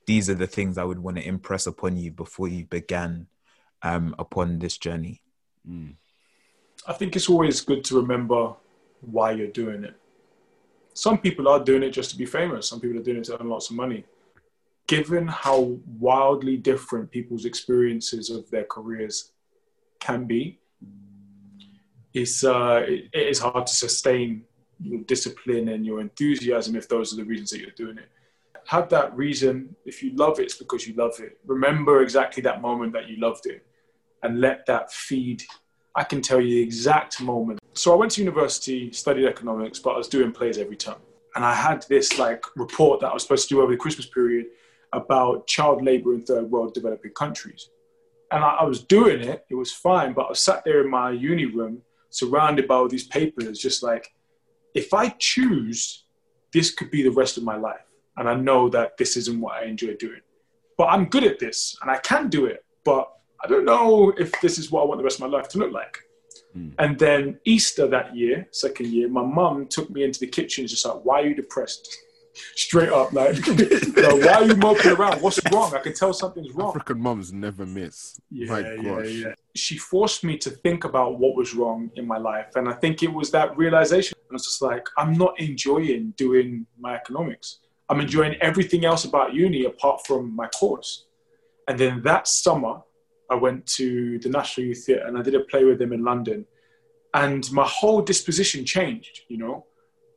these 0.07 0.28
are 0.28 0.35
the 0.35 0.47
things 0.47 0.78
I 0.78 0.85
would 0.85 0.99
want 0.99 1.16
to 1.18 1.26
impress 1.26 1.66
upon 1.66 1.97
you 1.97 2.11
before 2.11 2.49
you 2.49 2.64
began 2.66 3.28
um, 3.83 4.14
upon 4.18 4.59
this 4.59 4.76
journey. 4.76 5.22
I 6.87 6.93
think 6.93 7.14
it's 7.14 7.28
always 7.30 7.61
good 7.61 7.85
to 7.85 8.01
remember 8.01 8.55
why 9.03 9.32
you're 9.32 9.48
doing 9.48 9.84
it. 9.84 9.94
Some 10.94 11.18
people 11.18 11.48
are 11.48 11.62
doing 11.62 11.82
it 11.82 11.90
just 11.90 12.11
to 12.11 12.16
be 12.16 12.26
famous. 12.26 12.68
Some 12.68 12.80
people 12.80 12.98
are 12.98 13.03
doing 13.03 13.18
it 13.18 13.24
to 13.24 13.40
earn 13.40 13.48
lots 13.48 13.70
of 13.70 13.76
money. 13.76 14.05
Given 14.86 15.26
how 15.26 15.78
wildly 15.98 16.57
different 16.57 17.11
people's 17.11 17.44
experiences 17.44 18.30
of 18.30 18.50
their 18.50 18.64
careers 18.64 19.32
can 20.00 20.24
be, 20.24 20.59
it's 22.12 22.44
uh, 22.44 22.84
it, 22.86 23.09
it 23.12 23.28
is 23.28 23.38
hard 23.38 23.66
to 23.66 23.74
sustain 23.74 24.44
your 24.80 25.00
discipline 25.03 25.68
and 25.68 25.86
your 25.86 26.00
enthusiasm 26.00 26.76
if 26.76 26.88
those 26.88 27.12
are 27.12 27.16
the 27.16 27.24
reasons 27.24 27.50
that 27.50 27.61
you're 27.61 27.70
doing 27.70 27.96
it. 27.96 28.09
Have 28.66 28.88
that 28.90 29.16
reason. 29.16 29.74
If 29.84 30.03
you 30.03 30.14
love 30.14 30.38
it, 30.40 30.44
it's 30.44 30.59
because 30.59 30.86
you 30.86 30.94
love 30.94 31.18
it. 31.20 31.38
Remember 31.46 32.03
exactly 32.03 32.42
that 32.42 32.61
moment 32.61 32.92
that 32.92 33.09
you 33.09 33.16
loved 33.16 33.46
it, 33.46 33.64
and 34.22 34.40
let 34.40 34.66
that 34.66 34.92
feed 34.92 35.42
I 35.95 36.05
can 36.05 36.22
tell 36.22 36.40
you 36.40 36.55
the 36.55 36.62
exact 36.62 37.20
moment. 37.20 37.61
So 37.74 37.93
I 37.93 37.97
went 37.97 38.12
to 38.12 38.20
university, 38.20 38.93
studied 38.93 39.26
economics, 39.26 39.78
but 39.78 39.90
I 39.90 39.99
was 39.99 40.09
doing 40.09 40.32
plays 40.32 40.59
every 40.59 40.76
term. 40.76 40.97
And 41.34 41.45
I 41.45 41.55
had 41.55 41.84
this 41.88 42.18
like 42.18 42.45
report 42.57 43.01
that 43.01 43.09
I 43.09 43.14
was 43.14 43.22
supposed 43.22 43.49
to 43.49 43.55
do 43.55 43.61
over 43.61 43.72
the 43.72 43.78
Christmas 43.78 44.07
period 44.07 44.47
about 44.93 45.47
child 45.47 45.82
labor 45.82 46.14
in 46.14 46.22
third 46.22 46.51
world 46.51 46.74
developing 46.74 47.12
countries. 47.12 47.70
And 48.30 48.45
I, 48.45 48.57
I 48.61 48.64
was 48.64 48.82
doing 48.82 49.20
it, 49.20 49.45
it 49.51 49.55
was 49.55 49.72
fine, 49.72 50.12
but 50.12 50.26
I 50.30 50.32
sat 50.34 50.64
there 50.64 50.82
in 50.82 50.90
my 50.90 51.11
uni 51.11 51.47
room 51.47 51.82
surrounded 52.11 52.68
by 52.68 52.74
all 52.74 52.88
these 52.88 53.07
papers, 53.07 53.59
just 53.59 53.82
like, 53.82 54.12
if 54.74 54.93
I 54.95 55.11
choose, 55.18 56.05
this 56.53 56.70
could 56.70 56.90
be 56.90 57.03
the 57.03 57.11
rest 57.11 57.36
of 57.36 57.45
my 57.45 57.57
life. 57.57 57.86
And 58.16 58.28
I 58.28 58.34
know 58.34 58.68
that 58.70 58.97
this 58.99 59.16
isn't 59.16 59.40
what 59.40 59.57
I 59.57 59.64
enjoy 59.64 59.95
doing. 59.95 60.20
But 60.76 60.86
I'm 60.86 61.07
good 61.07 61.24
at 61.24 61.38
this 61.38 61.76
and 61.80 61.90
I 61.90 61.99
can 61.99 62.28
do 62.28 62.47
it. 62.47 62.64
But 62.84 63.11
I 63.43 63.49
don't 63.49 63.64
know 63.64 64.12
if 64.18 64.32
this 64.40 64.59
is 64.59 64.70
what 64.70 64.82
I 64.82 64.84
want 64.86 64.99
the 64.99 65.05
rest 65.05 65.20
of 65.20 65.28
my 65.30 65.36
life 65.36 65.49
to 65.49 65.59
look 65.59 65.72
like. 65.72 65.99
Hmm. 66.53 66.68
And 66.78 66.99
then 66.99 67.38
Easter 67.45 67.86
that 67.88 68.14
year, 68.14 68.47
second 68.53 68.88
year, 68.88 69.09
my 69.09 69.24
mum 69.24 69.66
took 69.68 69.90
me 69.90 70.05
into 70.05 70.20
the 70.20 70.26
kitchen, 70.26 70.62
and 70.62 70.68
just 70.68 70.84
like, 70.86 71.05
why 71.05 71.22
are 71.22 71.26
you 71.26 71.34
depressed? 71.34 71.97
Straight 72.55 72.88
up, 72.88 73.12
like, 73.20 73.36
why 73.47 74.32
are 74.34 74.45
you 74.45 74.57
moping 74.57 74.93
around? 74.93 75.20
What's 75.20 75.38
wrong? 75.53 75.74
I 75.74 75.80
can 75.80 75.93
tell 75.93 76.12
something's 76.14 76.51
wrong. 76.53 76.70
African 76.70 77.01
mums 77.01 77.30
never 77.32 77.66
miss. 77.66 78.18
My 78.30 78.61
Yeah, 78.61 78.74
yeah, 78.74 78.82
gosh. 78.82 79.09
yeah. 79.11 79.34
She 79.55 79.76
forced 79.76 80.24
me 80.24 80.38
to 80.38 80.49
think 80.51 80.84
about 80.84 81.18
what 81.18 81.36
was 81.36 81.55
wrong 81.55 81.90
in 81.97 82.07
my 82.07 82.16
life. 82.16 82.57
And 82.57 82.68
I 82.68 82.72
think 82.74 83.03
it 83.03 83.12
was 83.12 83.30
that 83.32 83.55
realization. 83.57 84.16
I 84.30 84.32
was 84.32 84.45
just 84.45 84.62
like, 84.62 84.86
I'm 84.97 85.12
not 85.12 85.38
enjoying 85.40 86.14
doing 86.16 86.66
my 86.80 86.95
economics. 86.95 87.59
I'm 87.90 88.01
enjoying 88.01 88.34
everything 88.40 88.86
else 88.86 89.05
about 89.05 89.34
uni 89.34 89.66
apart 89.66 90.07
from 90.07 90.34
my 90.34 90.47
course. 90.49 91.05
And 91.68 91.78
then 91.78 92.01
that 92.05 92.26
summer, 92.28 92.80
I 93.31 93.35
went 93.35 93.66
to 93.79 94.18
the 94.18 94.29
National 94.29 94.66
Youth 94.66 94.85
Theatre 94.85 95.07
and 95.07 95.16
I 95.16 95.23
did 95.23 95.35
a 95.35 95.41
play 95.41 95.64
with 95.64 95.79
them 95.79 95.93
in 95.93 96.05
London. 96.05 96.45
And 97.14 97.51
my 97.53 97.66
whole 97.66 98.03
disposition 98.03 98.64
changed, 98.64 99.23
you 99.29 99.39
know. 99.39 99.66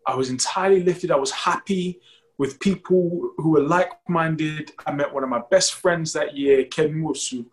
I 0.08 0.16
was 0.16 0.30
entirely 0.30 0.84
lifted. 0.84 1.12
I 1.12 1.16
was 1.16 1.32
happy 1.32 2.00
with 2.38 2.60
people 2.60 3.32
who 3.38 3.52
were 3.52 3.62
like 3.62 3.92
minded. 4.08 4.72
I 4.86 4.92
met 4.92 5.14
one 5.14 5.24
of 5.24 5.30
my 5.30 5.42
best 5.50 5.76
friends 5.76 6.14
that 6.14 6.36
year, 6.36 6.66
Ken 6.66 6.94
Nwosu, 6.94 7.46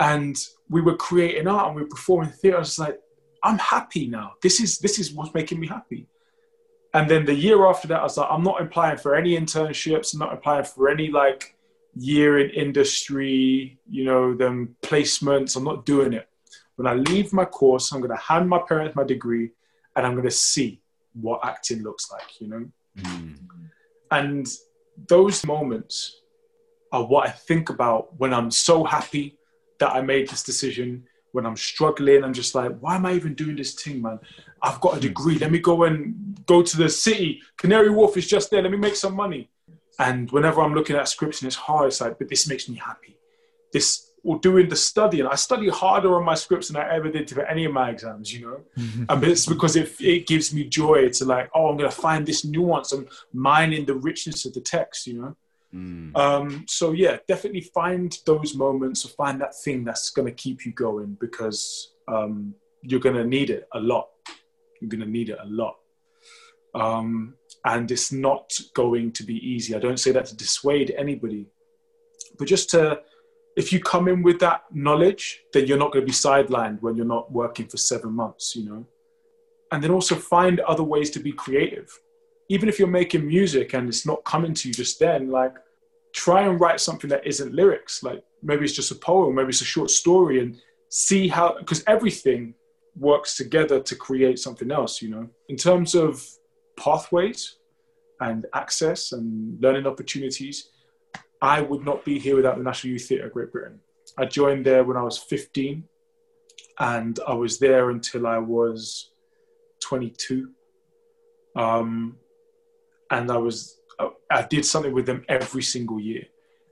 and 0.00 0.36
we 0.68 0.80
were 0.80 0.96
creating 0.96 1.46
art 1.46 1.68
and 1.68 1.76
we 1.76 1.82
were 1.82 1.88
performing 1.88 2.30
theatre. 2.30 2.56
I 2.56 2.60
was 2.60 2.78
like, 2.78 2.98
I'm 3.42 3.58
happy 3.58 4.08
now. 4.08 4.32
This 4.42 4.60
is 4.60 4.78
this 4.78 4.98
is 4.98 5.12
what's 5.12 5.34
making 5.34 5.60
me 5.60 5.68
happy. 5.68 6.06
And 6.94 7.10
then 7.10 7.24
the 7.26 7.34
year 7.34 7.66
after 7.66 7.86
that, 7.88 8.00
I 8.00 8.04
was 8.04 8.16
like, 8.16 8.28
I'm 8.30 8.42
not 8.42 8.60
applying 8.60 8.96
for 8.96 9.14
any 9.14 9.38
internships. 9.38 10.14
I'm 10.14 10.20
not 10.20 10.32
applying 10.32 10.64
for 10.64 10.88
any 10.88 11.10
like 11.10 11.55
year 11.96 12.38
in 12.38 12.50
industry, 12.50 13.78
you 13.88 14.04
know, 14.04 14.34
them 14.34 14.76
placements. 14.82 15.56
I'm 15.56 15.64
not 15.64 15.86
doing 15.86 16.12
it. 16.12 16.28
When 16.76 16.86
I 16.86 16.94
leave 16.94 17.32
my 17.32 17.46
course, 17.46 17.90
I'm 17.90 18.00
going 18.00 18.10
to 18.10 18.22
hand 18.22 18.48
my 18.48 18.58
parents 18.58 18.94
my 18.94 19.04
degree, 19.04 19.50
and 19.94 20.06
I'm 20.06 20.12
going 20.12 20.24
to 20.24 20.30
see 20.30 20.80
what 21.14 21.40
acting 21.42 21.82
looks 21.82 22.12
like. 22.12 22.40
You 22.40 22.48
know. 22.48 22.66
Hmm. 23.02 23.32
And 24.10 24.46
those 25.08 25.44
moments 25.44 26.20
are 26.92 27.04
what 27.04 27.26
I 27.26 27.30
think 27.30 27.70
about 27.70 28.18
when 28.18 28.32
I'm 28.32 28.50
so 28.50 28.84
happy 28.84 29.38
that 29.80 29.94
I 29.94 30.00
made 30.02 30.28
this 30.28 30.42
decision. 30.42 31.04
When 31.32 31.44
I'm 31.44 31.56
struggling, 31.56 32.24
I'm 32.24 32.32
just 32.32 32.54
like, 32.54 32.78
why 32.78 32.96
am 32.96 33.04
I 33.04 33.12
even 33.12 33.34
doing 33.34 33.56
this 33.56 33.74
thing, 33.74 34.00
man? 34.00 34.20
I've 34.62 34.80
got 34.80 34.92
a 34.92 34.96
hmm. 34.96 35.02
degree. 35.02 35.38
Let 35.38 35.50
me 35.50 35.58
go 35.58 35.84
and 35.84 36.44
go 36.46 36.62
to 36.62 36.76
the 36.76 36.88
city. 36.88 37.42
Canary 37.56 37.90
Wharf 37.90 38.16
is 38.16 38.26
just 38.26 38.50
there. 38.50 38.62
Let 38.62 38.70
me 38.70 38.78
make 38.78 38.96
some 38.96 39.14
money. 39.14 39.50
And 39.98 40.30
whenever 40.30 40.60
I'm 40.60 40.74
looking 40.74 40.96
at 40.96 41.08
scripts 41.08 41.40
and 41.40 41.46
it's 41.46 41.56
hard, 41.56 41.88
it's 41.88 42.00
like, 42.00 42.18
but 42.18 42.28
this 42.28 42.48
makes 42.48 42.68
me 42.68 42.76
happy. 42.76 43.16
This 43.72 44.06
or 44.26 44.40
doing 44.40 44.68
the 44.68 44.74
studying. 44.74 45.24
I 45.24 45.36
study 45.36 45.68
harder 45.68 46.16
on 46.16 46.24
my 46.24 46.34
scripts 46.34 46.66
than 46.66 46.76
I 46.76 46.92
ever 46.92 47.08
did 47.08 47.30
for 47.30 47.42
any 47.42 47.64
of 47.64 47.72
my 47.72 47.90
exams, 47.90 48.34
you 48.34 48.44
know? 48.44 48.60
and 49.08 49.22
it's 49.22 49.46
because 49.46 49.76
it, 49.76 49.94
it 50.00 50.26
gives 50.26 50.52
me 50.52 50.64
joy 50.64 51.08
to 51.10 51.24
like, 51.24 51.48
oh, 51.54 51.68
I'm 51.68 51.76
going 51.76 51.88
to 51.88 51.96
find 51.96 52.26
this 52.26 52.44
nuance. 52.44 52.90
I'm 52.90 53.06
mining 53.32 53.86
the 53.86 53.94
richness 53.94 54.44
of 54.44 54.52
the 54.52 54.60
text, 54.60 55.06
you 55.06 55.22
know? 55.22 55.36
Um, 56.16 56.64
so 56.66 56.90
yeah, 56.90 57.18
definitely 57.28 57.60
find 57.60 58.18
those 58.26 58.56
moments 58.56 59.04
or 59.04 59.10
find 59.10 59.40
that 59.40 59.54
thing 59.54 59.84
that's 59.84 60.10
going 60.10 60.26
to 60.26 60.34
keep 60.34 60.66
you 60.66 60.72
going 60.72 61.16
because 61.20 61.92
um, 62.08 62.52
you're 62.82 63.00
going 63.00 63.14
to 63.16 63.24
need 63.24 63.50
it 63.50 63.68
a 63.74 63.80
lot. 63.80 64.08
You're 64.80 64.90
going 64.90 65.04
to 65.04 65.10
need 65.10 65.30
it 65.30 65.38
a 65.40 65.46
lot. 65.46 65.76
Um, 66.74 67.34
and 67.66 67.90
it's 67.90 68.12
not 68.12 68.58
going 68.74 69.10
to 69.12 69.24
be 69.24 69.34
easy. 69.46 69.74
I 69.74 69.80
don't 69.80 69.98
say 69.98 70.12
that 70.12 70.26
to 70.26 70.36
dissuade 70.36 70.94
anybody, 70.96 71.46
but 72.38 72.46
just 72.46 72.70
to, 72.70 73.00
if 73.56 73.72
you 73.72 73.80
come 73.80 74.06
in 74.06 74.22
with 74.22 74.38
that 74.38 74.64
knowledge, 74.72 75.42
then 75.52 75.66
you're 75.66 75.76
not 75.76 75.92
going 75.92 76.04
to 76.04 76.06
be 76.06 76.12
sidelined 76.12 76.80
when 76.80 76.94
you're 76.96 77.04
not 77.04 77.32
working 77.32 77.66
for 77.66 77.76
seven 77.76 78.12
months, 78.12 78.54
you 78.54 78.64
know? 78.64 78.86
And 79.72 79.82
then 79.82 79.90
also 79.90 80.14
find 80.14 80.60
other 80.60 80.84
ways 80.84 81.10
to 81.10 81.18
be 81.18 81.32
creative. 81.32 81.90
Even 82.48 82.68
if 82.68 82.78
you're 82.78 82.86
making 82.86 83.26
music 83.26 83.74
and 83.74 83.88
it's 83.88 84.06
not 84.06 84.24
coming 84.24 84.54
to 84.54 84.68
you 84.68 84.74
just 84.74 85.00
then, 85.00 85.30
like 85.30 85.54
try 86.14 86.42
and 86.42 86.60
write 86.60 86.80
something 86.80 87.10
that 87.10 87.26
isn't 87.26 87.52
lyrics. 87.52 88.00
Like 88.00 88.22
maybe 88.44 88.64
it's 88.64 88.74
just 88.74 88.92
a 88.92 88.94
poem, 88.94 89.34
maybe 89.34 89.48
it's 89.48 89.60
a 89.60 89.64
short 89.64 89.90
story, 89.90 90.38
and 90.38 90.56
see 90.88 91.26
how, 91.26 91.56
because 91.58 91.82
everything 91.88 92.54
works 92.94 93.36
together 93.36 93.80
to 93.80 93.96
create 93.96 94.38
something 94.38 94.70
else, 94.70 95.02
you 95.02 95.10
know? 95.10 95.28
In 95.48 95.56
terms 95.56 95.96
of 95.96 96.24
pathways 96.78 97.55
and 98.20 98.46
access 98.54 99.12
and 99.12 99.60
learning 99.60 99.86
opportunities, 99.86 100.70
I 101.40 101.60
would 101.60 101.84
not 101.84 102.04
be 102.04 102.18
here 102.18 102.36
without 102.36 102.56
the 102.56 102.64
National 102.64 102.92
Youth 102.94 103.08
Theatre 103.08 103.26
of 103.26 103.32
Great 103.32 103.52
Britain. 103.52 103.80
I 104.18 104.24
joined 104.24 104.64
there 104.64 104.84
when 104.84 104.96
I 104.96 105.02
was 105.02 105.18
15 105.18 105.84
and 106.78 107.20
I 107.26 107.34
was 107.34 107.58
there 107.58 107.90
until 107.90 108.26
I 108.26 108.38
was 108.38 109.10
22. 109.80 110.50
Um, 111.54 112.16
and 113.10 113.30
I 113.30 113.36
was, 113.36 113.80
I 114.30 114.42
did 114.42 114.64
something 114.64 114.92
with 114.92 115.06
them 115.06 115.24
every 115.28 115.62
single 115.62 116.00
year. 116.00 116.24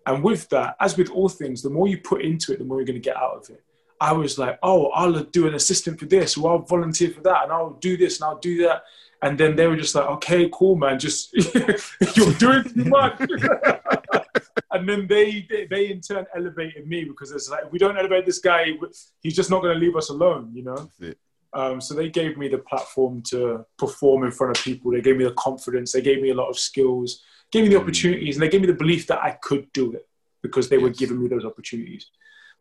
And 0.07 0.23
with 0.23 0.49
that, 0.51 0.77
as 0.81 0.97
with 0.97 1.11
all 1.11 1.29
things, 1.29 1.63
the 1.63 1.71
more 1.71 1.89
you 1.89 1.99
put 1.99 2.23
into 2.23 2.53
it, 2.53 2.59
the 2.59 2.65
more 2.65 2.79
you're 2.79 2.87
going 2.87 3.01
to 3.01 3.09
get 3.09 3.17
out 3.17 3.37
of 3.37 3.51
it. 3.51 3.63
I 4.01 4.13
was 4.13 4.39
like, 4.39 4.59
oh, 4.63 4.89
I'll 4.89 5.25
do 5.25 5.47
an 5.47 5.55
assistant 5.55 5.99
for 5.99 6.07
this, 6.07 6.37
or 6.37 6.51
I'll 6.51 6.59
volunteer 6.59 7.11
for 7.11 7.23
that, 7.23 7.45
and 7.45 7.53
I'll 7.53 7.79
do 7.81 7.97
this 7.97 8.21
and 8.21 8.29
I'll 8.29 8.39
do 8.39 8.63
that. 8.67 8.83
And 9.25 9.39
then 9.39 9.57
they 9.57 9.67
were 9.67 9.77
just 9.77 9.95
like, 9.95 10.05
okay, 10.05 10.51
cool, 10.53 10.77
man, 10.77 10.99
just 10.99 11.33
you're 12.15 12.35
doing 12.35 12.63
too 12.65 12.85
much. 12.85 13.19
and 14.71 14.87
then 14.87 15.07
they, 15.07 15.47
they, 15.49 15.67
they 15.67 15.91
in 15.91 16.03
turn 16.03 16.27
elevated 16.37 16.87
me 16.87 17.05
because 17.05 17.33
it's 17.33 17.49
like 17.49 17.65
if 17.65 17.73
we 17.73 17.79
don't 17.79 17.97
elevate 17.97 18.27
this 18.27 18.39
guy, 18.39 18.73
he's 19.23 19.35
just 19.35 19.49
not 19.49 19.63
going 19.63 19.73
to 19.73 19.81
leave 19.81 19.97
us 19.97 20.11
alone, 20.11 20.51
you 20.53 20.63
know. 20.63 20.91
Um, 21.55 21.81
so 21.81 21.95
they 21.95 22.11
gave 22.11 22.37
me 22.37 22.49
the 22.49 22.59
platform 22.59 23.23
to 23.31 23.65
perform 23.79 24.25
in 24.25 24.31
front 24.31 24.59
of 24.59 24.63
people. 24.63 24.93
They 24.93 25.01
gave 25.01 25.17
me 25.17 25.25
the 25.25 25.33
confidence. 25.33 25.93
They 25.93 26.03
gave 26.03 26.21
me 26.21 26.29
a 26.29 26.35
lot 26.35 26.51
of 26.51 26.59
skills. 26.59 27.23
Gave 27.51 27.63
me 27.63 27.71
the 27.71 27.77
mm. 27.77 27.83
opportunities, 27.83 28.37
and 28.37 28.43
they 28.43 28.51
gave 28.51 28.61
me 28.61 28.67
the 28.67 28.75
belief 28.75 29.07
that 29.07 29.23
I 29.23 29.39
could 29.41 29.73
do 29.73 29.93
it 29.93 30.07
because 30.43 30.69
they 30.69 30.77
yes. 30.77 30.83
were 30.83 30.91
giving 30.91 31.23
me 31.23 31.29
those 31.29 31.47
opportunities. 31.47 32.09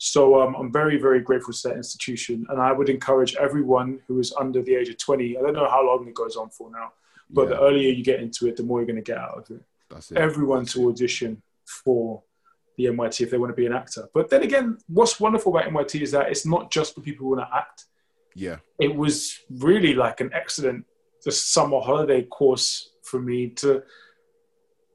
So 0.06 0.42
um, 0.42 0.54
I'm 0.56 0.70
very, 0.70 0.98
very 0.98 1.22
grateful 1.22 1.54
to 1.54 1.70
that 1.70 1.78
institution, 1.78 2.46
and 2.50 2.62
I 2.62 2.74
would 2.74 2.90
encourage 2.90 3.38
everyone 3.38 4.02
who 4.06 4.20
is 4.20 4.34
under 4.38 4.62
the 4.62 4.76
age 4.76 4.90
of 4.90 4.98
20. 4.98 5.38
I 5.38 5.42
don't 5.42 5.54
know 5.54 5.70
how 5.70 5.88
long 5.88 6.06
it 6.06 6.14
goes 6.14 6.36
on 6.36 6.50
for 6.50 6.70
now, 6.70 6.92
but 7.30 7.44
yeah. 7.44 7.56
the 7.56 7.62
earlier 7.62 7.90
you 7.90 8.04
get 8.04 8.20
into 8.20 8.48
it, 8.48 8.58
the 8.58 8.64
more 8.64 8.80
you're 8.80 8.86
going 8.86 8.98
to 8.98 9.02
get 9.02 9.18
out 9.18 9.38
of 9.38 9.50
it. 9.50 9.64
That's 9.90 10.12
it. 10.12 10.18
Everyone 10.18 10.64
That's 10.64 10.74
to 10.74 10.90
audition 10.90 11.42
for 11.66 12.22
the 12.78 12.86
NYT 12.86 13.22
if 13.22 13.32
they 13.32 13.38
want 13.38 13.52
to 13.52 13.56
be 13.56 13.66
an 13.66 13.72
actor. 13.72 14.10
But 14.14 14.30
then 14.30 14.44
again, 14.44 14.78
what's 14.88 15.22
wonderful 15.22 15.56
about 15.56 15.72
NYT 15.72 16.02
is 16.02 16.12
that 16.12 16.30
it's 16.30 16.46
not 16.46 16.70
just 16.70 16.96
for 16.96 17.00
people 17.00 17.24
who 17.24 17.38
want 17.38 17.50
to 17.50 17.56
act. 17.56 17.86
Yeah. 18.36 18.58
It 18.82 18.94
was 18.94 19.40
really 19.50 19.94
like 19.94 20.20
an 20.20 20.32
excellent 20.34 20.86
just 21.24 21.54
summer 21.54 21.80
holiday 21.80 22.24
course 22.24 22.90
for 23.04 23.22
me 23.22 23.52
to 23.52 23.84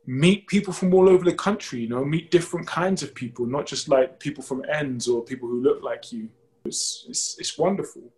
meet 0.09 0.47
people 0.47 0.73
from 0.73 0.95
all 0.95 1.07
over 1.07 1.23
the 1.23 1.35
country, 1.35 1.81
you 1.81 1.89
know, 1.89 2.03
meet 2.03 2.31
different 2.31 2.67
kinds 2.67 3.03
of 3.03 3.15
people, 3.15 3.45
not 3.45 3.67
just 3.67 3.91
like 3.91 4.19
people 4.19 4.43
from 4.43 4.65
ends 4.73 5.07
or 5.07 5.23
people 5.23 5.47
who 5.47 5.61
look 5.61 5.83
like 5.83 6.11
you. 6.11 6.31
It's, 6.65 7.05
it's, 7.11 7.37
it's 7.39 7.59
wonderful. 7.59 8.11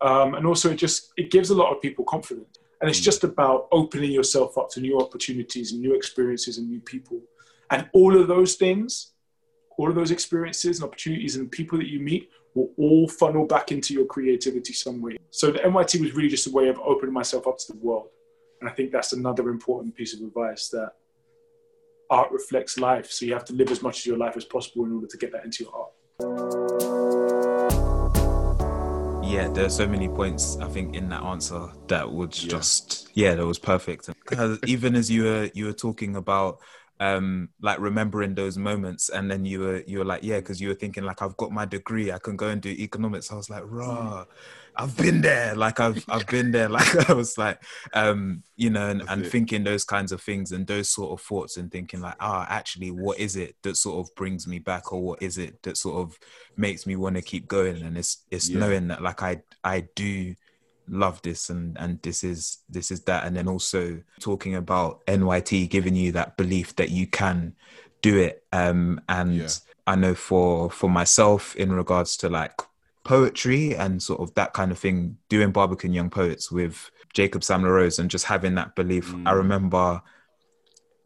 Um, 0.00 0.34
and 0.34 0.46
also 0.46 0.70
it 0.70 0.76
just, 0.76 1.12
it 1.16 1.32
gives 1.32 1.50
a 1.50 1.54
lot 1.56 1.74
of 1.74 1.82
people 1.82 2.04
confidence. 2.04 2.56
And 2.80 2.88
it's 2.88 3.00
mm. 3.00 3.04
just 3.04 3.24
about 3.24 3.66
opening 3.72 4.12
yourself 4.12 4.56
up 4.56 4.70
to 4.70 4.80
new 4.80 5.00
opportunities 5.00 5.72
and 5.72 5.80
new 5.80 5.96
experiences 5.96 6.58
and 6.58 6.70
new 6.70 6.78
people. 6.78 7.20
And 7.68 7.90
all 7.92 8.16
of 8.16 8.28
those 8.28 8.54
things, 8.54 9.10
all 9.76 9.88
of 9.88 9.96
those 9.96 10.12
experiences 10.12 10.78
and 10.78 10.86
opportunities 10.86 11.34
and 11.34 11.50
people 11.50 11.78
that 11.78 11.88
you 11.88 11.98
meet 11.98 12.30
will 12.54 12.70
all 12.78 13.08
funnel 13.08 13.44
back 13.44 13.72
into 13.72 13.92
your 13.92 14.06
creativity 14.06 14.72
some 14.72 15.02
way. 15.02 15.16
So 15.32 15.50
the 15.50 15.58
NYT 15.58 16.00
was 16.00 16.14
really 16.14 16.28
just 16.28 16.46
a 16.46 16.52
way 16.52 16.68
of 16.68 16.78
opening 16.78 17.12
myself 17.12 17.48
up 17.48 17.58
to 17.58 17.72
the 17.72 17.78
world. 17.78 18.06
And 18.60 18.70
I 18.70 18.72
think 18.72 18.92
that's 18.92 19.12
another 19.12 19.48
important 19.48 19.96
piece 19.96 20.14
of 20.14 20.24
advice 20.24 20.68
that 20.68 20.92
art 22.10 22.30
reflects 22.30 22.78
life. 22.78 23.10
So 23.10 23.24
you 23.26 23.32
have 23.32 23.44
to 23.46 23.52
live 23.52 23.70
as 23.70 23.82
much 23.82 24.00
of 24.00 24.06
your 24.06 24.18
life 24.18 24.36
as 24.36 24.44
possible 24.44 24.84
in 24.84 24.92
order 24.92 25.06
to 25.06 25.16
get 25.16 25.32
that 25.32 25.44
into 25.44 25.64
your 25.64 25.74
art 25.74 25.92
yeah, 29.34 29.48
there 29.48 29.66
are 29.66 29.70
so 29.70 29.86
many 29.86 30.08
points 30.08 30.56
I 30.58 30.68
think 30.68 30.94
in 30.94 31.08
that 31.08 31.22
answer 31.22 31.68
that 31.88 32.10
would 32.10 32.40
yeah. 32.40 32.48
just 32.48 33.08
yeah, 33.14 33.34
that 33.34 33.44
was 33.44 33.58
perfect. 33.58 34.06
Because 34.06 34.58
even 34.66 34.94
as 34.94 35.10
you 35.10 35.24
were 35.24 35.50
you 35.54 35.66
were 35.66 35.72
talking 35.72 36.14
about 36.16 36.60
um 37.04 37.48
like 37.60 37.78
remembering 37.80 38.34
those 38.34 38.56
moments 38.56 39.08
and 39.10 39.30
then 39.30 39.44
you 39.44 39.60
were 39.60 39.82
you 39.86 39.98
were 39.98 40.04
like 40.04 40.22
yeah 40.22 40.36
because 40.36 40.60
you 40.60 40.68
were 40.68 40.74
thinking 40.74 41.04
like 41.04 41.20
i've 41.20 41.36
got 41.36 41.50
my 41.50 41.64
degree 41.64 42.10
i 42.10 42.18
can 42.18 42.36
go 42.36 42.48
and 42.48 42.62
do 42.62 42.70
economics 42.70 43.30
i 43.30 43.34
was 43.34 43.50
like 43.50 43.62
raw 43.66 44.24
I've 44.76 44.96
been 44.96 45.20
there. 45.20 45.54
Like 45.54 45.78
I've 45.80 46.04
I've 46.08 46.26
been 46.26 46.50
there. 46.50 46.68
Like 46.74 47.08
I 47.08 47.12
was 47.12 47.38
like, 47.38 47.62
um, 47.92 48.42
you 48.56 48.70
know, 48.70 48.88
and, 48.88 49.02
and 49.08 49.24
thinking 49.24 49.62
those 49.62 49.84
kinds 49.84 50.10
of 50.10 50.20
things 50.20 50.50
and 50.50 50.66
those 50.66 50.90
sort 50.90 51.12
of 51.12 51.24
thoughts 51.24 51.56
and 51.56 51.70
thinking 51.70 52.00
like, 52.00 52.16
ah, 52.18 52.44
oh, 52.44 52.52
actually, 52.52 52.90
what 52.90 53.20
is 53.20 53.36
it 53.36 53.54
that 53.62 53.76
sort 53.76 54.04
of 54.04 54.12
brings 54.16 54.48
me 54.48 54.58
back, 54.58 54.92
or 54.92 55.00
what 55.00 55.22
is 55.22 55.38
it 55.38 55.62
that 55.62 55.76
sort 55.76 55.98
of 55.98 56.18
makes 56.56 56.86
me 56.86 56.96
want 56.96 57.14
to 57.14 57.22
keep 57.22 57.46
going? 57.46 57.82
And 57.82 57.96
it's 57.96 58.24
it's 58.32 58.48
yeah. 58.48 58.58
knowing 58.58 58.88
that 58.88 59.02
like 59.02 59.22
I 59.22 59.42
I 59.62 59.86
do 59.94 60.34
love 60.88 61.20
this 61.22 61.50
and 61.50 61.76
and 61.78 62.00
this 62.02 62.22
is 62.22 62.58
this 62.68 62.90
is 62.90 63.00
that 63.02 63.24
and 63.24 63.36
then 63.36 63.48
also 63.48 64.02
talking 64.20 64.54
about 64.54 65.04
NYT 65.06 65.70
giving 65.70 65.96
you 65.96 66.12
that 66.12 66.36
belief 66.36 66.76
that 66.76 66.90
you 66.90 67.06
can 67.06 67.54
do 68.02 68.18
it 68.18 68.44
um 68.52 69.00
and 69.08 69.36
yeah. 69.36 69.48
I 69.86 69.96
know 69.96 70.14
for 70.14 70.70
for 70.70 70.88
myself 70.88 71.56
in 71.56 71.72
regards 71.72 72.16
to 72.18 72.28
like 72.28 72.60
poetry 73.04 73.76
and 73.76 74.02
sort 74.02 74.20
of 74.20 74.34
that 74.34 74.52
kind 74.52 74.72
of 74.72 74.78
thing, 74.78 75.18
doing 75.28 75.52
Barbican 75.52 75.92
Young 75.92 76.10
Poets 76.10 76.50
with 76.50 76.90
Jacob 77.12 77.44
Sam-La 77.44 77.68
Rose 77.68 77.98
and 77.98 78.10
just 78.10 78.24
having 78.24 78.54
that 78.56 78.74
belief. 78.74 79.12
Mm. 79.12 79.28
I 79.28 79.32
remember 79.32 80.02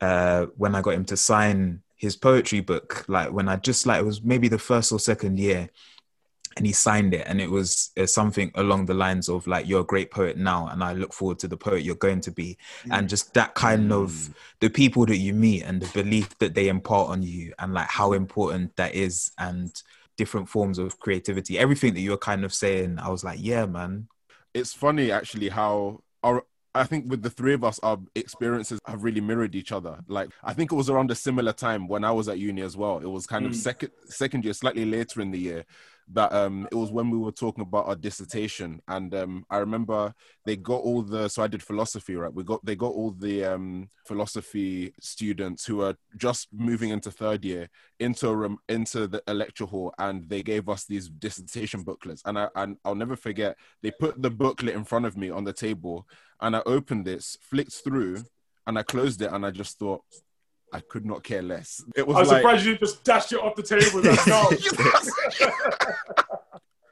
uh, 0.01 0.47
when 0.57 0.74
I 0.74 0.81
got 0.81 0.95
him 0.95 1.05
to 1.07 1.16
sign 1.16 1.83
his 1.97 2.16
poetry 2.16 2.61
book, 2.61 3.05
like 3.09 3.33
when 3.33 3.49
I 3.49 3.57
just 3.57 3.85
like 3.85 4.01
it 4.01 4.07
was 4.07 4.22
maybe 4.22 4.49
the 4.49 4.59
first 4.59 4.93
or 4.93 5.01
second 5.01 5.39
year, 5.39 5.68
and 6.59 6.66
he 6.66 6.72
signed 6.72 7.14
it, 7.14 7.24
and 7.26 7.40
it 7.40 7.50
was 7.50 7.90
uh, 7.96 8.04
something 8.04 8.50
along 8.56 8.86
the 8.86 8.94
lines 8.94 9.28
of 9.28 9.46
like 9.46 9.66
you're 9.66 9.80
a 9.80 9.84
great 9.84 10.11
poet 10.11 10.36
now, 10.36 10.68
and 10.68 10.84
I 10.84 10.92
look 10.92 11.12
forward 11.12 11.38
to 11.40 11.48
the 11.48 11.56
poet 11.56 11.82
you're 11.82 11.94
going 11.94 12.20
to 12.22 12.30
be, 12.30 12.59
mm. 12.84 12.98
and 12.98 13.09
just 13.09 13.32
that 13.34 13.54
kind 13.54 13.90
mm. 13.90 14.02
of 14.02 14.34
the 14.61 14.68
people 14.68 15.06
that 15.06 15.16
you 15.16 15.32
meet 15.32 15.62
and 15.62 15.80
the 15.80 15.90
belief 16.02 16.36
that 16.38 16.54
they 16.54 16.68
impart 16.68 17.09
on 17.09 17.22
you, 17.22 17.54
and 17.59 17.72
like 17.72 17.88
how 17.88 18.12
important 18.12 18.76
that 18.76 18.94
is, 18.94 19.30
and 19.38 19.82
different 20.16 20.48
forms 20.48 20.78
of 20.78 20.98
creativity. 20.98 21.59
Everything 21.59 21.94
that 21.94 22.00
you 22.00 22.11
were 22.11 22.18
kind 22.18 22.44
of 22.44 22.52
saying, 22.52 22.98
I 22.98 23.09
was 23.09 23.24
like, 23.24 23.38
yeah, 23.40 23.64
man. 23.64 24.09
It's 24.52 24.74
funny 24.74 25.12
actually 25.12 25.48
how 25.48 26.02
our 26.22 26.44
I 26.74 26.84
think 26.84 27.11
with 27.11 27.22
the 27.22 27.30
three 27.30 27.54
of 27.54 27.64
us, 27.64 27.80
our 27.82 27.98
experiences 28.14 28.78
have 28.86 29.02
really 29.02 29.20
mirrored 29.20 29.54
each 29.54 29.72
other. 29.72 29.98
Like 30.06 30.30
I 30.44 30.52
think 30.52 30.70
it 30.70 30.76
was 30.76 30.90
around 30.90 31.11
a 31.11 31.14
similar 31.14 31.52
time 31.52 31.88
when 31.88 32.04
I 32.04 32.12
was 32.12 32.28
at 32.28 32.38
uni 32.38 32.62
as 32.62 32.76
well. 32.76 32.98
It 32.98 33.11
was 33.11 33.26
kind 33.26 33.46
mm. 33.46 33.48
of 33.48 33.56
second 33.56 33.90
second 34.04 34.44
year, 34.44 34.54
slightly 34.54 34.84
later 34.84 35.20
in 35.20 35.30
the 35.30 35.38
year, 35.38 35.64
that 36.12 36.32
um 36.32 36.66
it 36.72 36.74
was 36.74 36.90
when 36.90 37.11
we 37.11 37.18
were 37.18 37.32
talking 37.32 37.62
about 37.62 37.86
our 37.86 37.96
dissertation. 37.96 38.80
And 38.88 39.14
um 39.14 39.44
i 39.50 39.59
remember 39.59 40.14
they 40.44 40.56
got 40.56 40.82
all 40.82 41.02
the 41.02 41.28
so 41.28 41.42
i 41.42 41.46
did 41.46 41.62
philosophy 41.62 42.16
right? 42.16 42.32
We 42.32 42.44
got 42.44 42.64
they 42.64 42.76
got 42.76 42.92
all 42.92 43.12
the 43.12 43.44
um 43.44 43.88
philosophy 44.06 44.92
students 45.00 45.66
who 45.66 45.82
are 45.82 45.96
just 46.16 46.48
moving 46.52 46.90
into 46.90 47.11
third 47.11 47.44
year 47.44 47.68
into 48.00 48.28
a 48.28 48.36
room 48.36 48.59
into 48.68 49.06
the 49.06 49.22
lecture 49.32 49.66
hall 49.66 49.92
and 49.98 50.28
they 50.28 50.42
gave 50.42 50.68
us 50.68 50.84
these 50.84 51.09
dissertation 51.09 51.82
booklets. 51.82 52.22
And 52.24 52.38
i 52.38 52.48
and 52.54 52.76
i'll 52.84 52.94
never 52.94 53.16
forget 53.16 53.56
they 53.82 53.90
put 53.90 54.20
the 54.20 54.30
booklet 54.30 54.74
in 54.74 54.84
front 54.84 55.06
of 55.06 55.16
me 55.16 55.30
on 55.30 55.44
the 55.44 55.52
table 55.52 56.06
and 56.40 56.56
i 56.56 56.62
opened 56.66 57.04
this 57.04 57.36
flicked 57.42 57.72
through 57.84 58.24
and 58.66 58.78
i 58.78 58.82
closed 58.82 59.20
it 59.22 59.32
and 59.32 59.44
i 59.44 59.50
just 59.50 59.78
thought 59.78 60.02
I 60.73 60.81
could 60.81 61.07
not 61.07 61.23
care 61.23 61.43
less. 61.43 61.85
It 61.97 62.07
was. 62.07 62.16
I'm 62.16 62.27
like... 62.27 62.39
surprised 62.39 62.66
you 62.66 62.79
just 62.79 63.05
dashed 63.05 63.33
it 63.33 63.41
off 63.41 63.55
the 63.57 63.62
table. 63.62 64.03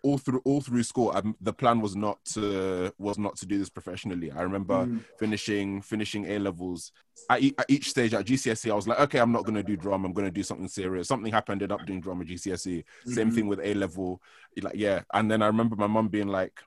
all 0.07 0.18
through 0.18 0.41
all 0.45 0.61
through 0.61 0.85
school, 0.85 1.11
um, 1.14 1.37
the 1.41 1.53
plan 1.53 1.81
was 1.81 1.97
not 1.97 2.24
to 2.24 2.93
was 2.99 3.18
not 3.18 3.37
to 3.37 3.47
do 3.47 3.59
this 3.59 3.68
professionally. 3.68 4.31
I 4.31 4.43
remember 4.43 4.87
mm. 4.87 5.03
finishing 5.18 5.83
finishing 5.83 6.27
A 6.27 6.39
levels 6.39 6.93
at, 7.29 7.43
e- 7.43 7.55
at, 7.59 7.66
each 7.68 7.91
stage 7.91 8.14
at 8.14 8.24
GCSE. 8.24 8.70
I 8.70 8.74
was 8.74 8.87
like, 8.87 9.01
okay, 9.01 9.18
I'm 9.18 9.33
not 9.33 9.45
going 9.45 9.57
to 9.57 9.62
do 9.62 9.77
drama. 9.77 10.07
I'm 10.07 10.14
going 10.14 10.27
to 10.27 10.31
do 10.31 10.45
something 10.45 10.68
serious. 10.68 11.09
Something 11.09 11.33
happened. 11.33 11.62
Ended 11.62 11.72
up 11.72 11.87
doing 11.87 12.01
drama 12.01 12.24
GCSE. 12.24 12.79
Mm-hmm. 12.79 13.12
Same 13.12 13.31
thing 13.31 13.49
with 13.49 13.61
A 13.61 13.74
level. 13.74 14.22
Like 14.62 14.77
yeah, 14.77 15.03
and 15.12 15.31
then 15.31 15.43
I 15.43 15.49
remember 15.49 15.77
my 15.77 15.89
mom 15.89 16.09
being 16.09 16.29
like, 16.29 16.61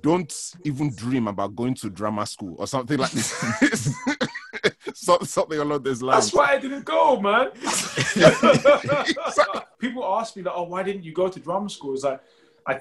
"Don't 0.00 0.32
even 0.64 0.94
dream 0.94 1.26
about 1.26 1.56
going 1.56 1.74
to 1.74 1.90
drama 1.90 2.26
school 2.26 2.54
or 2.58 2.66
something 2.66 2.98
like 2.98 3.10
this." 3.10 3.92
something 4.94 5.58
along 5.58 5.82
those 5.82 6.02
lines. 6.02 6.26
That's 6.26 6.34
why 6.34 6.54
I 6.54 6.58
didn't 6.58 6.84
go, 6.84 7.20
man. 7.20 7.50
People 9.78 10.04
ask 10.04 10.36
me 10.36 10.42
like, 10.42 10.54
"Oh, 10.56 10.64
why 10.64 10.82
didn't 10.82 11.04
you 11.04 11.12
go 11.12 11.28
to 11.28 11.40
drama 11.40 11.68
school?" 11.68 11.94
It's 11.94 12.04
like, 12.04 12.20
I, 12.66 12.80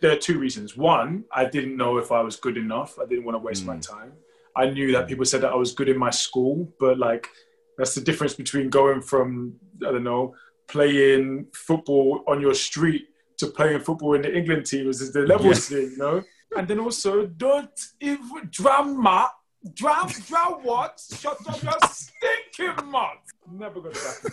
there 0.00 0.12
are 0.12 0.16
two 0.16 0.38
reasons. 0.38 0.76
One, 0.76 1.24
I 1.32 1.44
didn't 1.44 1.76
know 1.76 1.98
if 1.98 2.12
I 2.12 2.20
was 2.20 2.36
good 2.36 2.56
enough. 2.56 2.98
I 2.98 3.06
didn't 3.06 3.24
want 3.24 3.36
to 3.36 3.40
waste 3.40 3.64
mm. 3.64 3.66
my 3.66 3.78
time. 3.78 4.12
I 4.56 4.70
knew 4.70 4.92
that 4.92 5.08
people 5.08 5.24
said 5.24 5.40
that 5.40 5.52
I 5.52 5.56
was 5.56 5.72
good 5.72 5.88
in 5.88 5.98
my 5.98 6.10
school, 6.10 6.72
but 6.78 6.98
like, 6.98 7.28
that's 7.76 7.94
the 7.94 8.00
difference 8.00 8.34
between 8.34 8.70
going 8.70 9.02
from 9.02 9.54
I 9.86 9.92
don't 9.92 10.04
know 10.04 10.34
playing 10.66 11.46
football 11.52 12.24
on 12.26 12.40
your 12.40 12.54
street 12.54 13.08
to 13.36 13.48
playing 13.48 13.80
football 13.80 14.14
in 14.14 14.22
the 14.22 14.34
England 14.34 14.66
team. 14.66 14.88
Is 14.88 15.12
the 15.12 15.20
levels 15.20 15.68
thing, 15.68 15.92
you 15.92 15.96
know? 15.96 16.22
And 16.56 16.68
then 16.68 16.78
also, 16.78 17.26
don't 17.26 17.80
even 18.00 18.48
drama 18.50 19.30
Drown, 19.72 20.10
drown 20.26 20.62
what? 20.62 21.02
Shut 21.18 21.38
up 21.48 21.62
your 21.62 21.72
stinking 21.88 22.90
mouth. 22.90 23.16
Never 23.50 23.80
gonna 23.80 23.96
happen. 23.96 24.30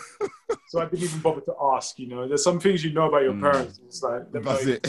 so 0.68 0.80
I 0.80 0.84
didn't 0.86 1.04
even 1.04 1.20
bother 1.20 1.40
to 1.42 1.54
ask. 1.74 1.98
You 1.98 2.08
know, 2.08 2.28
there's 2.28 2.44
some 2.44 2.60
things 2.60 2.84
you 2.84 2.92
know 2.92 3.08
about 3.08 3.22
your 3.22 3.32
mm. 3.32 3.40
parents. 3.40 3.80
It's 3.84 4.02
like 4.02 4.30
that's 4.32 4.66
it. 4.66 4.82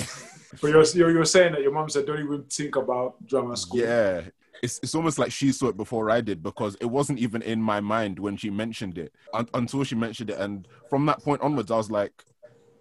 But 0.61 0.69
you're, 0.69 0.83
you're, 0.93 1.11
you're 1.11 1.25
saying 1.25 1.53
that 1.53 1.61
your 1.61 1.71
mom 1.71 1.89
said 1.89 2.05
don't 2.05 2.19
even 2.19 2.43
think 2.43 2.75
about 2.75 3.15
drama 3.25 3.57
school. 3.57 3.79
Yeah, 3.79 4.21
it's, 4.61 4.79
it's 4.83 4.95
almost 4.95 5.17
like 5.17 5.31
she 5.31 5.51
saw 5.51 5.67
it 5.67 5.77
before 5.77 6.09
I 6.09 6.21
did 6.21 6.43
because 6.43 6.75
it 6.79 6.85
wasn't 6.85 7.19
even 7.19 7.41
in 7.41 7.61
my 7.61 7.81
mind 7.81 8.19
when 8.19 8.37
she 8.37 8.49
mentioned 8.49 8.97
it 8.97 9.13
until 9.53 9.83
she 9.83 9.95
mentioned 9.95 10.29
it. 10.29 10.39
And 10.39 10.67
from 10.89 11.05
that 11.07 11.21
point 11.23 11.41
onwards, 11.41 11.71
I 11.71 11.77
was 11.77 11.91
like, 11.91 12.23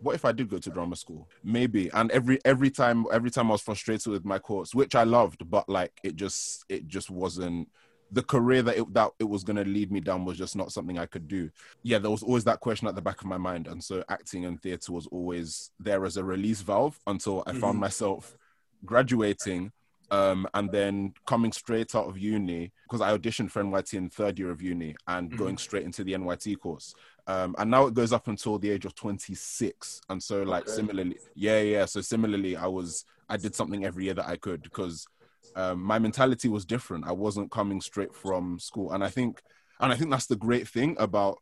what 0.03 0.14
if 0.14 0.24
I 0.24 0.32
did 0.32 0.50
go 0.50 0.59
to 0.59 0.70
drama 0.70 0.96
school? 0.96 1.28
Maybe. 1.42 1.90
And 1.92 2.11
every 2.11 2.38
every 2.44 2.70
time 2.70 3.07
every 3.12 3.30
time 3.30 3.48
I 3.48 3.53
was 3.53 3.62
frustrated 3.62 4.09
with 4.12 4.24
my 4.24 4.38
course, 4.38 4.74
which 4.74 4.94
I 4.94 5.05
loved, 5.05 5.48
but 5.48 5.68
like 5.68 5.92
it 6.03 6.16
just 6.16 6.64
it 6.68 6.88
just 6.88 7.11
wasn't 7.11 7.68
the 8.11 8.22
career 8.22 8.62
that 8.62 8.76
it, 8.76 8.92
that 8.92 9.11
it 9.18 9.28
was 9.28 9.42
going 9.42 9.57
to 9.57 9.64
lead 9.64 9.90
me 9.90 10.00
down 10.00 10.26
was 10.26 10.36
just 10.36 10.55
not 10.55 10.70
something 10.70 10.98
I 10.98 11.07
could 11.07 11.28
do. 11.28 11.50
Yeah, 11.82 11.98
there 11.98 12.11
was 12.11 12.22
always 12.22 12.44
that 12.44 12.61
question 12.61 12.86
at 12.88 12.94
the 12.94 13.00
back 13.00 13.22
of 13.22 13.26
my 13.26 13.38
mind, 13.38 13.68
and 13.68 13.82
so 13.82 14.05
acting 14.09 14.44
and 14.44 14.61
theatre 14.61 14.92
was 14.92 15.07
always 15.07 15.70
there 15.80 16.05
as 16.05 16.18
a 16.18 16.24
release 16.24 16.61
valve 16.61 17.00
until 17.07 17.42
I 17.46 17.53
mm-hmm. 17.53 17.61
found 17.61 17.78
myself 17.78 18.36
graduating 18.84 19.72
Um, 20.11 20.46
and 20.53 20.70
then 20.70 21.14
coming 21.26 21.53
straight 21.53 21.94
out 21.94 22.07
of 22.07 22.18
uni, 22.18 22.70
because 22.84 23.00
I 23.00 23.16
auditioned 23.16 23.50
for 23.50 23.62
NYT 23.64 23.94
in 23.94 24.11
third 24.11 24.38
year 24.38 24.50
of 24.50 24.61
uni 24.61 24.94
and 25.07 25.30
Mm-hmm. 25.30 25.38
going 25.38 25.57
straight 25.57 25.84
into 25.84 26.05
the 26.05 26.12
NYT 26.12 26.59
course. 26.61 26.94
Um, 27.26 27.54
and 27.58 27.70
now 27.70 27.86
it 27.86 27.94
goes 27.94 28.12
up 28.12 28.28
until 28.28 28.58
the 28.58 28.70
age 28.70 28.84
of 28.84 28.94
26. 28.94 30.00
And 30.08 30.22
so, 30.22 30.42
like, 30.42 30.62
Okay. 30.64 30.72
similarly, 30.72 31.18
yeah, 31.34 31.60
yeah. 31.60 31.84
So, 31.86 32.00
similarly, 32.00 32.56
I 32.56 32.66
was, 32.66 33.04
I 33.28 33.36
did 33.36 33.54
something 33.54 33.84
every 33.84 34.04
year 34.04 34.14
that 34.14 34.28
I 34.28 34.36
could 34.36 34.62
because 34.62 35.06
um, 35.54 35.80
my 35.82 35.98
mentality 35.98 36.48
was 36.48 36.64
different. 36.64 37.06
I 37.06 37.12
wasn't 37.12 37.50
coming 37.50 37.80
straight 37.80 38.14
from 38.14 38.58
school. 38.58 38.92
And 38.92 39.04
I 39.04 39.08
think, 39.10 39.42
and 39.80 39.92
I 39.92 39.96
think 39.96 40.10
that's 40.10 40.26
the 40.26 40.36
great 40.36 40.68
thing 40.68 40.96
about 40.98 41.38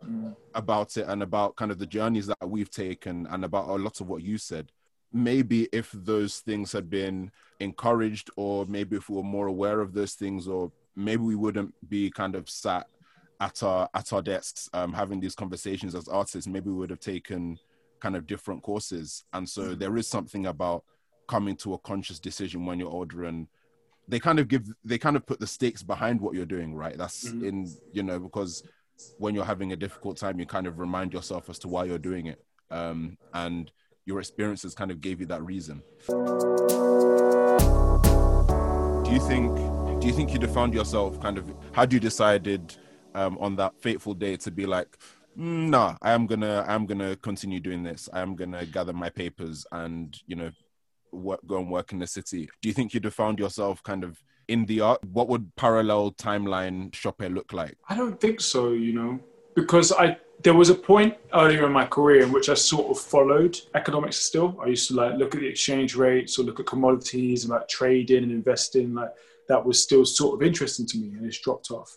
about 0.55 0.97
it 0.97 1.07
and 1.07 1.23
about 1.23 1.57
kind 1.57 1.71
of 1.71 1.79
the 1.79 1.87
journeys 1.87 2.27
that 2.27 2.37
we've 2.49 2.71
taken 2.71 3.27
and 3.31 3.45
about 3.45 3.69
a 3.69 3.75
lot 3.75 4.01
of 4.01 4.09
what 4.09 4.23
you 4.23 4.37
said 4.37 4.73
maybe 5.13 5.69
if 5.73 5.91
those 5.93 6.39
things 6.41 6.73
had 6.73 6.89
been 6.89 7.31
encouraged 7.59 8.31
or 8.37 8.65
maybe 8.67 8.97
if 8.97 9.09
we 9.09 9.17
were 9.17 9.23
more 9.23 9.47
aware 9.49 9.81
of 9.81 9.93
those 9.93 10.15
things 10.15 10.47
or 10.47 10.73
maybe 10.97 11.23
we 11.23 11.35
wouldn't 11.35 11.73
be 11.89 12.11
kind 12.11 12.35
of 12.35 12.49
sat 12.49 12.87
at 13.41 13.63
our 13.63 13.89
at 13.95 14.13
our 14.13 14.23
desks 14.23 14.69
um, 14.75 14.93
having 14.93 15.19
these 15.19 15.35
conversations 15.35 15.95
as 15.95 16.09
artists 16.09 16.47
maybe 16.47 16.69
we 16.69 16.77
would 16.77 16.91
have 16.91 17.01
taken 17.01 17.59
kind 18.01 18.17
of 18.17 18.27
different 18.27 18.63
courses. 18.63 19.25
And 19.33 19.49
so 19.49 19.75
there 19.75 19.97
is 19.97 20.09
something 20.09 20.47
about 20.47 20.85
coming 21.29 21.55
to 21.57 21.75
a 21.75 21.79
conscious 21.79 22.19
decision 22.19 22.67
when 22.67 22.81
you're 22.81 22.91
older 22.91 23.25
and 23.25 23.47
they 24.09 24.19
kind 24.19 24.41
of 24.41 24.49
give 24.49 24.67
they 24.85 24.99
kind 24.99 25.15
of 25.17 25.25
put 25.25 25.39
the 25.39 25.47
stakes 25.47 25.83
behind 25.83 26.21
what 26.21 26.35
you're 26.35 26.47
doing 26.47 26.75
right? 26.75 26.99
That's 26.99 27.25
in 27.25 27.71
you 27.93 28.03
know 28.03 28.19
because 28.19 28.65
when 29.19 29.35
you're 29.35 29.45
having 29.45 29.73
a 29.73 29.77
difficult 29.77 30.17
time 30.17 30.41
you 30.41 30.47
kind 30.47 30.67
of 30.67 30.79
remind 30.79 31.13
yourself 31.13 31.49
as 31.49 31.59
to 31.61 31.69
why 31.69 31.85
you're 31.85 31.99
doing 31.99 32.27
it. 32.27 32.43
Um, 32.71 33.17
and 33.35 33.71
your 34.07 34.19
experiences 34.19 34.75
kind 34.75 34.91
of 34.91 35.01
gave 35.01 35.21
you 35.21 35.27
that 35.27 35.43
reason. 35.43 35.83
Do 39.05 39.11
you 39.13 39.21
think 39.21 39.57
do 40.01 40.07
you 40.07 40.13
think 40.13 40.33
you'd 40.33 40.43
have 40.43 40.55
found 40.55 40.75
yourself 40.75 41.21
kind 41.21 41.39
of 41.39 41.53
had 41.73 41.93
you 41.93 42.01
decided 42.01 42.77
um, 43.15 43.39
on 43.39 43.57
that 43.57 43.75
fateful 43.81 44.15
day 44.15 44.37
to 44.37 44.51
be 44.51 44.67
like 44.67 44.99
"Mm, 45.39 45.71
nah 45.71 45.97
i 46.03 46.13
am 46.13 46.27
gonna 46.27 46.65
i'm 46.67 46.87
gonna 46.87 47.17
continue 47.17 47.61
doing 47.61 47.83
this 47.83 48.09
i 48.13 48.21
am 48.21 48.35
gonna 48.35 48.65
gather 48.67 48.93
my 48.93 49.09
papers 49.09 49.67
and 49.73 50.19
you 50.27 50.37
know 50.37 50.51
work, 51.13 51.41
go 51.47 51.59
and 51.59 51.71
work 51.71 51.93
in 51.93 51.99
the 51.99 52.07
city 52.07 52.49
do 52.63 52.69
you 52.69 52.73
think 52.73 52.95
you'd 52.95 53.05
have 53.05 53.15
found 53.15 53.39
yourself 53.39 53.83
kind 53.83 54.05
of 54.05 54.23
in 54.51 54.67
the 54.67 54.81
art 54.81 55.03
what 55.05 55.29
would 55.29 55.55
parallel 55.55 56.11
timeline 56.13 56.95
Sope 56.95 57.23
look 57.31 57.53
like 57.53 57.77
I 57.89 57.97
don't 57.97 58.21
think 58.21 58.41
so, 58.41 58.73
you 58.73 58.93
know, 58.93 59.21
because 59.55 59.93
I 59.93 60.19
there 60.43 60.55
was 60.55 60.71
a 60.71 60.75
point 60.75 61.15
earlier 61.35 61.67
in 61.67 61.73
my 61.73 61.87
career 61.87 62.23
in 62.23 62.33
which 62.33 62.49
I 62.49 62.55
sort 62.55 62.91
of 62.91 62.99
followed 62.99 63.59
economics 63.75 64.17
still. 64.17 64.59
I 64.61 64.67
used 64.69 64.89
to 64.89 64.95
like 64.95 65.15
look 65.17 65.35
at 65.35 65.41
the 65.41 65.47
exchange 65.47 65.95
rates 65.95 66.39
or 66.39 66.43
look 66.43 66.59
at 66.59 66.67
commodities 66.67 67.45
and 67.45 67.53
like 67.53 67.69
trading 67.69 68.25
and 68.25 68.33
investing. 68.33 68.95
Like 68.95 69.11
that 69.49 69.65
was 69.65 69.81
still 69.81 70.05
sort 70.05 70.35
of 70.35 70.47
interesting 70.47 70.87
to 70.87 70.99
me, 70.99 71.09
and 71.09 71.27
it's 71.27 71.39
dropped 71.39 71.71
off. 71.71 71.97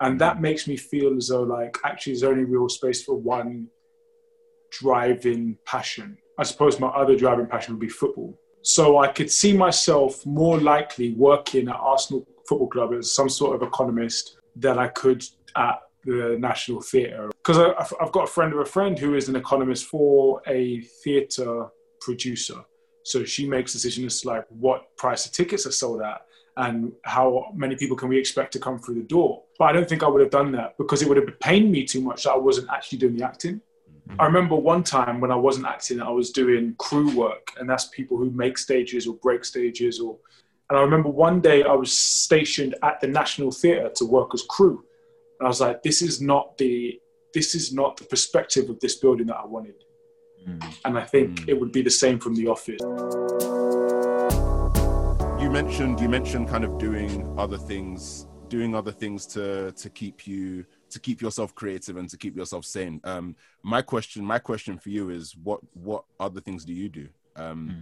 And 0.00 0.12
mm-hmm. 0.12 0.18
that 0.18 0.40
makes 0.40 0.66
me 0.66 0.76
feel 0.76 1.16
as 1.16 1.28
though 1.28 1.42
like 1.42 1.76
actually 1.84 2.14
there's 2.14 2.24
only 2.24 2.44
real 2.44 2.68
space 2.68 3.02
for 3.04 3.16
one 3.16 3.68
driving 4.70 5.56
passion. 5.64 6.18
I 6.38 6.44
suppose 6.44 6.78
my 6.78 6.88
other 6.88 7.16
driving 7.16 7.46
passion 7.46 7.74
would 7.74 7.80
be 7.80 7.88
football. 7.88 8.38
So 8.62 8.98
I 8.98 9.08
could 9.08 9.30
see 9.30 9.56
myself 9.56 10.24
more 10.26 10.60
likely 10.60 11.14
working 11.14 11.68
at 11.68 11.76
Arsenal 11.76 12.26
Football 12.48 12.68
Club 12.68 12.94
as 12.94 13.14
some 13.14 13.28
sort 13.28 13.56
of 13.56 13.66
economist 13.66 14.38
than 14.54 14.78
I 14.78 14.88
could 14.88 15.24
at 15.56 15.80
the 16.04 16.36
National 16.38 16.80
Theatre. 16.80 17.30
Because 17.44 17.74
I've 18.00 18.12
got 18.12 18.24
a 18.24 18.26
friend 18.30 18.52
of 18.52 18.58
a 18.60 18.64
friend 18.64 18.98
who 18.98 19.14
is 19.14 19.28
an 19.28 19.36
economist 19.36 19.86
for 19.86 20.42
a 20.46 20.80
theatre 21.02 21.68
producer. 22.00 22.62
So 23.04 23.24
she 23.24 23.48
makes 23.48 23.72
decisions 23.72 24.24
like 24.24 24.44
what 24.48 24.96
price 24.96 25.24
the 25.24 25.30
tickets 25.30 25.66
are 25.66 25.72
sold 25.72 26.02
at 26.02 26.20
and 26.58 26.92
how 27.04 27.46
many 27.54 27.76
people 27.76 27.96
can 27.96 28.08
we 28.08 28.18
expect 28.18 28.52
to 28.52 28.58
come 28.58 28.78
through 28.78 28.96
the 28.96 29.02
door. 29.02 29.44
But 29.58 29.66
I 29.66 29.72
don't 29.72 29.88
think 29.88 30.02
I 30.02 30.08
would 30.08 30.20
have 30.20 30.30
done 30.30 30.50
that 30.52 30.76
because 30.76 31.02
it 31.02 31.08
would 31.08 31.16
have 31.16 31.40
pained 31.40 31.70
me 31.70 31.84
too 31.84 32.00
much 32.00 32.24
that 32.24 32.32
I 32.32 32.36
wasn't 32.36 32.68
actually 32.70 32.98
doing 32.98 33.16
the 33.16 33.24
acting. 33.24 33.60
Mm-hmm. 34.08 34.20
I 34.20 34.26
remember 34.26 34.56
one 34.56 34.82
time 34.82 35.20
when 35.20 35.30
I 35.30 35.36
wasn't 35.36 35.66
acting, 35.66 36.02
I 36.02 36.10
was 36.10 36.32
doing 36.32 36.74
crew 36.78 37.16
work, 37.16 37.52
and 37.58 37.70
that's 37.70 37.86
people 37.88 38.16
who 38.16 38.30
make 38.30 38.58
stages 38.58 39.06
or 39.06 39.14
break 39.16 39.44
stages. 39.44 40.00
Or, 40.00 40.18
and 40.68 40.78
I 40.78 40.82
remember 40.82 41.08
one 41.10 41.40
day 41.40 41.62
I 41.62 41.72
was 41.72 41.96
stationed 41.96 42.74
at 42.82 43.00
the 43.00 43.06
National 43.06 43.52
Theatre 43.52 43.90
to 43.94 44.04
work 44.04 44.34
as 44.34 44.42
crew, 44.42 44.84
and 45.38 45.46
I 45.46 45.48
was 45.48 45.60
like, 45.60 45.84
"This 45.84 46.02
is 46.02 46.20
not 46.20 46.58
the 46.58 47.00
this 47.34 47.54
is 47.54 47.72
not 47.72 47.98
the 47.98 48.04
perspective 48.04 48.68
of 48.68 48.80
this 48.80 48.96
building 48.96 49.28
that 49.28 49.36
I 49.36 49.46
wanted." 49.46 49.84
Mm. 50.44 50.74
And 50.84 50.98
I 50.98 51.04
think 51.04 51.42
mm. 51.42 51.48
it 51.48 51.60
would 51.60 51.70
be 51.70 51.82
the 51.82 51.90
same 51.90 52.18
from 52.18 52.34
the 52.34 52.48
office. 52.48 52.80
You 55.40 55.50
mentioned 55.50 56.00
you 56.00 56.08
mentioned 56.08 56.48
kind 56.48 56.64
of 56.64 56.78
doing 56.78 57.32
other 57.38 57.56
things 57.56 58.26
doing 58.48 58.74
other 58.74 58.90
things 58.90 59.26
to 59.26 59.72
to 59.72 59.88
keep 59.88 60.26
you 60.26 60.64
to 60.90 60.98
keep 60.98 61.20
yourself 61.20 61.54
creative 61.54 61.96
and 61.96 62.08
to 62.08 62.16
keep 62.16 62.36
yourself 62.36 62.64
sane. 62.64 63.00
Um 63.04 63.36
my 63.62 63.82
question 63.82 64.24
my 64.24 64.38
question 64.38 64.78
for 64.78 64.88
you 64.88 65.10
is 65.10 65.36
what 65.36 65.60
what 65.74 66.04
other 66.18 66.40
things 66.40 66.64
do 66.64 66.72
you 66.72 66.88
do? 66.88 67.08
Um 67.36 67.76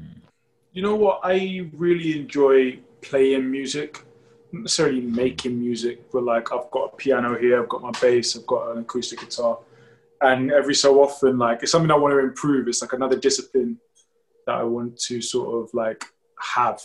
You 0.72 0.82
know 0.82 0.96
what? 0.96 1.20
I 1.22 1.70
really 1.72 2.20
enjoy 2.20 2.80
playing 3.00 3.50
music, 3.50 4.04
not 4.52 4.62
necessarily 4.64 5.00
making 5.00 5.59
music, 5.59 6.11
but 6.12 6.24
like 6.24 6.52
I've 6.52 6.70
got 6.70 6.92
a 6.92 6.96
piano 6.96 7.38
here, 7.38 7.62
I've 7.62 7.68
got 7.68 7.82
my 7.82 7.92
bass, 8.02 8.36
I've 8.36 8.46
got 8.46 8.72
an 8.72 8.78
acoustic 8.78 9.20
guitar, 9.20 9.59
and 10.20 10.52
every 10.52 10.74
so 10.74 11.02
often, 11.02 11.38
like 11.38 11.62
it's 11.62 11.72
something 11.72 11.90
I 11.90 11.96
want 11.96 12.12
to 12.12 12.18
improve. 12.18 12.68
It's 12.68 12.82
like 12.82 12.92
another 12.92 13.18
discipline 13.18 13.78
that 14.46 14.57
I 14.57 14.64
want 14.64 14.98
to 15.09 15.22
sort 15.22 15.64
of 15.64 15.72
like 15.72 16.04
have, 16.54 16.82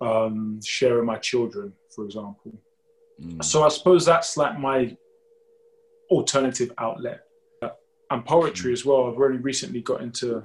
um, 0.00 0.60
share 0.64 0.96
with 0.96 1.04
my 1.04 1.16
children, 1.18 1.72
for 1.94 2.04
example. 2.04 2.52
So 3.42 3.62
I 3.64 3.68
suppose 3.68 4.04
that's 4.04 4.36
like 4.36 4.58
my 4.58 4.96
alternative 6.10 6.72
outlet, 6.78 7.20
and 8.10 8.24
poetry 8.24 8.72
as 8.72 8.84
well. 8.84 9.10
I've 9.10 9.16
really 9.16 9.38
recently 9.38 9.80
got 9.80 10.02
into 10.02 10.44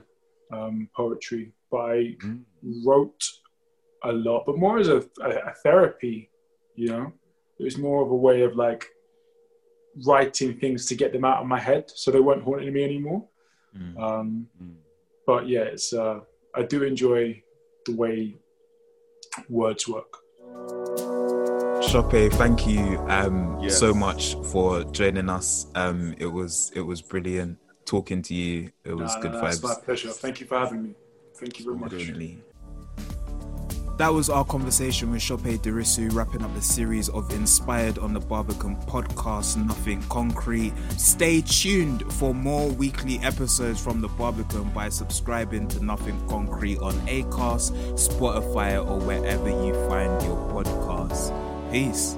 um, 0.54 0.90
poetry, 0.96 1.52
but 1.70 1.78
I 1.78 2.16
wrote 2.86 3.24
a 4.04 4.12
lot, 4.12 4.46
but 4.46 4.58
more 4.58 4.80
as 4.80 4.88
a, 4.88 5.04
a, 5.22 5.30
a 5.30 5.54
therapy, 5.64 6.30
you 6.76 6.88
know. 6.90 7.14
It 7.60 7.64
was 7.64 7.78
more 7.78 8.02
of 8.04 8.10
a 8.10 8.16
way 8.16 8.42
of 8.42 8.56
like 8.56 8.88
writing 10.08 10.58
things 10.58 10.86
to 10.88 10.96
get 10.96 11.12
them 11.14 11.26
out 11.26 11.42
of 11.42 11.48
my 11.48 11.60
head, 11.60 11.92
so 11.94 12.10
they 12.10 12.20
weren't 12.20 12.44
haunting 12.44 12.74
me 12.74 12.84
anymore. 12.84 13.26
Um, 14.02 14.48
but 15.28 15.48
yeah, 15.48 15.62
it's 15.62 15.94
uh, 15.94 16.22
I 16.56 16.64
do 16.64 16.84
enjoy 16.84 17.44
the 17.86 17.96
way 17.96 18.38
words 19.50 19.88
work. 19.88 20.18
Sope, 21.84 22.32
thank 22.34 22.68
you 22.68 22.98
um, 23.10 23.58
Yes. 23.62 23.78
so 23.78 23.94
much 23.94 24.36
for 24.52 24.84
joining 24.86 25.30
us. 25.30 25.68
Um, 25.76 26.16
it 26.18 26.28
was 26.28 26.72
it 26.76 26.82
was 26.82 27.02
brilliant 27.02 27.58
talking 27.86 28.22
to 28.24 28.34
you. 28.34 28.72
It 28.86 28.94
was 28.94 29.16
good 29.18 29.34
It's 29.36 29.60
vibes. 29.60 29.64
my 29.64 29.76
pleasure. 29.84 30.10
Thank 30.10 30.40
you 30.40 30.48
for 30.48 30.58
having 30.60 30.84
me. 30.84 30.96
Thank 31.36 31.60
you 31.60 31.66
very 31.66 31.78
much. 31.78 31.92
Definitely. 31.92 32.44
That 34.02 34.16
was 34.16 34.32
our 34.32 34.44
conversation 34.44 35.12
with 35.12 35.22
Sope 35.22 35.42
Dirisu, 35.42 36.12
wrapping 36.12 36.42
up 36.42 36.52
the 36.56 36.62
series 36.62 37.08
of 37.10 37.32
Inspired 37.32 38.00
on 38.00 38.14
the 38.14 38.20
Barbican 38.20 38.76
podcast, 38.88 39.64
Nothing 39.64 40.02
Concrete. 40.10 40.74
Stay 40.98 41.42
tuned 41.42 42.12
for 42.12 42.34
more 42.34 42.68
weekly 42.68 43.20
episodes 43.20 43.80
from 43.80 44.02
the 44.02 44.08
Barbican 44.08 44.72
by 44.72 44.90
subscribing 44.90 45.68
to 45.68 45.86
Nothing 45.86 46.20
Concrete 46.28 46.80
on 46.80 46.94
Acast, 47.02 47.74
Spotify, 47.94 48.84
or 48.84 48.98
wherever 49.02 49.50
you 49.50 49.76
find 49.88 50.20
your 50.24 50.50
podcasts. 50.50 51.32
Peace. 51.72 52.18